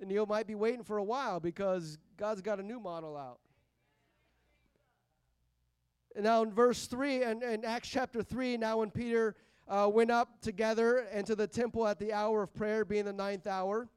And 0.00 0.10
you 0.10 0.24
might 0.26 0.46
be 0.46 0.54
waiting 0.54 0.84
for 0.84 0.98
a 0.98 1.04
while 1.04 1.40
because 1.40 1.98
God's 2.16 2.42
got 2.42 2.60
a 2.60 2.62
new 2.62 2.80
model 2.80 3.16
out. 3.16 3.40
And 6.14 6.24
now 6.24 6.42
in 6.42 6.52
verse 6.52 6.86
3, 6.86 7.22
and 7.22 7.42
in 7.42 7.64
Acts 7.64 7.88
chapter 7.88 8.22
3, 8.22 8.56
now 8.56 8.78
when 8.78 8.90
Peter 8.90 9.36
uh, 9.68 9.88
went 9.92 10.10
up 10.10 10.40
together 10.42 11.06
into 11.12 11.36
the 11.36 11.46
temple 11.46 11.86
at 11.86 11.98
the 11.98 12.12
hour 12.12 12.42
of 12.42 12.52
prayer, 12.52 12.84
being 12.84 13.04
the 13.04 13.12
ninth 13.12 13.46
hour. 13.46 13.88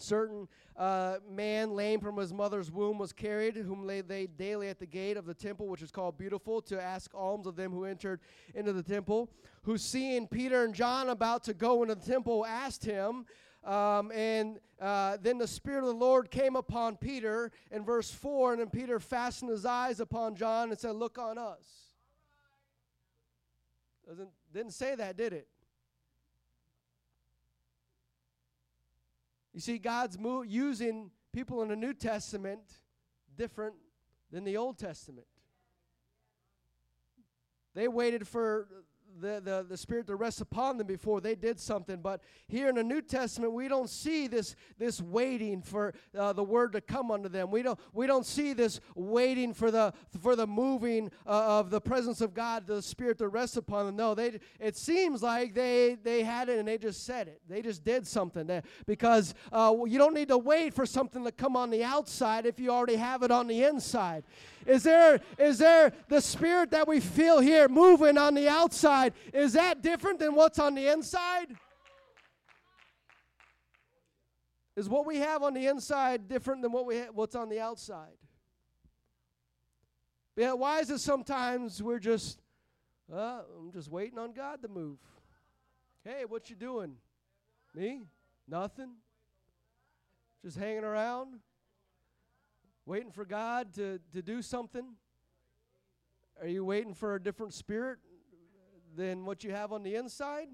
Certain 0.00 0.48
uh, 0.76 1.16
man, 1.28 1.74
lame 1.74 2.00
from 2.00 2.16
his 2.16 2.32
mother's 2.32 2.70
womb, 2.70 2.98
was 2.98 3.12
carried, 3.12 3.56
whom 3.56 3.86
they 3.86 4.26
daily 4.26 4.68
at 4.68 4.78
the 4.78 4.86
gate 4.86 5.16
of 5.16 5.26
the 5.26 5.34
temple, 5.34 5.68
which 5.68 5.82
is 5.82 5.90
called 5.90 6.16
Beautiful, 6.18 6.60
to 6.62 6.80
ask 6.80 7.14
alms 7.14 7.46
of 7.46 7.56
them 7.56 7.72
who 7.72 7.84
entered 7.84 8.20
into 8.54 8.72
the 8.72 8.82
temple. 8.82 9.30
Who, 9.62 9.76
seeing 9.78 10.26
Peter 10.26 10.64
and 10.64 10.74
John 10.74 11.10
about 11.10 11.44
to 11.44 11.54
go 11.54 11.82
into 11.82 11.94
the 11.94 12.06
temple, 12.06 12.46
asked 12.46 12.84
him, 12.84 13.26
um, 13.64 14.10
and 14.12 14.58
uh, 14.80 15.18
then 15.20 15.36
the 15.36 15.46
Spirit 15.46 15.80
of 15.80 15.86
the 15.86 15.92
Lord 15.94 16.30
came 16.30 16.56
upon 16.56 16.96
Peter 16.96 17.52
in 17.70 17.84
verse 17.84 18.10
4, 18.10 18.52
and 18.52 18.60
then 18.60 18.70
Peter 18.70 18.98
fastened 18.98 19.50
his 19.50 19.66
eyes 19.66 20.00
upon 20.00 20.34
John 20.34 20.70
and 20.70 20.78
said, 20.78 20.96
Look 20.96 21.18
on 21.18 21.36
us. 21.36 21.64
Doesn't 24.08 24.30
didn't 24.52 24.72
say 24.72 24.94
that, 24.94 25.16
did 25.16 25.32
it? 25.32 25.46
You 29.52 29.60
see, 29.60 29.78
God's 29.78 30.18
mo- 30.18 30.42
using 30.42 31.10
people 31.32 31.62
in 31.62 31.68
the 31.68 31.76
New 31.76 31.94
Testament 31.94 32.60
different 33.36 33.74
than 34.30 34.44
the 34.44 34.56
Old 34.56 34.78
Testament. 34.78 35.26
They 37.74 37.88
waited 37.88 38.26
for 38.26 38.68
the, 39.20 39.40
the, 39.44 39.66
the 39.68 39.76
Spirit 39.76 40.06
to 40.08 40.16
rest 40.16 40.40
upon 40.40 40.78
them 40.78 40.86
before 40.86 41.20
they 41.20 41.34
did 41.34 41.60
something. 41.60 42.00
But 42.00 42.22
here 42.48 42.68
in 42.68 42.74
the 42.74 42.84
New 42.84 43.02
Testament, 43.02 43.52
we 43.52 43.68
don't 43.68 43.88
see 43.88 44.26
this, 44.26 44.56
this 44.78 45.00
waiting 45.00 45.62
for 45.62 45.94
uh, 46.18 46.32
the 46.32 46.44
word 46.44 46.72
to 46.72 46.80
come 46.80 47.10
unto 47.10 47.28
them. 47.28 47.50
We 47.50 47.62
don't, 47.62 47.78
we 47.92 48.06
don't 48.06 48.26
see 48.26 48.52
this 48.52 48.80
waiting 48.94 49.54
for 49.54 49.70
the, 49.70 49.92
for 50.20 50.36
the 50.36 50.46
moving 50.46 51.10
uh, 51.26 51.58
of 51.60 51.70
the 51.70 51.80
presence 51.80 52.20
of 52.20 52.34
God, 52.34 52.66
the 52.66 52.82
Spirit 52.82 53.18
to 53.18 53.28
rest 53.28 53.56
upon 53.56 53.86
them. 53.86 53.96
No, 53.96 54.14
they, 54.14 54.40
it 54.58 54.76
seems 54.76 55.22
like 55.22 55.54
they, 55.54 55.96
they 56.02 56.22
had 56.22 56.48
it 56.48 56.58
and 56.58 56.66
they 56.66 56.78
just 56.78 57.04
said 57.04 57.28
it. 57.28 57.40
They 57.48 57.62
just 57.62 57.84
did 57.84 58.06
something. 58.06 58.46
There. 58.46 58.62
Because 58.86 59.34
uh, 59.52 59.74
you 59.86 59.98
don't 59.98 60.14
need 60.14 60.28
to 60.28 60.38
wait 60.38 60.74
for 60.74 60.86
something 60.86 61.24
to 61.24 61.32
come 61.32 61.56
on 61.56 61.70
the 61.70 61.84
outside 61.84 62.46
if 62.46 62.58
you 62.58 62.70
already 62.70 62.96
have 62.96 63.22
it 63.22 63.30
on 63.30 63.46
the 63.46 63.64
inside. 63.64 64.24
Is 64.66 64.82
there, 64.82 65.20
is 65.38 65.58
there 65.58 65.92
the 66.08 66.20
spirit 66.20 66.70
that 66.72 66.86
we 66.86 67.00
feel 67.00 67.40
here 67.40 67.68
moving 67.68 68.18
on 68.18 68.34
the 68.34 68.48
outside? 68.48 69.14
Is 69.32 69.54
that 69.54 69.82
different 69.82 70.18
than 70.18 70.34
what's 70.34 70.58
on 70.58 70.74
the 70.74 70.88
inside? 70.88 71.46
Is 74.76 74.88
what 74.88 75.06
we 75.06 75.18
have 75.18 75.42
on 75.42 75.54
the 75.54 75.66
inside 75.66 76.28
different 76.28 76.62
than 76.62 76.72
what 76.72 76.86
we 76.86 76.98
ha- 76.98 77.10
what's 77.12 77.34
on 77.34 77.48
the 77.48 77.60
outside? 77.60 78.16
Yeah, 80.36 80.52
why 80.52 80.80
is 80.80 80.90
it 80.90 81.00
sometimes 81.00 81.82
we're 81.82 81.98
just, 81.98 82.40
uh, 83.12 83.42
I'm 83.58 83.72
just 83.72 83.90
waiting 83.90 84.18
on 84.18 84.32
God 84.32 84.62
to 84.62 84.68
move. 84.68 84.98
Hey, 86.04 86.24
what 86.26 86.48
you 86.48 86.56
doing? 86.56 86.94
Me? 87.74 88.02
Nothing. 88.48 88.92
Just 90.42 90.56
hanging 90.56 90.84
around 90.84 91.40
waiting 92.90 93.12
for 93.12 93.24
God 93.24 93.72
to, 93.72 94.00
to 94.12 94.20
do 94.20 94.42
something? 94.42 94.84
Are 96.40 96.48
you 96.48 96.64
waiting 96.64 96.92
for 96.92 97.14
a 97.14 97.22
different 97.22 97.54
spirit 97.54 98.00
than 98.96 99.24
what 99.24 99.44
you 99.44 99.52
have 99.52 99.72
on 99.72 99.84
the 99.84 99.94
inside? 99.94 100.48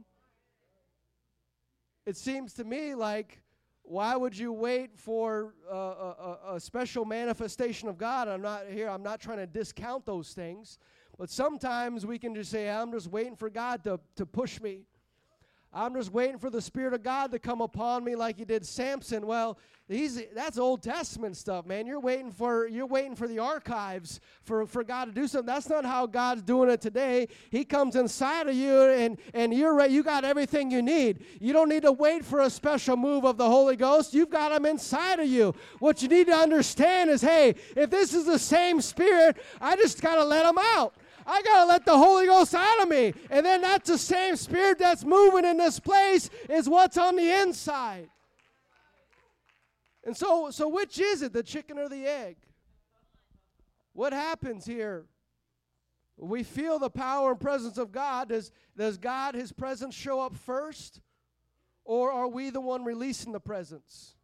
It 2.05 2.15
seems 2.15 2.53
to 2.55 2.65
me 2.65 2.95
like 2.95 3.43
why 3.85 4.17
would 4.17 4.37
you 4.37 4.53
wait 4.53 4.99
for 4.99 5.55
a, 5.71 5.75
a, 5.75 6.39
a, 6.57 6.61
special 6.61 7.07
manifestation 7.07 7.89
of 7.89 7.97
God? 7.97 8.29
I'm 8.29 8.43
not 8.43 8.65
here, 8.69 8.91
I'm 8.91 9.03
not 9.03 9.19
trying 9.19 9.39
to 9.39 9.47
discount 9.47 10.05
those 10.05 10.35
things, 10.35 10.79
but 11.17 11.31
sometimes 11.31 12.05
we 12.05 12.19
can 12.19 12.35
just 12.35 12.51
say, 12.51 12.69
I'm 12.69 12.93
just 12.93 13.07
waiting 13.07 13.37
for 13.37 13.49
God 13.49 13.83
to, 13.85 13.99
to 14.17 14.27
push 14.27 14.61
me. 14.61 14.83
I'm 15.77 15.95
just 15.95 16.11
waiting 16.11 16.39
for 16.39 16.49
the 16.49 16.63
Spirit 16.63 16.95
of 16.95 17.03
God 17.03 17.31
to 17.33 17.39
come 17.39 17.61
upon 17.61 18.03
me 18.03 18.17
like 18.17 18.39
He 18.39 18.47
did 18.47 18.65
Samson. 18.65 19.27
Well, 19.27 19.59
he's 19.89 20.23
that's 20.35 20.59
Old 20.59 20.83
Testament 20.83 21.37
stuff, 21.37 21.67
man. 21.67 21.87
You're 21.87 22.01
waiting 22.01 22.33
for 22.33 22.67
you're 22.67 22.87
waiting 22.87 23.15
for 23.15 23.29
the 23.29 23.39
archives 23.39 24.21
for, 24.43 24.67
for 24.67 24.83
God 24.83 25.05
to 25.05 25.13
do 25.13 25.29
something. 25.29 25.47
That's 25.47 25.69
not 25.69 25.85
how 25.85 26.07
God's 26.07 26.43
doing 26.43 26.71
it 26.71 26.81
today. 26.81 27.29
He 27.51 27.65
comes 27.65 27.95
inside 27.95 28.49
of 28.49 28.55
you 28.55 28.75
and, 28.75 29.19
and 29.35 29.53
you're 29.53 29.75
ready, 29.75 29.93
you 29.93 30.03
got 30.03 30.25
everything 30.25 30.71
you 30.71 30.83
need. 30.83 31.25
You 31.41 31.53
don't 31.53 31.69
need 31.69 31.83
to 31.83 31.93
wait 31.93 32.25
for 32.25 32.41
a 32.41 32.51
special 32.51 32.97
move 32.97 33.25
of 33.25 33.37
the 33.37 33.47
Holy 33.47 33.77
Ghost. 33.77 34.15
You've 34.15 34.31
got 34.31 34.53
him 34.53 34.67
inside 34.67 35.21
of 35.21 35.29
you. 35.29 35.55
What 35.79 36.03
you 36.03 36.09
need 36.09 36.27
to 36.29 36.35
understand 36.35 37.11
is, 37.11 37.21
hey, 37.21 37.55
if 37.77 37.91
this 37.91 38.15
is 38.15 38.25
the 38.25 38.39
same 38.39 38.81
spirit, 38.81 39.37
I 39.61 39.77
just 39.77 40.01
gotta 40.01 40.25
let 40.25 40.47
him 40.47 40.59
out. 40.59 40.95
I 41.27 41.43
got 41.43 41.65
to 41.65 41.69
let 41.69 41.85
the 41.85 41.97
Holy 41.97 42.27
Ghost 42.27 42.55
out 42.55 42.83
of 42.83 42.89
me. 42.89 43.13
And 43.31 43.45
then 43.45 43.61
that's 43.61 43.89
the 43.89 43.99
same 43.99 44.37
spirit 44.37 44.79
that's 44.79 45.05
moving 45.05 45.45
in 45.45 45.57
this 45.57 45.81
place 45.81 46.31
is 46.49 46.69
what's 46.69 46.97
on 46.97 47.17
the 47.17 47.31
inside. 47.43 48.09
And 50.05 50.17
so, 50.17 50.51
so 50.53 50.69
which 50.69 51.01
is 51.01 51.23
it, 51.23 51.33
the 51.33 51.43
chicken 51.43 51.79
or 51.79 51.89
the 51.89 52.07
egg? 52.07 52.37
What 53.93 54.13
happens 54.13 54.65
here? 54.65 55.07
We 56.17 56.45
feel 56.45 56.79
the 56.79 56.91
power 56.91 57.33
and 57.33 57.41
presence 57.41 57.77
of 57.77 57.91
God. 57.91 58.29
Does, 58.29 58.53
does 58.77 58.97
God, 58.97 59.35
His 59.35 59.53
presence, 59.53 59.95
show 59.95 60.21
up 60.21 60.37
first? 60.37 61.01
Or 61.85 62.13
are 62.13 62.29
we 62.29 62.51
the 62.51 62.61
one 62.61 62.85
releasing 62.85 63.33
the 63.33 63.41
presence? 63.41 64.15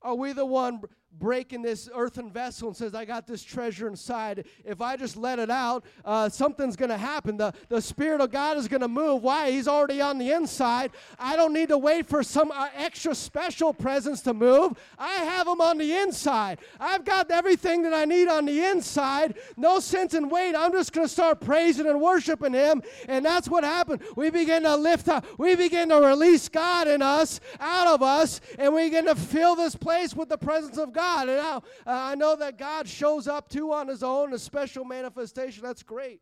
Are 0.00 0.14
we 0.14 0.32
the 0.32 0.46
one 0.46 0.80
breaking 1.18 1.62
this 1.62 1.88
earthen 1.94 2.30
vessel 2.30 2.68
and 2.68 2.76
says, 2.76 2.94
I 2.94 3.04
got 3.04 3.26
this 3.26 3.42
treasure 3.42 3.86
inside. 3.86 4.46
If 4.64 4.80
I 4.80 4.96
just 4.96 5.16
let 5.16 5.38
it 5.38 5.50
out, 5.50 5.84
uh, 6.04 6.28
something's 6.28 6.76
going 6.76 6.88
to 6.90 6.96
happen. 6.96 7.36
The, 7.36 7.52
the 7.68 7.80
Spirit 7.80 8.20
of 8.20 8.30
God 8.30 8.56
is 8.56 8.68
going 8.68 8.80
to 8.80 8.88
move. 8.88 9.22
Why? 9.22 9.50
He's 9.50 9.68
already 9.68 10.00
on 10.00 10.18
the 10.18 10.32
inside. 10.32 10.90
I 11.18 11.36
don't 11.36 11.52
need 11.52 11.68
to 11.68 11.78
wait 11.78 12.06
for 12.06 12.22
some 12.22 12.50
uh, 12.50 12.68
extra 12.74 13.14
special 13.14 13.72
presence 13.72 14.22
to 14.22 14.34
move. 14.34 14.78
I 14.98 15.16
have 15.16 15.46
Him 15.46 15.60
on 15.60 15.78
the 15.78 15.94
inside. 15.94 16.58
I've 16.80 17.04
got 17.04 17.30
everything 17.30 17.82
that 17.82 17.94
I 17.94 18.04
need 18.04 18.28
on 18.28 18.46
the 18.46 18.64
inside. 18.64 19.34
No 19.56 19.80
sense 19.80 20.14
in 20.14 20.28
wait. 20.28 20.54
I'm 20.54 20.72
just 20.72 20.92
going 20.92 21.06
to 21.06 21.12
start 21.12 21.40
praising 21.40 21.86
and 21.86 22.00
worshiping 22.00 22.54
Him. 22.54 22.82
And 23.08 23.24
that's 23.24 23.48
what 23.48 23.64
happened. 23.64 24.02
We 24.16 24.30
begin 24.30 24.62
to 24.62 24.76
lift 24.76 25.08
up, 25.08 25.26
we 25.38 25.54
begin 25.54 25.90
to 25.90 26.00
release 26.00 26.48
God 26.48 26.88
in 26.88 27.02
us, 27.02 27.40
out 27.60 27.86
of 27.86 28.02
us, 28.02 28.40
and 28.58 28.74
we 28.74 28.84
begin 28.84 29.06
to 29.06 29.14
fill 29.14 29.54
this 29.54 29.76
place 29.76 30.14
with 30.14 30.28
the 30.28 30.38
presence 30.38 30.78
of 30.78 30.92
God. 30.92 31.01
And 31.02 31.28
now 31.28 31.62
uh, 31.86 31.90
I 31.90 32.14
know 32.14 32.36
that 32.36 32.58
God 32.58 32.88
shows 32.88 33.28
up 33.28 33.48
too 33.48 33.72
on 33.72 33.88
his 33.88 34.02
own, 34.02 34.32
a 34.32 34.38
special 34.38 34.84
manifestation. 34.84 35.62
That's 35.62 35.82
great. 35.82 36.20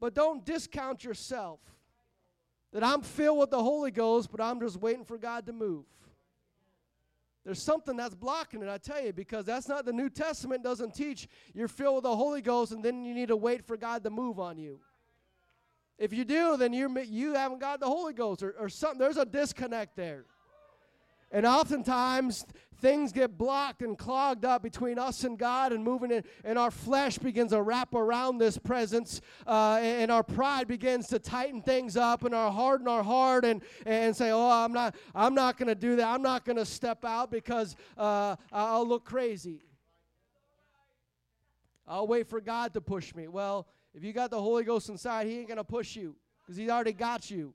But 0.00 0.14
don't 0.14 0.44
discount 0.44 1.04
yourself. 1.04 1.60
That 2.72 2.82
I'm 2.82 3.02
filled 3.02 3.38
with 3.38 3.50
the 3.50 3.62
Holy 3.62 3.92
Ghost, 3.92 4.30
but 4.32 4.40
I'm 4.40 4.58
just 4.58 4.80
waiting 4.80 5.04
for 5.04 5.16
God 5.16 5.46
to 5.46 5.52
move. 5.52 5.84
There's 7.44 7.62
something 7.62 7.96
that's 7.96 8.14
blocking 8.14 8.62
it, 8.62 8.68
I 8.68 8.78
tell 8.78 9.04
you, 9.04 9.12
because 9.12 9.44
that's 9.44 9.68
not 9.68 9.84
the 9.84 9.92
New 9.92 10.08
Testament 10.08 10.62
doesn't 10.62 10.94
teach 10.94 11.28
you're 11.52 11.68
filled 11.68 11.96
with 11.96 12.04
the 12.04 12.16
Holy 12.16 12.40
Ghost 12.40 12.72
and 12.72 12.82
then 12.82 13.04
you 13.04 13.14
need 13.14 13.28
to 13.28 13.36
wait 13.36 13.66
for 13.66 13.76
God 13.76 14.02
to 14.04 14.10
move 14.10 14.40
on 14.40 14.58
you. 14.58 14.80
If 15.98 16.12
you 16.12 16.24
do, 16.24 16.56
then 16.56 16.72
you 16.72 16.98
you 17.00 17.34
haven't 17.34 17.60
got 17.60 17.80
the 17.80 17.86
Holy 17.86 18.14
Ghost 18.14 18.42
or, 18.42 18.54
or 18.58 18.68
something. 18.68 18.98
There's 18.98 19.18
a 19.18 19.24
disconnect 19.24 19.94
there. 19.94 20.24
And 21.34 21.44
oftentimes 21.44 22.46
things 22.80 23.10
get 23.10 23.36
blocked 23.36 23.82
and 23.82 23.98
clogged 23.98 24.44
up 24.44 24.62
between 24.62 25.00
us 25.00 25.24
and 25.24 25.36
God 25.36 25.72
and 25.72 25.82
moving 25.82 26.12
in, 26.12 26.22
and 26.44 26.56
our 26.56 26.70
flesh 26.70 27.18
begins 27.18 27.50
to 27.50 27.60
wrap 27.60 27.92
around 27.92 28.38
this 28.38 28.56
presence, 28.56 29.20
uh, 29.44 29.80
and 29.82 30.12
our 30.12 30.22
pride 30.22 30.68
begins 30.68 31.08
to 31.08 31.18
tighten 31.18 31.60
things 31.60 31.96
up, 31.96 32.22
and 32.22 32.36
our 32.36 32.52
harden 32.52 32.86
our 32.86 33.02
heart 33.02 33.44
and, 33.44 33.62
and 33.84 34.16
say, 34.16 34.30
Oh, 34.30 34.48
I'm 34.48 34.72
not, 34.72 34.94
I'm 35.12 35.34
not 35.34 35.58
going 35.58 35.66
to 35.66 35.74
do 35.74 35.96
that. 35.96 36.06
I'm 36.06 36.22
not 36.22 36.44
going 36.44 36.56
to 36.56 36.64
step 36.64 37.04
out 37.04 37.32
because 37.32 37.74
uh, 37.98 38.36
I'll 38.52 38.86
look 38.86 39.04
crazy. 39.04 39.60
I'll 41.84 42.06
wait 42.06 42.28
for 42.28 42.40
God 42.40 42.74
to 42.74 42.80
push 42.80 43.12
me. 43.12 43.26
Well, 43.26 43.66
if 43.92 44.04
you 44.04 44.12
got 44.12 44.30
the 44.30 44.40
Holy 44.40 44.62
Ghost 44.62 44.88
inside, 44.88 45.26
He 45.26 45.38
ain't 45.40 45.48
going 45.48 45.56
to 45.56 45.64
push 45.64 45.96
you 45.96 46.14
because 46.42 46.56
He's 46.56 46.70
already 46.70 46.92
got 46.92 47.28
you. 47.28 47.54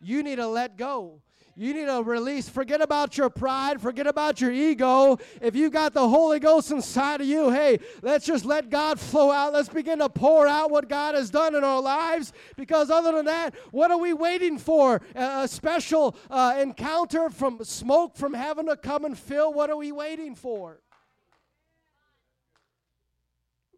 You 0.00 0.22
need 0.22 0.36
to 0.36 0.46
let 0.46 0.76
go. 0.76 1.20
You 1.58 1.72
need 1.72 1.86
to 1.86 2.02
release. 2.02 2.50
Forget 2.50 2.82
about 2.82 3.16
your 3.16 3.30
pride. 3.30 3.80
Forget 3.80 4.06
about 4.06 4.42
your 4.42 4.52
ego. 4.52 5.18
If 5.40 5.56
you 5.56 5.70
got 5.70 5.94
the 5.94 6.06
Holy 6.06 6.38
Ghost 6.38 6.70
inside 6.70 7.22
of 7.22 7.26
you, 7.26 7.50
hey, 7.50 7.80
let's 8.02 8.26
just 8.26 8.44
let 8.44 8.68
God 8.68 9.00
flow 9.00 9.30
out. 9.30 9.54
Let's 9.54 9.70
begin 9.70 10.00
to 10.00 10.10
pour 10.10 10.46
out 10.46 10.70
what 10.70 10.90
God 10.90 11.14
has 11.14 11.30
done 11.30 11.54
in 11.54 11.64
our 11.64 11.80
lives. 11.80 12.34
Because 12.58 12.90
other 12.90 13.10
than 13.12 13.24
that, 13.24 13.54
what 13.70 13.90
are 13.90 13.96
we 13.96 14.12
waiting 14.12 14.58
for? 14.58 15.00
A 15.14 15.48
special 15.48 16.14
uh, 16.28 16.58
encounter 16.60 17.30
from 17.30 17.64
smoke 17.64 18.16
from 18.16 18.34
heaven 18.34 18.66
to 18.66 18.76
come 18.76 19.06
and 19.06 19.18
fill? 19.18 19.54
What 19.54 19.70
are 19.70 19.76
we 19.76 19.92
waiting 19.92 20.34
for? 20.34 20.82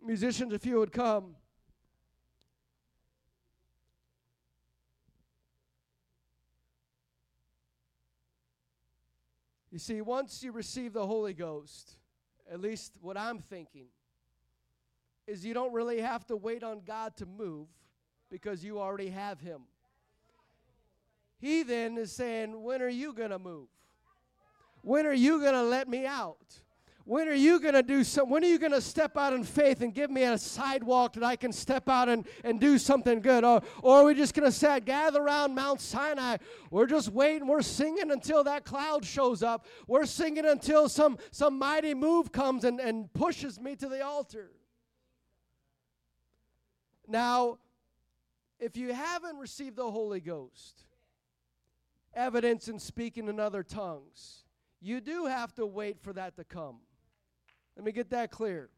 Musicians, 0.05 0.53
if 0.53 0.66
you 0.66 0.81
would 0.81 0.91
come. 0.91 1.37
You 9.70 9.78
see, 9.78 10.00
once 10.00 10.42
you 10.42 10.52
receive 10.52 10.92
the 10.92 11.06
Holy 11.06 11.34
Ghost, 11.34 11.96
at 12.50 12.60
least 12.60 12.96
what 13.00 13.16
I'm 13.16 13.38
thinking, 13.38 13.86
is 15.26 15.44
you 15.44 15.52
don't 15.52 15.72
really 15.74 16.00
have 16.00 16.26
to 16.28 16.36
wait 16.36 16.62
on 16.62 16.80
God 16.86 17.16
to 17.18 17.26
move 17.26 17.68
because 18.30 18.64
you 18.64 18.80
already 18.80 19.10
have 19.10 19.40
Him. 19.40 19.62
He 21.38 21.62
then 21.62 21.98
is 21.98 22.12
saying, 22.12 22.62
When 22.62 22.80
are 22.80 22.88
you 22.88 23.12
going 23.12 23.30
to 23.30 23.38
move? 23.38 23.68
When 24.82 25.06
are 25.06 25.12
you 25.12 25.40
going 25.40 25.52
to 25.52 25.62
let 25.62 25.88
me 25.88 26.06
out? 26.06 26.60
When 27.09 27.26
are 27.26 27.32
you 27.32 27.59
going 27.59 27.72
to 27.72 27.82
do 27.82 28.04
some? 28.04 28.28
When 28.28 28.44
are 28.44 28.48
you 28.48 28.59
going 28.59 28.72
to 28.72 28.82
step 28.82 29.16
out 29.16 29.32
in 29.32 29.42
faith 29.42 29.80
and 29.80 29.94
give 29.94 30.11
me 30.11 30.24
a 30.24 30.36
sidewalk 30.36 31.14
that 31.14 31.24
I 31.24 31.36
can 31.36 31.54
step 31.54 31.88
out 31.88 32.11
and, 32.11 32.28
and 32.44 32.61
do 32.61 32.76
something 32.76 33.22
good? 33.22 33.44
Or, 33.44 33.62
or 33.80 34.00
are 34.00 34.04
we 34.04 34.14
just 34.14 34.34
going 34.34 34.44
to 34.44 34.52
sit, 34.52 34.84
gather 34.84 35.22
around 35.22 35.54
Mount 35.54 35.80
Sinai? 35.80 36.36
We're 36.70 36.84
just 36.84 37.09
waiting. 37.09 37.48
We're 37.48 37.62
singing 37.62 38.11
until 38.11 38.44
that 38.44 38.66
cloud 38.66 39.06
shows 39.06 39.42
up. 39.42 39.64
We're 39.86 40.04
singing 40.04 40.44
until 40.44 40.90
some, 40.90 41.16
some 41.30 41.59
mighty 41.59 41.94
move 41.94 42.30
comes 42.30 42.64
and, 42.64 42.78
and 42.78 43.11
pushes 43.14 43.59
me 43.59 43.74
to 43.76 43.88
the 43.88 44.04
altar. 44.04 44.50
Now, 47.06 47.56
if 48.61 48.76
you 48.76 48.92
haven't 48.92 49.38
received 49.38 49.76
the 49.76 49.90
Holy 49.90 50.20
Ghost, 50.20 50.84
evidence 52.12 52.68
in 52.68 52.78
speaking 52.78 53.28
in 53.28 53.40
other 53.40 53.62
tongues, 53.62 54.44
you 54.82 55.00
do 55.00 55.24
have 55.24 55.54
to 55.54 55.64
wait 55.64 56.02
for 56.02 56.12
that 56.12 56.36
to 56.36 56.44
come. 56.44 56.80
Let 57.79 57.85
me 57.85 57.93
get 57.93 58.11
that 58.11 58.33
clear. 58.33 58.70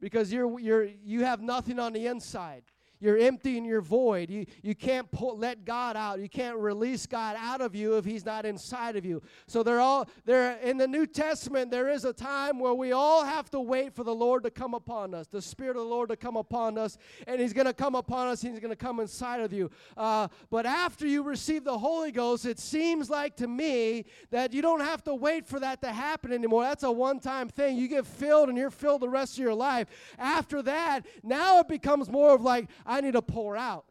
Because 0.00 0.32
you're, 0.32 0.58
you're, 0.58 0.84
you 0.84 1.24
have 1.24 1.42
nothing 1.42 1.78
on 1.78 1.92
the 1.92 2.06
inside. 2.06 2.64
You're 3.00 3.18
empty 3.18 3.58
and 3.58 3.66
you're 3.66 3.80
void. 3.80 4.30
You, 4.30 4.46
you 4.62 4.74
can't 4.74 5.10
pull, 5.10 5.36
let 5.36 5.64
God 5.64 5.96
out. 5.96 6.20
You 6.20 6.28
can't 6.28 6.56
release 6.56 7.06
God 7.06 7.36
out 7.38 7.60
of 7.60 7.74
you 7.74 7.96
if 7.96 8.04
He's 8.04 8.24
not 8.24 8.46
inside 8.46 8.96
of 8.96 9.04
you. 9.04 9.22
So 9.46 9.62
they're 9.62 9.80
all 9.80 10.08
there 10.24 10.56
in 10.58 10.78
the 10.78 10.86
New 10.86 11.06
Testament. 11.06 11.70
There 11.70 11.90
is 11.90 12.04
a 12.04 12.12
time 12.12 12.58
where 12.58 12.72
we 12.74 12.92
all 12.92 13.24
have 13.24 13.50
to 13.50 13.60
wait 13.60 13.94
for 13.94 14.04
the 14.04 14.14
Lord 14.14 14.42
to 14.44 14.50
come 14.50 14.74
upon 14.74 15.14
us, 15.14 15.26
the 15.26 15.42
Spirit 15.42 15.76
of 15.76 15.82
the 15.82 15.88
Lord 15.88 16.08
to 16.10 16.16
come 16.16 16.36
upon 16.36 16.78
us, 16.78 16.96
and 17.26 17.40
He's 17.40 17.52
going 17.52 17.66
to 17.66 17.74
come 17.74 17.94
upon 17.94 18.28
us. 18.28 18.40
He's 18.40 18.60
going 18.60 18.70
to 18.70 18.76
come 18.76 19.00
inside 19.00 19.40
of 19.40 19.52
you. 19.52 19.70
Uh, 19.96 20.28
but 20.50 20.64
after 20.64 21.06
you 21.06 21.22
receive 21.22 21.64
the 21.64 21.78
Holy 21.78 22.12
Ghost, 22.12 22.46
it 22.46 22.58
seems 22.58 23.10
like 23.10 23.36
to 23.36 23.46
me 23.46 24.06
that 24.30 24.52
you 24.52 24.62
don't 24.62 24.80
have 24.80 25.02
to 25.04 25.14
wait 25.14 25.46
for 25.46 25.60
that 25.60 25.82
to 25.82 25.92
happen 25.92 26.32
anymore. 26.32 26.62
That's 26.62 26.84
a 26.84 26.92
one-time 26.92 27.48
thing. 27.48 27.76
You 27.76 27.88
get 27.88 28.06
filled 28.06 28.48
and 28.48 28.56
you're 28.56 28.70
filled 28.70 29.02
the 29.02 29.08
rest 29.08 29.34
of 29.34 29.38
your 29.38 29.54
life. 29.54 29.88
After 30.18 30.62
that, 30.62 31.00
now 31.22 31.60
it 31.60 31.68
becomes 31.68 32.10
more 32.10 32.34
of 32.34 32.42
like 32.42 32.68
I 32.84 33.00
need 33.00 33.12
to 33.12 33.22
pour 33.22 33.56
out. 33.56 33.86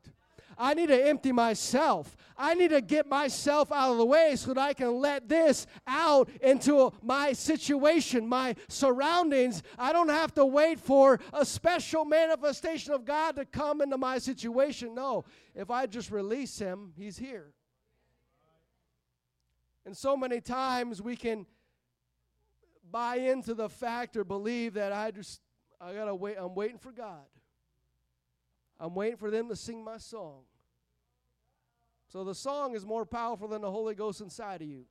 I 0.57 0.73
need 0.73 0.87
to 0.87 1.07
empty 1.07 1.31
myself. 1.31 2.15
I 2.37 2.53
need 2.53 2.69
to 2.69 2.81
get 2.81 3.07
myself 3.07 3.71
out 3.71 3.91
of 3.91 3.97
the 3.97 4.05
way 4.05 4.35
so 4.35 4.53
that 4.53 4.61
I 4.61 4.73
can 4.73 4.95
let 4.95 5.27
this 5.29 5.67
out 5.87 6.29
into 6.41 6.91
my 7.01 7.33
situation, 7.33 8.27
my 8.27 8.55
surroundings. 8.67 9.63
I 9.77 9.93
don't 9.93 10.09
have 10.09 10.33
to 10.35 10.45
wait 10.45 10.79
for 10.79 11.19
a 11.31 11.45
special 11.45 12.05
manifestation 12.05 12.93
of 12.93 13.05
God 13.05 13.35
to 13.35 13.45
come 13.45 13.81
into 13.81 13.97
my 13.97 14.17
situation. 14.19 14.93
No, 14.95 15.25
if 15.55 15.71
I 15.71 15.85
just 15.85 16.11
release 16.11 16.57
Him, 16.59 16.93
He's 16.95 17.17
here. 17.17 17.53
And 19.85 19.95
so 19.95 20.15
many 20.15 20.39
times 20.39 21.01
we 21.01 21.15
can 21.15 21.45
buy 22.89 23.17
into 23.17 23.53
the 23.53 23.69
fact 23.69 24.15
or 24.15 24.23
believe 24.23 24.75
that 24.75 24.93
I 24.93 25.11
just, 25.11 25.41
I 25.81 25.93
gotta 25.93 26.15
wait, 26.15 26.37
I'm 26.39 26.55
waiting 26.55 26.77
for 26.77 26.91
God. 26.91 27.25
I'm 28.83 28.93
waiting 28.95 29.15
for 29.15 29.31
them 29.31 29.47
to 29.47 29.55
sing 29.55 29.81
my 29.81 29.97
song. 29.97 30.41
So 32.09 32.25
the 32.25 32.35
song 32.35 32.75
is 32.75 32.85
more 32.85 33.05
powerful 33.05 33.47
than 33.47 33.61
the 33.61 33.71
Holy 33.71 33.95
Ghost 33.95 34.19
inside 34.19 34.61
of 34.61 34.67
you. 34.67 34.83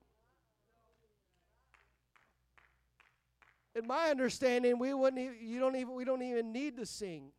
In 3.74 3.86
my 3.86 4.08
understanding, 4.08 4.78
we 4.78 4.94
wouldn't 4.94 5.42
you 5.42 5.60
don't 5.60 5.76
even 5.76 5.92
we 5.92 6.06
don't 6.06 6.22
even 6.22 6.54
need 6.54 6.78
to 6.78 6.86
sing. 6.86 7.32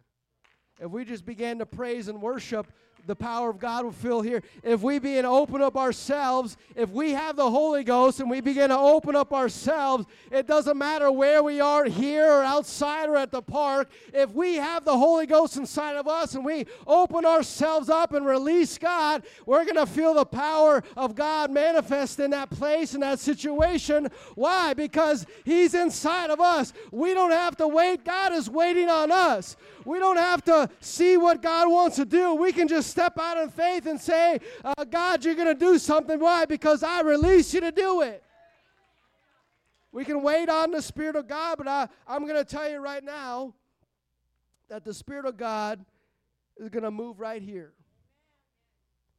If 0.80 0.92
we 0.92 1.06
just 1.06 1.26
began 1.26 1.58
to 1.58 1.66
praise 1.66 2.08
and 2.08 2.22
worship, 2.22 2.72
the 3.06 3.16
power 3.16 3.50
of 3.50 3.60
God 3.60 3.84
will 3.84 3.92
fill 3.92 4.22
here. 4.22 4.42
If 4.64 4.82
we 4.82 4.98
begin 4.98 5.24
to 5.24 5.30
open 5.30 5.62
up 5.62 5.76
ourselves, 5.76 6.56
if 6.76 6.90
we 6.90 7.12
have 7.12 7.36
the 7.36 7.50
Holy 7.50 7.84
Ghost 7.84 8.20
and 8.22 8.30
we 8.30 8.40
begin 8.40 8.70
to 8.70 8.78
open 8.78 9.16
up 9.16 9.34
ourselves, 9.34 10.06
it 10.32 10.48
doesn't 10.48 10.78
matter 10.78 11.12
where 11.12 11.44
we 11.44 11.60
are, 11.60 11.86
here 11.86 12.26
or 12.26 12.44
outside 12.44 13.10
or 13.10 13.18
at 13.18 13.32
the 13.32 13.42
park. 13.42 13.90
If 14.14 14.32
we 14.32 14.56
have 14.56 14.86
the 14.86 14.98
Holy 14.98 15.26
Ghost 15.26 15.58
inside 15.58 15.98
of 15.98 16.08
us 16.08 16.36
and 16.36 16.46
we 16.46 16.66
open 16.88 17.26
ourselves 17.26 17.90
up 17.90 18.14
and 18.14 18.26
release 18.26 18.78
God, 18.78 19.24
we're 19.46 19.66
going 19.66 19.76
to 19.76 19.86
feel 19.86 20.14
the 20.14 20.26
power 20.26 20.82
of 20.96 21.16
God 21.16 21.52
manifest 21.52 22.20
in 22.20 22.32
that 22.32 22.50
place, 22.50 22.94
in 22.94 23.02
that 23.02 23.20
situation. 23.20 24.08
Why? 24.36 24.74
Because 24.74 25.26
He's 25.44 25.74
inside 25.74 26.30
of 26.30 26.40
us. 26.40 26.72
We 26.92 27.14
don't 27.14 27.32
have 27.32 27.58
to 27.58 27.68
wait, 27.68 28.06
God 28.06 28.32
is 28.32 28.50
waiting 28.50 28.90
on 28.90 29.12
us. 29.12 29.58
We 29.86 30.00
don't 30.00 30.18
have 30.18 30.44
to 30.46 30.70
see 30.80 31.18
what 31.18 31.42
God 31.42 31.70
wants 31.70 31.98
to 31.98 32.06
do. 32.06 32.36
We 32.36 32.52
can 32.52 32.68
just 32.68 32.90
step 32.90 33.18
out 33.20 33.38
in 33.38 33.50
faith 33.50 33.86
and 33.86 34.00
say, 34.00 34.40
uh, 34.64 34.84
God, 34.86 35.26
you're 35.26 35.36
going 35.36 35.48
to 35.48 35.54
do 35.54 35.78
something. 35.78 36.20
Why? 36.20 36.46
Because 36.46 36.84
I 36.84 37.02
release 37.02 37.54
you 37.54 37.62
to 37.62 37.72
do 37.72 38.02
it. 38.02 38.24
We 39.92 40.06
can 40.06 40.24
wait 40.24 40.50
on 40.50 40.72
the 40.72 40.82
Spirit 40.82 41.16
of 41.16 41.28
God, 41.28 41.58
but 41.58 41.68
I, 41.68 41.88
I'm 42.08 42.26
going 42.26 42.44
to 42.44 42.46
tell 42.46 42.70
you 42.70 42.80
right 42.80 43.04
now 43.04 43.54
that 44.70 44.84
the 44.84 44.94
Spirit 44.94 45.26
of 45.26 45.38
God 45.38 45.86
is 46.58 46.70
going 46.70 46.84
to 46.84 46.92
move 46.92 47.20
right 47.20 47.42
here. 47.42 47.74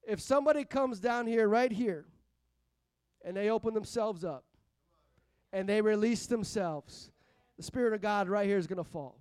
If 0.06 0.20
somebody 0.20 0.64
comes 0.64 0.98
down 0.98 1.26
here, 1.26 1.48
right 1.48 1.70
here, 1.70 2.06
and 3.24 3.36
they 3.36 3.50
open 3.50 3.72
themselves 3.72 4.24
up 4.24 4.44
and 5.52 5.68
they 5.68 5.80
release 5.80 6.26
themselves, 6.26 7.10
the 7.56 7.62
Spirit 7.62 7.92
of 7.92 8.02
God 8.02 8.28
right 8.28 8.46
here 8.46 8.58
is 8.58 8.66
going 8.66 8.82
to 8.82 8.90
fall 8.90 9.16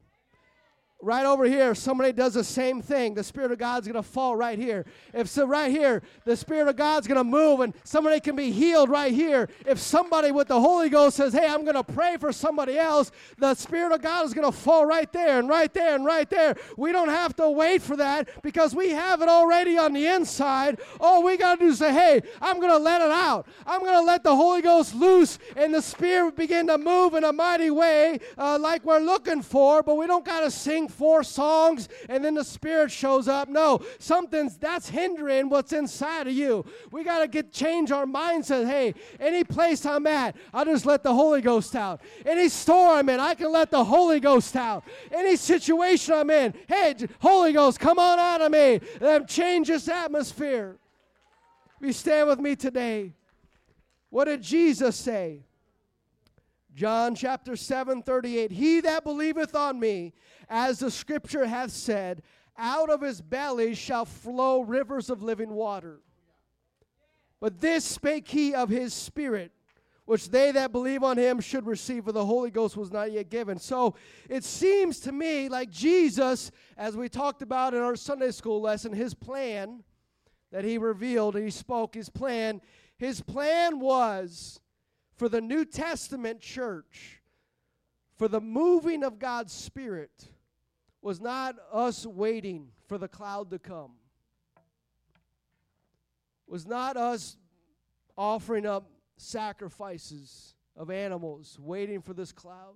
right 1.03 1.25
over 1.25 1.45
here, 1.45 1.75
somebody 1.75 2.13
does 2.13 2.33
the 2.33 2.43
same 2.43 2.81
thing, 2.81 3.13
the 3.13 3.23
Spirit 3.23 3.51
of 3.51 3.57
God's 3.57 3.87
going 3.87 4.01
to 4.01 4.07
fall 4.07 4.35
right 4.35 4.57
here. 4.57 4.85
If 5.13 5.27
so, 5.27 5.45
right 5.45 5.69
here, 5.69 6.01
the 6.23 6.37
Spirit 6.37 6.67
of 6.69 6.75
God's 6.77 7.07
going 7.07 7.17
to 7.17 7.23
move 7.23 7.59
and 7.59 7.73
somebody 7.83 8.19
can 8.19 8.35
be 8.35 8.51
healed 8.51 8.89
right 8.89 9.13
here. 9.13 9.49
If 9.65 9.79
somebody 9.79 10.31
with 10.31 10.47
the 10.47 10.59
Holy 10.59 10.89
Ghost 10.89 11.17
says, 11.17 11.33
Hey, 11.33 11.47
I'm 11.47 11.63
going 11.63 11.75
to 11.75 11.83
pray 11.83 12.17
for 12.17 12.31
somebody 12.31 12.79
else, 12.79 13.11
the 13.37 13.53
Spirit 13.55 13.91
of 13.91 14.01
God 14.01 14.25
is 14.25 14.33
going 14.33 14.49
to 14.49 14.57
fall 14.57 14.85
right 14.85 15.11
there 15.11 15.39
and 15.39 15.49
right 15.49 15.73
there 15.73 15.95
and 15.95 16.05
right 16.05 16.29
there. 16.29 16.55
We 16.77 16.91
don't 16.91 17.09
have 17.09 17.35
to 17.35 17.49
wait 17.49 17.81
for 17.81 17.97
that 17.97 18.29
because 18.41 18.73
we 18.73 18.89
have 18.91 19.21
it 19.21 19.27
already 19.27 19.77
on 19.77 19.93
the 19.93 20.07
inside. 20.07 20.79
All 20.99 21.23
we 21.23 21.37
got 21.37 21.59
to 21.59 21.65
do 21.65 21.71
is 21.71 21.79
say, 21.79 21.91
Hey, 21.91 22.21
I'm 22.41 22.59
going 22.59 22.71
to 22.71 22.77
let 22.77 23.01
it 23.01 23.11
out. 23.11 23.47
I'm 23.65 23.81
going 23.81 23.93
to 23.93 24.01
let 24.01 24.23
the 24.23 24.35
Holy 24.35 24.61
Ghost 24.61 24.95
loose 24.95 25.37
and 25.57 25.73
the 25.73 25.81
Spirit 25.81 26.37
begin 26.37 26.67
to 26.67 26.77
move 26.77 27.13
in 27.13 27.25
a 27.25 27.33
mighty 27.33 27.71
way 27.71 28.19
uh, 28.37 28.57
like 28.57 28.85
we're 28.85 28.99
looking 28.99 29.41
for, 29.41 29.83
but 29.83 29.95
we 29.95 30.07
don't 30.07 30.23
got 30.23 30.41
to 30.41 30.51
sing 30.51 30.87
four 30.93 31.23
songs 31.23 31.89
and 32.07 32.23
then 32.23 32.35
the 32.35 32.43
Spirit 32.43 32.91
shows 32.91 33.27
up. 33.27 33.49
No, 33.49 33.81
something's 33.99 34.57
that's 34.57 34.89
hindering 34.89 35.49
what's 35.49 35.73
inside 35.73 36.27
of 36.27 36.33
you. 36.33 36.65
We 36.91 37.03
got 37.03 37.19
to 37.19 37.27
get 37.27 37.51
change 37.51 37.91
our 37.91 38.05
mindset. 38.05 38.65
Hey, 38.65 38.93
any 39.19 39.43
place 39.43 39.85
I'm 39.85 40.07
at, 40.07 40.35
I 40.53 40.63
just 40.63 40.85
let 40.85 41.03
the 41.03 41.13
Holy 41.13 41.41
Ghost 41.41 41.75
out. 41.75 42.01
Any 42.25 42.49
store 42.49 42.93
I'm 42.93 43.09
in, 43.09 43.19
I 43.19 43.35
can 43.35 43.51
let 43.51 43.71
the 43.71 43.83
Holy 43.83 44.19
Ghost 44.19 44.55
out. 44.55 44.83
Any 45.11 45.35
situation 45.35 46.13
I'm 46.13 46.29
in, 46.29 46.53
hey, 46.67 46.95
Holy 47.19 47.53
Ghost, 47.53 47.79
come 47.79 47.99
on 47.99 48.19
out 48.19 48.41
of 48.41 48.51
me. 48.51 48.79
Let 48.99 49.27
change 49.27 49.67
this 49.67 49.87
atmosphere. 49.87 50.77
You 51.81 51.91
stand 51.91 52.29
with 52.29 52.39
me 52.39 52.55
today? 52.55 53.13
What 54.09 54.25
did 54.25 54.41
Jesus 54.41 54.95
say? 54.95 55.41
John 56.73 57.13
chapter 57.13 57.55
7, 57.55 58.01
38. 58.01 58.51
He 58.51 58.81
that 58.81 59.03
believeth 59.03 59.55
on 59.55 59.79
me, 59.79 60.13
as 60.49 60.79
the 60.79 60.89
scripture 60.89 61.45
hath 61.45 61.71
said, 61.71 62.23
out 62.57 62.89
of 62.89 63.01
his 63.01 63.21
belly 63.21 63.75
shall 63.75 64.05
flow 64.05 64.61
rivers 64.61 65.09
of 65.09 65.21
living 65.21 65.51
water. 65.51 65.99
But 67.39 67.59
this 67.59 67.83
spake 67.83 68.27
he 68.27 68.53
of 68.53 68.69
his 68.69 68.93
spirit, 68.93 69.51
which 70.05 70.29
they 70.29 70.51
that 70.51 70.71
believe 70.71 71.03
on 71.03 71.17
him 71.17 71.39
should 71.39 71.65
receive, 71.65 72.05
for 72.05 72.11
the 72.11 72.25
Holy 72.25 72.51
Ghost 72.51 72.75
was 72.75 72.91
not 72.91 73.11
yet 73.11 73.29
given. 73.29 73.59
So 73.59 73.95
it 74.29 74.43
seems 74.43 74.99
to 75.01 75.11
me 75.11 75.49
like 75.49 75.69
Jesus, 75.69 76.51
as 76.77 76.95
we 76.95 77.09
talked 77.09 77.41
about 77.41 77.73
in 77.73 77.81
our 77.81 77.95
Sunday 77.95 78.31
school 78.31 78.61
lesson, 78.61 78.93
his 78.93 79.13
plan 79.13 79.83
that 80.51 80.63
he 80.63 80.77
revealed 80.77 81.35
and 81.35 81.43
he 81.43 81.51
spoke, 81.51 81.95
his 81.95 82.09
plan, 82.09 82.61
his 82.97 83.21
plan 83.21 83.79
was 83.79 84.59
for 85.15 85.29
the 85.29 85.41
New 85.41 85.65
Testament 85.65 86.39
church, 86.39 87.21
for 88.15 88.27
the 88.27 88.41
moving 88.41 89.03
of 89.03 89.19
God's 89.19 89.53
Spirit, 89.53 90.11
was 91.01 91.19
not 91.19 91.55
us 91.71 92.05
waiting 92.05 92.69
for 92.87 92.97
the 92.97 93.07
cloud 93.07 93.51
to 93.51 93.59
come, 93.59 93.91
was 96.47 96.65
not 96.65 96.97
us 96.97 97.37
offering 98.17 98.65
up 98.65 98.89
sacrifices 99.17 100.55
of 100.75 100.89
animals, 100.89 101.57
waiting 101.59 102.01
for 102.01 102.13
this 102.13 102.31
cloud. 102.31 102.75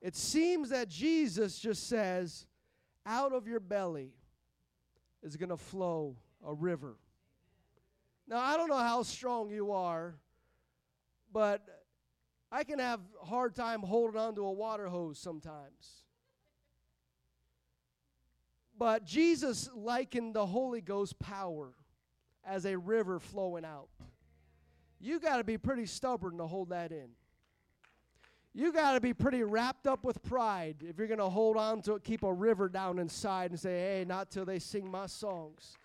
It 0.00 0.16
seems 0.16 0.70
that 0.70 0.88
Jesus 0.88 1.58
just 1.58 1.88
says, 1.88 2.46
out 3.04 3.32
of 3.32 3.46
your 3.46 3.60
belly 3.60 4.12
is 5.22 5.36
going 5.36 5.50
to 5.50 5.56
flow 5.56 6.16
a 6.46 6.54
river. 6.54 6.96
Now, 8.26 8.38
I 8.38 8.56
don't 8.56 8.68
know 8.68 8.78
how 8.78 9.02
strong 9.02 9.50
you 9.50 9.72
are 9.72 10.14
but 11.32 11.62
I 12.52 12.64
can 12.64 12.78
have 12.78 13.00
a 13.22 13.26
hard 13.26 13.54
time 13.54 13.80
holding 13.80 14.20
on 14.20 14.34
to 14.34 14.42
a 14.42 14.52
water 14.52 14.88
hose 14.88 15.18
sometimes. 15.18 16.04
But 18.76 19.04
Jesus 19.04 19.68
likened 19.74 20.34
the 20.34 20.46
Holy 20.46 20.80
Ghost 20.80 21.18
power 21.18 21.74
as 22.44 22.64
a 22.64 22.76
river 22.76 23.20
flowing 23.20 23.64
out. 23.64 23.88
You 24.98 25.20
got 25.20 25.36
to 25.36 25.44
be 25.44 25.58
pretty 25.58 25.86
stubborn 25.86 26.38
to 26.38 26.46
hold 26.46 26.70
that 26.70 26.90
in. 26.90 27.10
You 28.52 28.72
got 28.72 28.94
to 28.94 29.00
be 29.00 29.14
pretty 29.14 29.44
wrapped 29.44 29.86
up 29.86 30.02
with 30.02 30.22
pride 30.22 30.76
if 30.80 30.98
you're 30.98 31.06
going 31.06 31.18
to 31.18 31.28
hold 31.28 31.56
on 31.56 31.82
to 31.82 31.94
it, 31.94 32.04
keep 32.04 32.24
a 32.24 32.32
river 32.32 32.68
down 32.68 32.98
inside 32.98 33.50
and 33.50 33.60
say, 33.60 33.78
hey, 33.78 34.04
not 34.06 34.30
till 34.30 34.44
they 34.44 34.58
sing 34.58 34.90
my 34.90 35.06
songs. 35.06 35.76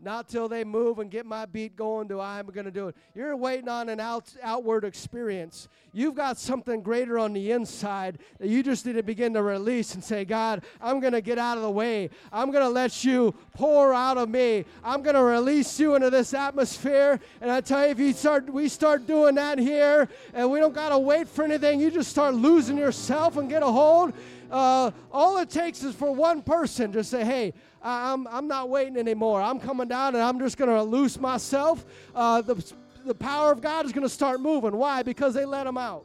Not 0.00 0.28
till 0.28 0.48
they 0.48 0.64
move 0.64 0.98
and 0.98 1.10
get 1.10 1.24
my 1.24 1.46
beat 1.46 1.76
going 1.76 2.08
do 2.08 2.20
I'm 2.20 2.46
going 2.46 2.64
to 2.64 2.70
do 2.70 2.88
it. 2.88 2.96
You're 3.14 3.36
waiting 3.36 3.68
on 3.68 3.88
an 3.88 4.00
out, 4.00 4.34
outward 4.42 4.84
experience. 4.84 5.68
You've 5.92 6.16
got 6.16 6.36
something 6.36 6.82
greater 6.82 7.16
on 7.16 7.32
the 7.32 7.52
inside 7.52 8.18
that 8.40 8.48
you 8.48 8.64
just 8.64 8.84
need 8.84 8.94
to 8.94 9.04
begin 9.04 9.32
to 9.34 9.42
release 9.42 9.94
and 9.94 10.02
say, 10.02 10.24
God, 10.24 10.64
I'm 10.80 10.98
going 10.98 11.12
to 11.12 11.20
get 11.20 11.38
out 11.38 11.56
of 11.56 11.62
the 11.62 11.70
way. 11.70 12.10
I'm 12.32 12.50
going 12.50 12.64
to 12.64 12.68
let 12.68 13.04
you 13.04 13.34
pour 13.54 13.94
out 13.94 14.18
of 14.18 14.28
me. 14.28 14.64
I'm 14.82 15.02
going 15.02 15.14
to 15.14 15.22
release 15.22 15.78
you 15.78 15.94
into 15.94 16.10
this 16.10 16.34
atmosphere. 16.34 17.20
And 17.40 17.50
I 17.50 17.60
tell 17.60 17.84
you, 17.84 17.92
if 17.92 18.00
you 18.00 18.12
start, 18.12 18.52
we 18.52 18.68
start 18.68 19.06
doing 19.06 19.36
that 19.36 19.58
here, 19.58 20.08
and 20.34 20.50
we 20.50 20.58
don't 20.58 20.74
got 20.74 20.88
to 20.88 20.98
wait 20.98 21.28
for 21.28 21.44
anything, 21.44 21.80
you 21.80 21.92
just 21.92 22.10
start 22.10 22.34
losing 22.34 22.76
yourself 22.76 23.36
and 23.36 23.48
get 23.48 23.62
a 23.62 23.70
hold. 23.70 24.12
Uh, 24.50 24.90
all 25.12 25.38
it 25.38 25.50
takes 25.50 25.82
is 25.82 25.94
for 25.94 26.14
one 26.14 26.42
person 26.42 26.92
to 26.92 27.02
say, 27.02 27.24
hey, 27.24 27.54
I'm, 27.82 28.26
I'm 28.28 28.48
not 28.48 28.68
waiting 28.68 28.96
anymore. 28.96 29.42
I'm 29.42 29.60
coming 29.60 29.88
down 29.88 30.14
and 30.14 30.22
I'm 30.22 30.38
just 30.38 30.56
going 30.56 30.70
to 30.70 30.82
loose 30.82 31.18
myself. 31.18 31.84
Uh, 32.14 32.40
the, 32.40 32.72
the 33.04 33.14
power 33.14 33.52
of 33.52 33.60
God 33.60 33.84
is 33.84 33.92
going 33.92 34.06
to 34.06 34.12
start 34.12 34.40
moving. 34.40 34.76
Why? 34.76 35.02
Because 35.02 35.34
they 35.34 35.44
let 35.44 35.66
him 35.66 35.76
out. 35.76 36.04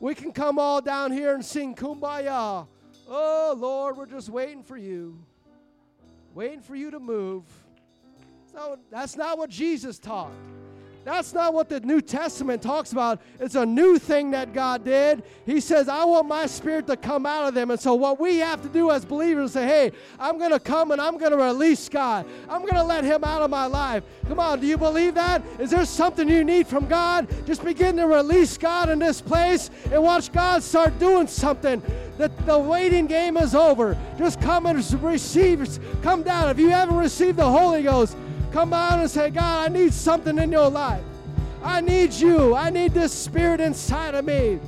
We 0.00 0.14
can 0.14 0.32
come 0.32 0.58
all 0.58 0.80
down 0.80 1.10
here 1.10 1.34
and 1.34 1.44
sing 1.44 1.74
kumbaya. 1.74 2.66
Oh, 3.08 3.54
Lord, 3.58 3.96
we're 3.96 4.06
just 4.06 4.28
waiting 4.28 4.62
for 4.62 4.76
you, 4.76 5.18
waiting 6.34 6.60
for 6.60 6.76
you 6.76 6.90
to 6.90 7.00
move. 7.00 7.44
So 8.52 8.78
that's 8.90 9.16
not 9.16 9.38
what 9.38 9.50
Jesus 9.50 9.98
taught. 9.98 10.32
That's 11.08 11.32
not 11.32 11.54
what 11.54 11.70
the 11.70 11.80
New 11.80 12.02
Testament 12.02 12.60
talks 12.60 12.92
about. 12.92 13.22
It's 13.40 13.54
a 13.54 13.64
new 13.64 13.98
thing 13.98 14.32
that 14.32 14.52
God 14.52 14.84
did. 14.84 15.22
He 15.46 15.58
says, 15.58 15.88
I 15.88 16.04
want 16.04 16.28
my 16.28 16.44
spirit 16.44 16.86
to 16.88 16.98
come 16.98 17.24
out 17.24 17.48
of 17.48 17.54
them. 17.54 17.70
And 17.70 17.80
so, 17.80 17.94
what 17.94 18.20
we 18.20 18.36
have 18.40 18.60
to 18.60 18.68
do 18.68 18.90
as 18.90 19.06
believers 19.06 19.46
is 19.46 19.52
say, 19.54 19.66
hey, 19.66 19.92
I'm 20.20 20.36
going 20.36 20.50
to 20.50 20.60
come 20.60 20.90
and 20.90 21.00
I'm 21.00 21.16
going 21.16 21.30
to 21.30 21.38
release 21.38 21.88
God. 21.88 22.26
I'm 22.46 22.60
going 22.60 22.74
to 22.74 22.82
let 22.82 23.04
Him 23.04 23.24
out 23.24 23.40
of 23.40 23.48
my 23.48 23.64
life. 23.64 24.04
Come 24.26 24.38
on, 24.38 24.60
do 24.60 24.66
you 24.66 24.76
believe 24.76 25.14
that? 25.14 25.42
Is 25.58 25.70
there 25.70 25.86
something 25.86 26.28
you 26.28 26.44
need 26.44 26.66
from 26.66 26.86
God? 26.86 27.26
Just 27.46 27.64
begin 27.64 27.96
to 27.96 28.06
release 28.06 28.58
God 28.58 28.90
in 28.90 28.98
this 28.98 29.22
place 29.22 29.70
and 29.90 30.02
watch 30.02 30.30
God 30.30 30.62
start 30.62 30.98
doing 30.98 31.26
something. 31.26 31.82
That 32.18 32.36
the 32.44 32.58
waiting 32.58 33.06
game 33.06 33.38
is 33.38 33.54
over. 33.54 33.96
Just 34.18 34.42
come 34.42 34.66
and 34.66 34.76
receive. 35.02 35.78
Come 36.02 36.22
down. 36.22 36.50
If 36.50 36.58
you 36.58 36.68
haven't 36.68 36.96
received 36.96 37.38
the 37.38 37.48
Holy 37.48 37.82
Ghost, 37.82 38.14
Come 38.52 38.72
on 38.72 39.00
and 39.00 39.10
say, 39.10 39.30
God, 39.30 39.70
I 39.70 39.72
need 39.72 39.92
something 39.92 40.38
in 40.38 40.50
your 40.50 40.70
life. 40.70 41.02
I 41.62 41.80
need 41.80 42.12
you. 42.12 42.54
I 42.54 42.70
need 42.70 42.92
this 42.92 43.12
spirit 43.12 43.60
inside 43.60 44.14
of 44.14 44.24
me. 44.24 44.58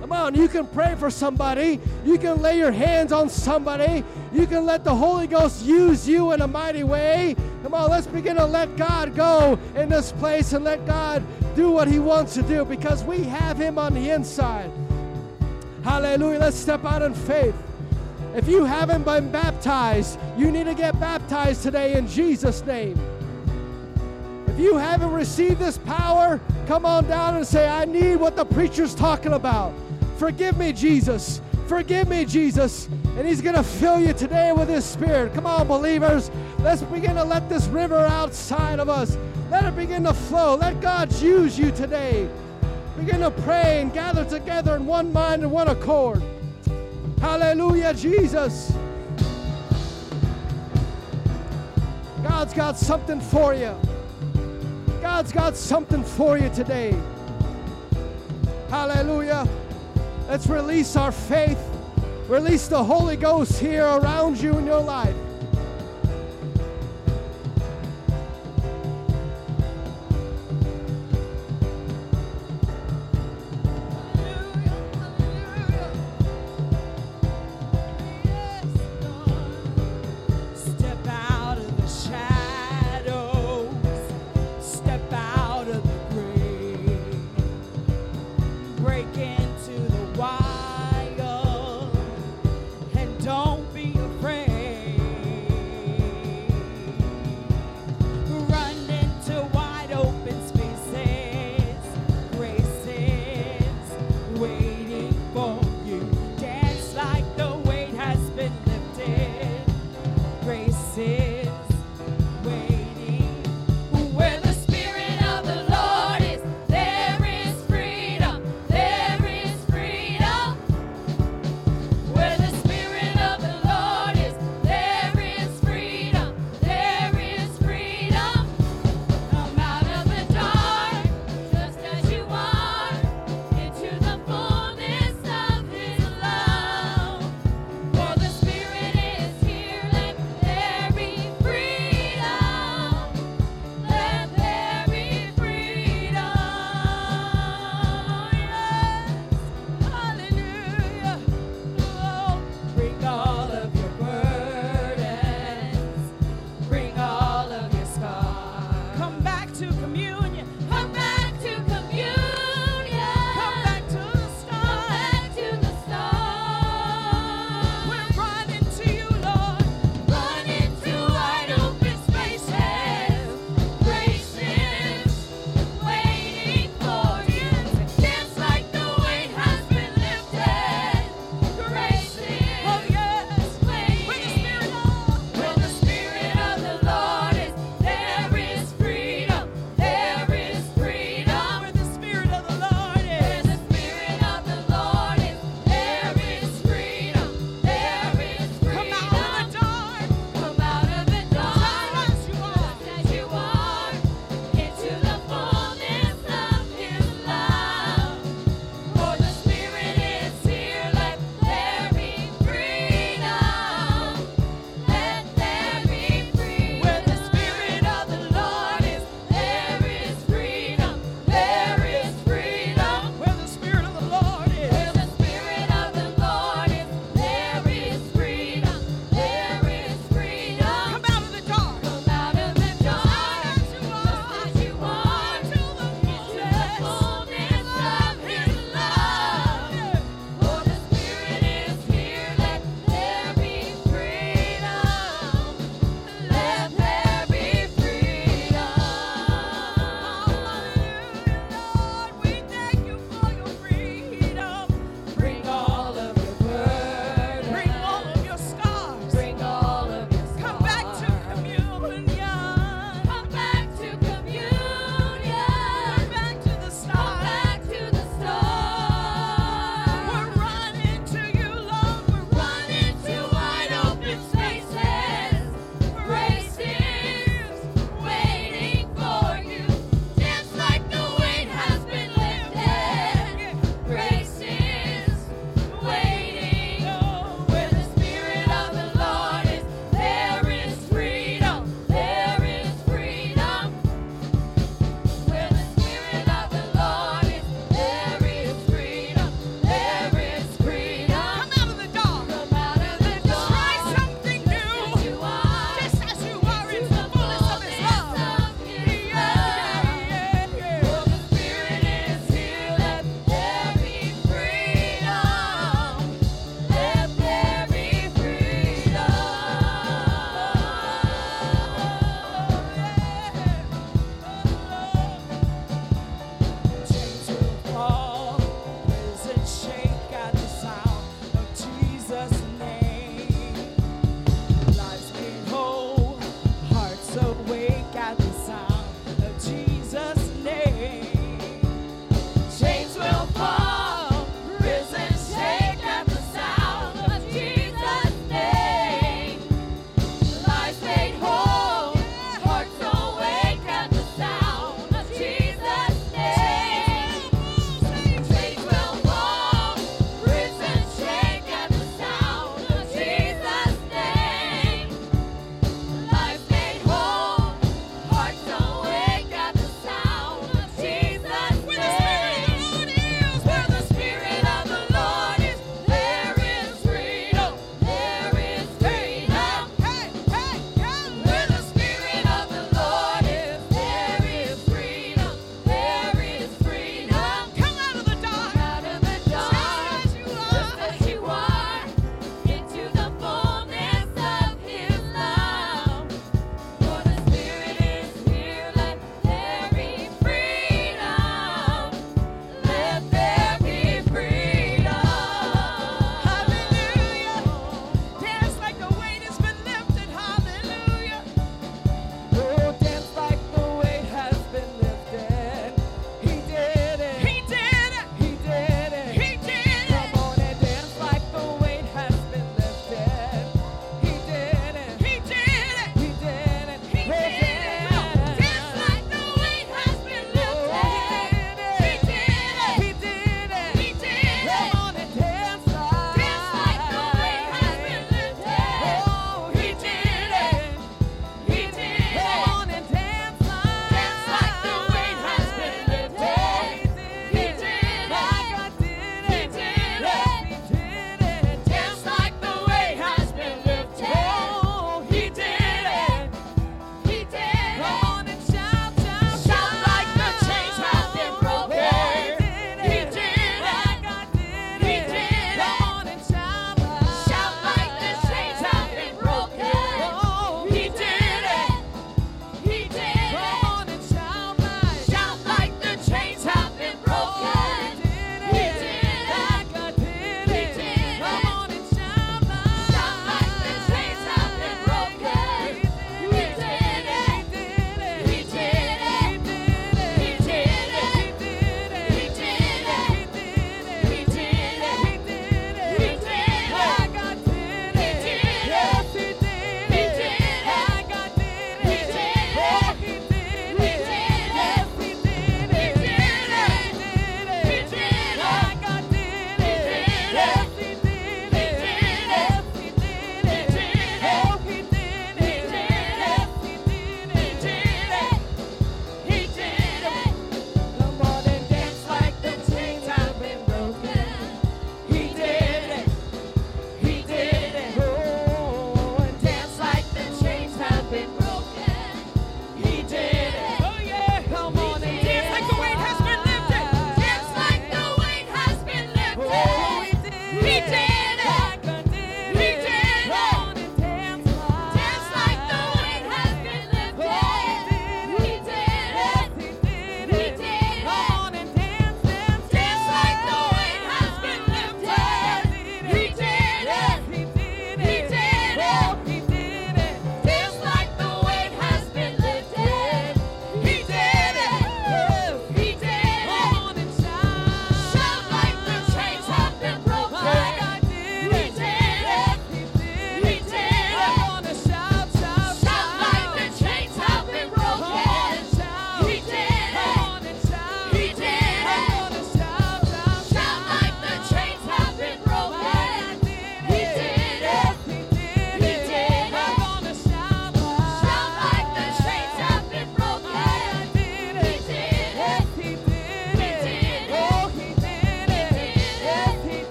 Come 0.00 0.12
on, 0.12 0.34
you 0.34 0.48
can 0.48 0.66
pray 0.66 0.94
for 0.96 1.10
somebody. 1.10 1.80
You 2.04 2.18
can 2.18 2.42
lay 2.42 2.58
your 2.58 2.70
hands 2.70 3.10
on 3.10 3.30
somebody. 3.30 4.04
You 4.34 4.46
can 4.46 4.66
let 4.66 4.84
the 4.84 4.94
Holy 4.94 5.26
Ghost 5.26 5.64
use 5.64 6.06
you 6.06 6.32
in 6.32 6.42
a 6.42 6.46
mighty 6.46 6.84
way. 6.84 7.34
Come 7.62 7.72
on, 7.72 7.90
let's 7.90 8.06
begin 8.06 8.36
to 8.36 8.44
let 8.44 8.76
God 8.76 9.14
go 9.14 9.58
in 9.74 9.88
this 9.88 10.12
place 10.12 10.52
and 10.52 10.62
let 10.62 10.86
God 10.86 11.22
do 11.56 11.70
what 11.70 11.88
He 11.88 11.98
wants 11.98 12.34
to 12.34 12.42
do 12.42 12.66
because 12.66 13.02
we 13.02 13.24
have 13.24 13.56
Him 13.56 13.78
on 13.78 13.94
the 13.94 14.10
inside. 14.10 14.70
Hallelujah. 15.82 16.38
Let's 16.38 16.56
step 16.58 16.84
out 16.84 17.00
in 17.00 17.14
faith. 17.14 17.54
If 18.34 18.48
you 18.48 18.64
haven't 18.64 19.04
been 19.04 19.30
baptized, 19.30 20.18
you 20.36 20.50
need 20.50 20.64
to 20.64 20.74
get 20.74 20.98
baptized 20.98 21.62
today 21.62 21.94
in 21.94 22.08
Jesus' 22.08 22.66
name. 22.66 22.98
If 24.48 24.58
you 24.58 24.76
haven't 24.76 25.12
received 25.12 25.60
this 25.60 25.78
power, 25.78 26.40
come 26.66 26.84
on 26.84 27.06
down 27.06 27.36
and 27.36 27.46
say, 27.46 27.68
I 27.68 27.84
need 27.84 28.16
what 28.16 28.34
the 28.34 28.44
preacher's 28.44 28.92
talking 28.92 29.34
about. 29.34 29.72
Forgive 30.16 30.56
me, 30.58 30.72
Jesus. 30.72 31.40
Forgive 31.68 32.08
me, 32.08 32.24
Jesus. 32.24 32.88
And 33.16 33.26
He's 33.26 33.40
going 33.40 33.54
to 33.54 33.62
fill 33.62 34.00
you 34.00 34.12
today 34.12 34.50
with 34.50 34.68
His 34.68 34.84
Spirit. 34.84 35.32
Come 35.32 35.46
on, 35.46 35.68
believers. 35.68 36.32
Let's 36.58 36.82
begin 36.82 37.14
to 37.14 37.24
let 37.24 37.48
this 37.48 37.68
river 37.68 37.98
outside 37.98 38.80
of 38.80 38.88
us. 38.88 39.16
Let 39.48 39.64
it 39.64 39.76
begin 39.76 40.02
to 40.04 40.12
flow. 40.12 40.56
Let 40.56 40.80
God 40.80 41.12
use 41.20 41.56
you 41.56 41.70
today. 41.70 42.28
Begin 42.98 43.20
to 43.20 43.30
pray 43.30 43.80
and 43.80 43.92
gather 43.92 44.24
together 44.24 44.74
in 44.74 44.86
one 44.86 45.12
mind 45.12 45.42
and 45.44 45.52
one 45.52 45.68
accord. 45.68 46.20
Hallelujah, 47.24 47.94
Jesus. 47.94 48.70
God's 52.22 52.52
got 52.52 52.76
something 52.76 53.18
for 53.18 53.54
you. 53.54 53.74
God's 55.00 55.32
got 55.32 55.56
something 55.56 56.04
for 56.04 56.36
you 56.36 56.50
today. 56.50 56.94
Hallelujah. 58.68 59.48
Let's 60.28 60.48
release 60.48 60.96
our 60.96 61.10
faith. 61.10 61.58
Release 62.28 62.68
the 62.68 62.84
Holy 62.84 63.16
Ghost 63.16 63.58
here 63.58 63.86
around 63.86 64.38
you 64.38 64.58
in 64.58 64.66
your 64.66 64.82
life. 64.82 65.16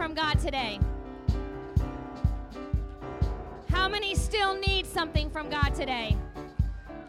from 0.00 0.14
God 0.14 0.38
today? 0.38 0.80
How 3.68 3.86
many 3.86 4.14
still 4.14 4.58
need 4.58 4.86
something 4.86 5.28
from 5.28 5.50
God 5.50 5.74
today? 5.74 6.16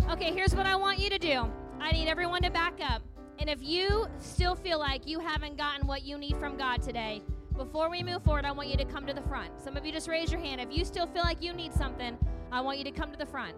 Okay, 0.10 0.34
here's 0.34 0.54
what 0.54 0.66
I 0.66 0.76
want 0.76 1.00
you 1.00 1.10
to 1.10 1.18
do 1.18 1.50
I 1.80 1.94
need 1.94 2.10
everyone 2.10 2.42
to 2.42 2.50
back 2.52 2.82
up. 2.82 3.02
And 3.40 3.50
if 3.50 3.64
you 3.64 4.08
still 4.20 4.56
feel 4.56 4.78
like 4.78 5.08
you 5.08 5.22
haven't 5.22 5.56
gotten 5.56 5.88
what 5.88 6.04
you 6.04 6.18
need 6.18 6.36
from 6.36 6.58
God 6.58 6.82
today, 6.82 7.22
before 7.56 7.90
we 7.90 8.04
move 8.04 8.26
forward, 8.26 8.44
I 8.44 8.52
want 8.52 8.68
you 8.68 8.76
to 8.76 8.84
come 8.84 9.08
to 9.08 9.14
the 9.14 9.22
front. 9.22 9.52
Some 9.58 9.78
of 9.78 9.86
you 9.86 9.94
just 9.94 10.10
raise 10.10 10.30
your 10.30 10.42
hand. 10.42 10.60
If 10.60 10.68
you 10.70 10.84
still 10.84 11.08
feel 11.08 11.24
like 11.24 11.42
you 11.42 11.54
need 11.54 11.74
something, 11.74 12.18
I 12.52 12.60
want 12.60 12.78
you 12.78 12.84
to 12.84 12.92
come 12.92 13.10
to 13.14 13.18
the 13.18 13.26
front. 13.26 13.56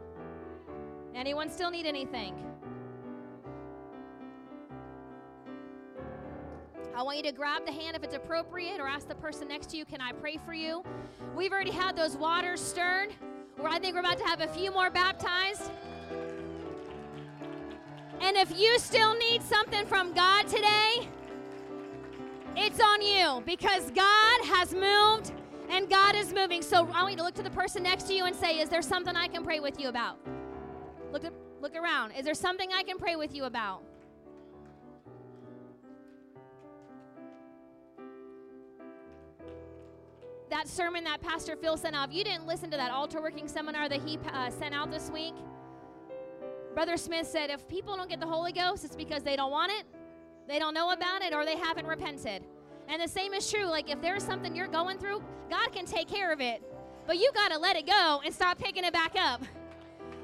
Anyone 1.16 1.50
still 1.50 1.72
need 1.72 1.88
anything? 1.88 2.36
I 6.96 7.02
want 7.02 7.18
you 7.18 7.24
to 7.24 7.32
grab 7.32 7.66
the 7.66 7.72
hand 7.72 7.96
if 7.96 8.04
it's 8.04 8.14
appropriate 8.14 8.80
or 8.80 8.88
ask 8.88 9.08
the 9.08 9.16
person 9.16 9.48
next 9.48 9.72
to 9.72 9.78
you, 9.78 9.86
Can 9.86 10.00
I 10.00 10.12
pray 10.12 10.38
for 10.46 10.54
you? 10.54 10.84
We've 11.36 11.52
already 11.52 11.72
had 11.72 11.96
those 11.96 12.16
waters 12.16 12.62
stirred, 12.62 13.14
where 13.58 13.72
I 13.72 13.80
think 13.80 13.96
we're 13.96 14.02
about 14.02 14.20
to 14.20 14.26
have 14.26 14.42
a 14.42 14.48
few 14.48 14.72
more 14.72 14.92
baptized. 14.92 15.72
And 18.22 18.38
if 18.38 18.56
you 18.58 18.78
still 18.78 19.18
need 19.18 19.42
something 19.42 19.88
from 19.88 20.14
God 20.14 20.48
today, 20.48 21.10
it's 22.56 22.80
on 22.80 23.02
you 23.02 23.42
because 23.44 23.90
God 23.92 24.46
has 24.46 24.74
moved 24.74 25.34
and 25.70 25.90
God 25.90 26.16
is 26.16 26.32
moving. 26.32 26.62
So 26.62 26.88
I 26.94 27.02
want 27.02 27.12
you 27.12 27.18
to 27.18 27.24
look 27.24 27.34
to 27.36 27.44
the 27.44 27.50
person 27.50 27.82
next 27.82 28.04
to 28.08 28.14
you 28.14 28.26
and 28.26 28.36
say, 28.36 28.60
Is 28.60 28.70
there 28.70 28.84
something 28.84 29.16
I 29.16 29.28
can 29.28 29.44
pray 29.44 29.60
with 29.60 29.80
you 29.80 29.90
about? 29.90 30.20
Look, 31.12 31.24
look 31.60 31.76
around. 31.76 32.12
Is 32.12 32.24
there 32.24 32.36
something 32.36 32.70
I 32.72 32.84
can 32.84 33.00
pray 33.00 33.16
with 33.16 33.34
you 33.34 33.46
about? 33.46 33.82
That 40.50 40.68
sermon 40.68 41.04
that 41.06 41.22
Pastor 41.22 41.56
Phil 41.56 41.78
sent 41.78 41.96
out, 41.96 42.10
if 42.10 42.16
you 42.16 42.24
didn't 42.24 42.46
listen 42.46 42.70
to 42.72 42.78
that 42.78 42.92
altar 42.92 43.22
working 43.22 43.48
seminar 43.48 43.90
that 43.90 44.02
he 44.02 44.20
uh, 44.32 44.50
sent 44.50 44.74
out 44.74 44.92
this 44.92 45.10
week, 45.10 45.34
Brother 46.74 46.98
Smith 46.98 47.28
said 47.28 47.50
if 47.50 47.68
people 47.68 47.96
don't 47.96 48.10
get 48.10 48.20
the 48.20 48.28
Holy 48.28 48.52
Ghost, 48.52 48.84
it's 48.84 48.96
because 48.96 49.24
they 49.24 49.36
don't 49.36 49.52
want 49.52 49.72
it, 49.72 49.86
they 50.48 50.60
don't 50.60 50.74
know 50.74 50.92
about 50.92 51.22
it, 51.22 51.34
or 51.34 51.46
they 51.46 51.58
haven't 51.58 51.86
repented. 51.86 52.44
And 52.88 53.02
the 53.02 53.08
same 53.08 53.34
is 53.34 53.50
true. 53.50 53.66
Like 53.66 53.90
if 53.90 54.02
there's 54.02 54.24
something 54.24 54.56
you're 54.56 54.68
going 54.68 54.98
through, 54.98 55.24
God 55.50 55.72
can 55.72 55.86
take 55.86 56.08
care 56.08 56.32
of 56.34 56.42
it. 56.42 56.62
But 57.06 57.18
you 57.18 57.32
got 57.34 57.52
to 57.52 57.58
let 57.58 57.76
it 57.76 57.86
go 57.86 58.22
and 58.24 58.34
stop 58.34 58.58
picking 58.58 58.84
it 58.84 58.94
back 58.94 59.16
up. 59.18 59.44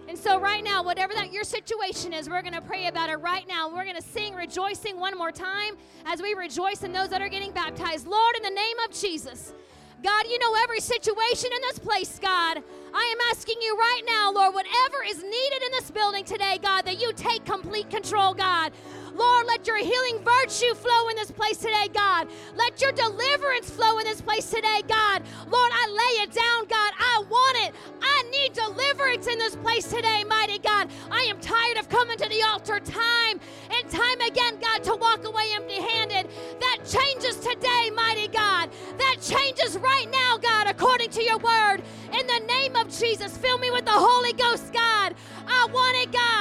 And 0.07 0.17
so, 0.17 0.39
right 0.39 0.63
now, 0.63 0.81
whatever 0.81 1.13
that 1.13 1.31
your 1.31 1.43
situation 1.43 2.13
is, 2.13 2.27
we're 2.27 2.41
going 2.41 2.55
to 2.55 2.61
pray 2.61 2.87
about 2.87 3.11
it 3.11 3.17
right 3.17 3.47
now. 3.47 3.69
We're 3.69 3.83
going 3.83 3.95
to 3.95 4.01
sing 4.01 4.33
rejoicing 4.33 4.99
one 4.99 5.15
more 5.15 5.31
time 5.31 5.77
as 6.05 6.19
we 6.19 6.33
rejoice 6.33 6.81
in 6.81 6.91
those 6.91 7.09
that 7.09 7.21
are 7.21 7.29
getting 7.29 7.51
baptized. 7.51 8.07
Lord, 8.07 8.35
in 8.37 8.41
the 8.41 8.49
name 8.49 8.77
of 8.87 8.91
Jesus, 8.91 9.53
God, 10.01 10.25
you 10.29 10.39
know 10.39 10.55
every 10.63 10.79
situation 10.79 11.49
in 11.53 11.61
this 11.61 11.79
place, 11.79 12.19
God. 12.19 12.63
I 12.93 13.15
am 13.15 13.17
asking 13.31 13.55
you 13.61 13.75
right 13.75 14.01
now, 14.07 14.31
Lord, 14.31 14.55
whatever 14.55 15.03
is 15.05 15.17
needed 15.17 15.63
in 15.65 15.71
this 15.71 15.91
building 15.91 16.23
today, 16.23 16.57
God, 16.61 16.83
that 16.83 17.01
you 17.01 17.11
take 17.13 17.43
complete 17.45 17.89
control, 17.89 18.33
God. 18.33 18.71
Lord, 19.19 19.47
let 19.47 19.67
your 19.67 19.77
healing 19.77 20.23
virtue 20.23 20.73
flow 20.75 21.09
in 21.09 21.17
this 21.17 21.29
place 21.29 21.57
today, 21.57 21.89
God. 21.93 22.29
Let 22.55 22.79
your 22.79 22.93
deliverance 22.93 23.69
flow 23.69 23.99
in 23.99 24.05
this 24.05 24.21
place 24.21 24.49
today, 24.49 24.81
God. 24.87 25.23
Lord, 25.49 25.71
I 25.73 25.87
lay 25.91 26.23
it 26.23 26.31
down, 26.31 26.65
God. 26.69 26.93
I 26.97 27.23
want 27.29 27.57
it. 27.67 27.75
I 28.01 28.23
need 28.31 28.53
deliverance 28.53 29.27
in 29.27 29.37
this 29.37 29.57
place 29.57 29.87
today, 29.91 30.23
mighty 30.23 30.59
God. 30.59 30.89
I 31.11 31.23
am 31.23 31.37
tired 31.41 31.77
of 31.77 31.89
coming 31.89 32.17
to 32.17 32.29
the 32.29 32.41
altar 32.43 32.79
time 32.79 33.41
and 33.69 33.89
time 33.89 34.21
again, 34.21 34.57
God, 34.61 34.83
to 34.85 34.95
walk 34.95 35.25
away 35.25 35.43
empty 35.53 35.81
handed. 35.81 36.29
That 36.61 36.77
changes 36.87 37.35
today, 37.37 37.91
mighty 37.93 38.29
God. 38.29 38.69
That 38.99 39.17
changes 39.21 39.77
right 39.77 40.09
now, 40.09 40.37
God, 40.37 40.67
according 40.67 41.09
to 41.09 41.23
your 41.23 41.39
word. 41.39 41.81
In 42.17 42.25
the 42.25 42.39
name 42.47 42.77
of 42.77 42.87
Jesus, 42.97 43.37
fill 43.37 43.57
me 43.57 43.69
with 43.69 43.83
the 43.83 43.91
Holy 43.91 44.31
Ghost, 44.33 44.71
God. 44.71 45.13
I 45.45 45.67
want 45.73 45.97
it, 45.97 46.11
God. 46.13 46.38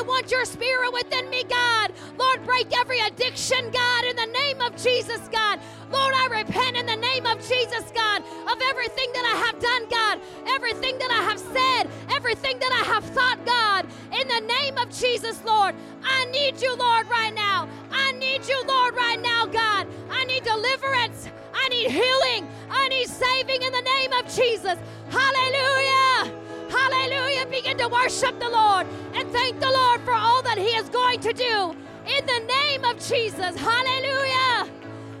I 0.00 0.02
want 0.02 0.30
your 0.30 0.46
spirit 0.46 0.94
within 0.94 1.28
me, 1.28 1.44
God. 1.44 1.92
Lord, 2.18 2.42
break 2.46 2.74
every 2.78 3.00
addiction, 3.00 3.70
God, 3.70 4.04
in 4.06 4.16
the 4.16 4.32
name 4.32 4.58
of 4.62 4.74
Jesus, 4.82 5.20
God. 5.30 5.60
Lord, 5.92 6.14
I 6.16 6.40
repent 6.40 6.78
in 6.78 6.86
the 6.86 6.96
name 6.96 7.26
of 7.26 7.36
Jesus, 7.46 7.92
God, 7.94 8.22
of 8.50 8.62
everything 8.62 9.12
that 9.12 9.26
I 9.26 9.36
have 9.44 9.60
done, 9.60 9.86
God, 9.90 10.20
everything 10.54 10.96
that 11.00 11.10
I 11.10 11.22
have 11.22 11.38
said, 11.38 12.16
everything 12.16 12.58
that 12.60 12.72
I 12.72 12.94
have 12.94 13.04
thought, 13.04 13.44
God. 13.44 13.86
In 14.18 14.26
the 14.26 14.40
name 14.40 14.78
of 14.78 14.88
Jesus, 14.88 15.44
Lord, 15.44 15.74
I 16.02 16.24
need 16.30 16.62
you, 16.62 16.74
Lord, 16.76 17.06
right 17.10 17.34
now. 17.34 17.68
I 17.92 18.12
need 18.12 18.48
you, 18.48 18.64
Lord, 18.66 18.94
right 18.94 19.20
now, 19.20 19.44
God. 19.44 19.86
I 20.10 20.24
need 20.24 20.44
deliverance. 20.44 21.28
I 21.52 21.68
need 21.68 21.90
healing. 21.90 22.48
I 22.70 22.88
need 22.88 23.06
saving 23.06 23.60
in 23.60 23.70
the 23.70 23.82
name 23.82 24.12
of 24.14 24.24
Jesus. 24.34 24.78
Hallelujah. 25.10 26.39
Hallelujah. 26.80 27.46
Begin 27.46 27.76
to 27.78 27.88
worship 27.88 28.38
the 28.40 28.48
Lord 28.48 28.86
and 29.12 29.30
thank 29.30 29.60
the 29.60 29.70
Lord 29.70 30.00
for 30.02 30.14
all 30.14 30.42
that 30.42 30.56
He 30.56 30.68
is 30.68 30.88
going 30.88 31.20
to 31.20 31.32
do 31.32 31.76
in 32.06 32.26
the 32.26 32.40
name 32.40 32.84
of 32.84 32.96
Jesus. 32.96 33.54
Hallelujah. 33.56 34.70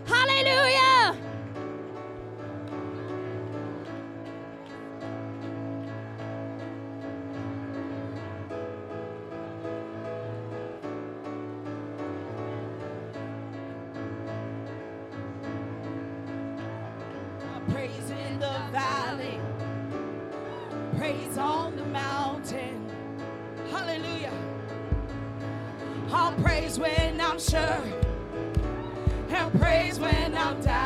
Hallelujah. 0.06 1.29
Sure, 27.40 27.82
and 29.30 29.60
praise 29.60 29.98
when 29.98 30.34
I'm 30.34 30.60
doubting. 30.60 30.79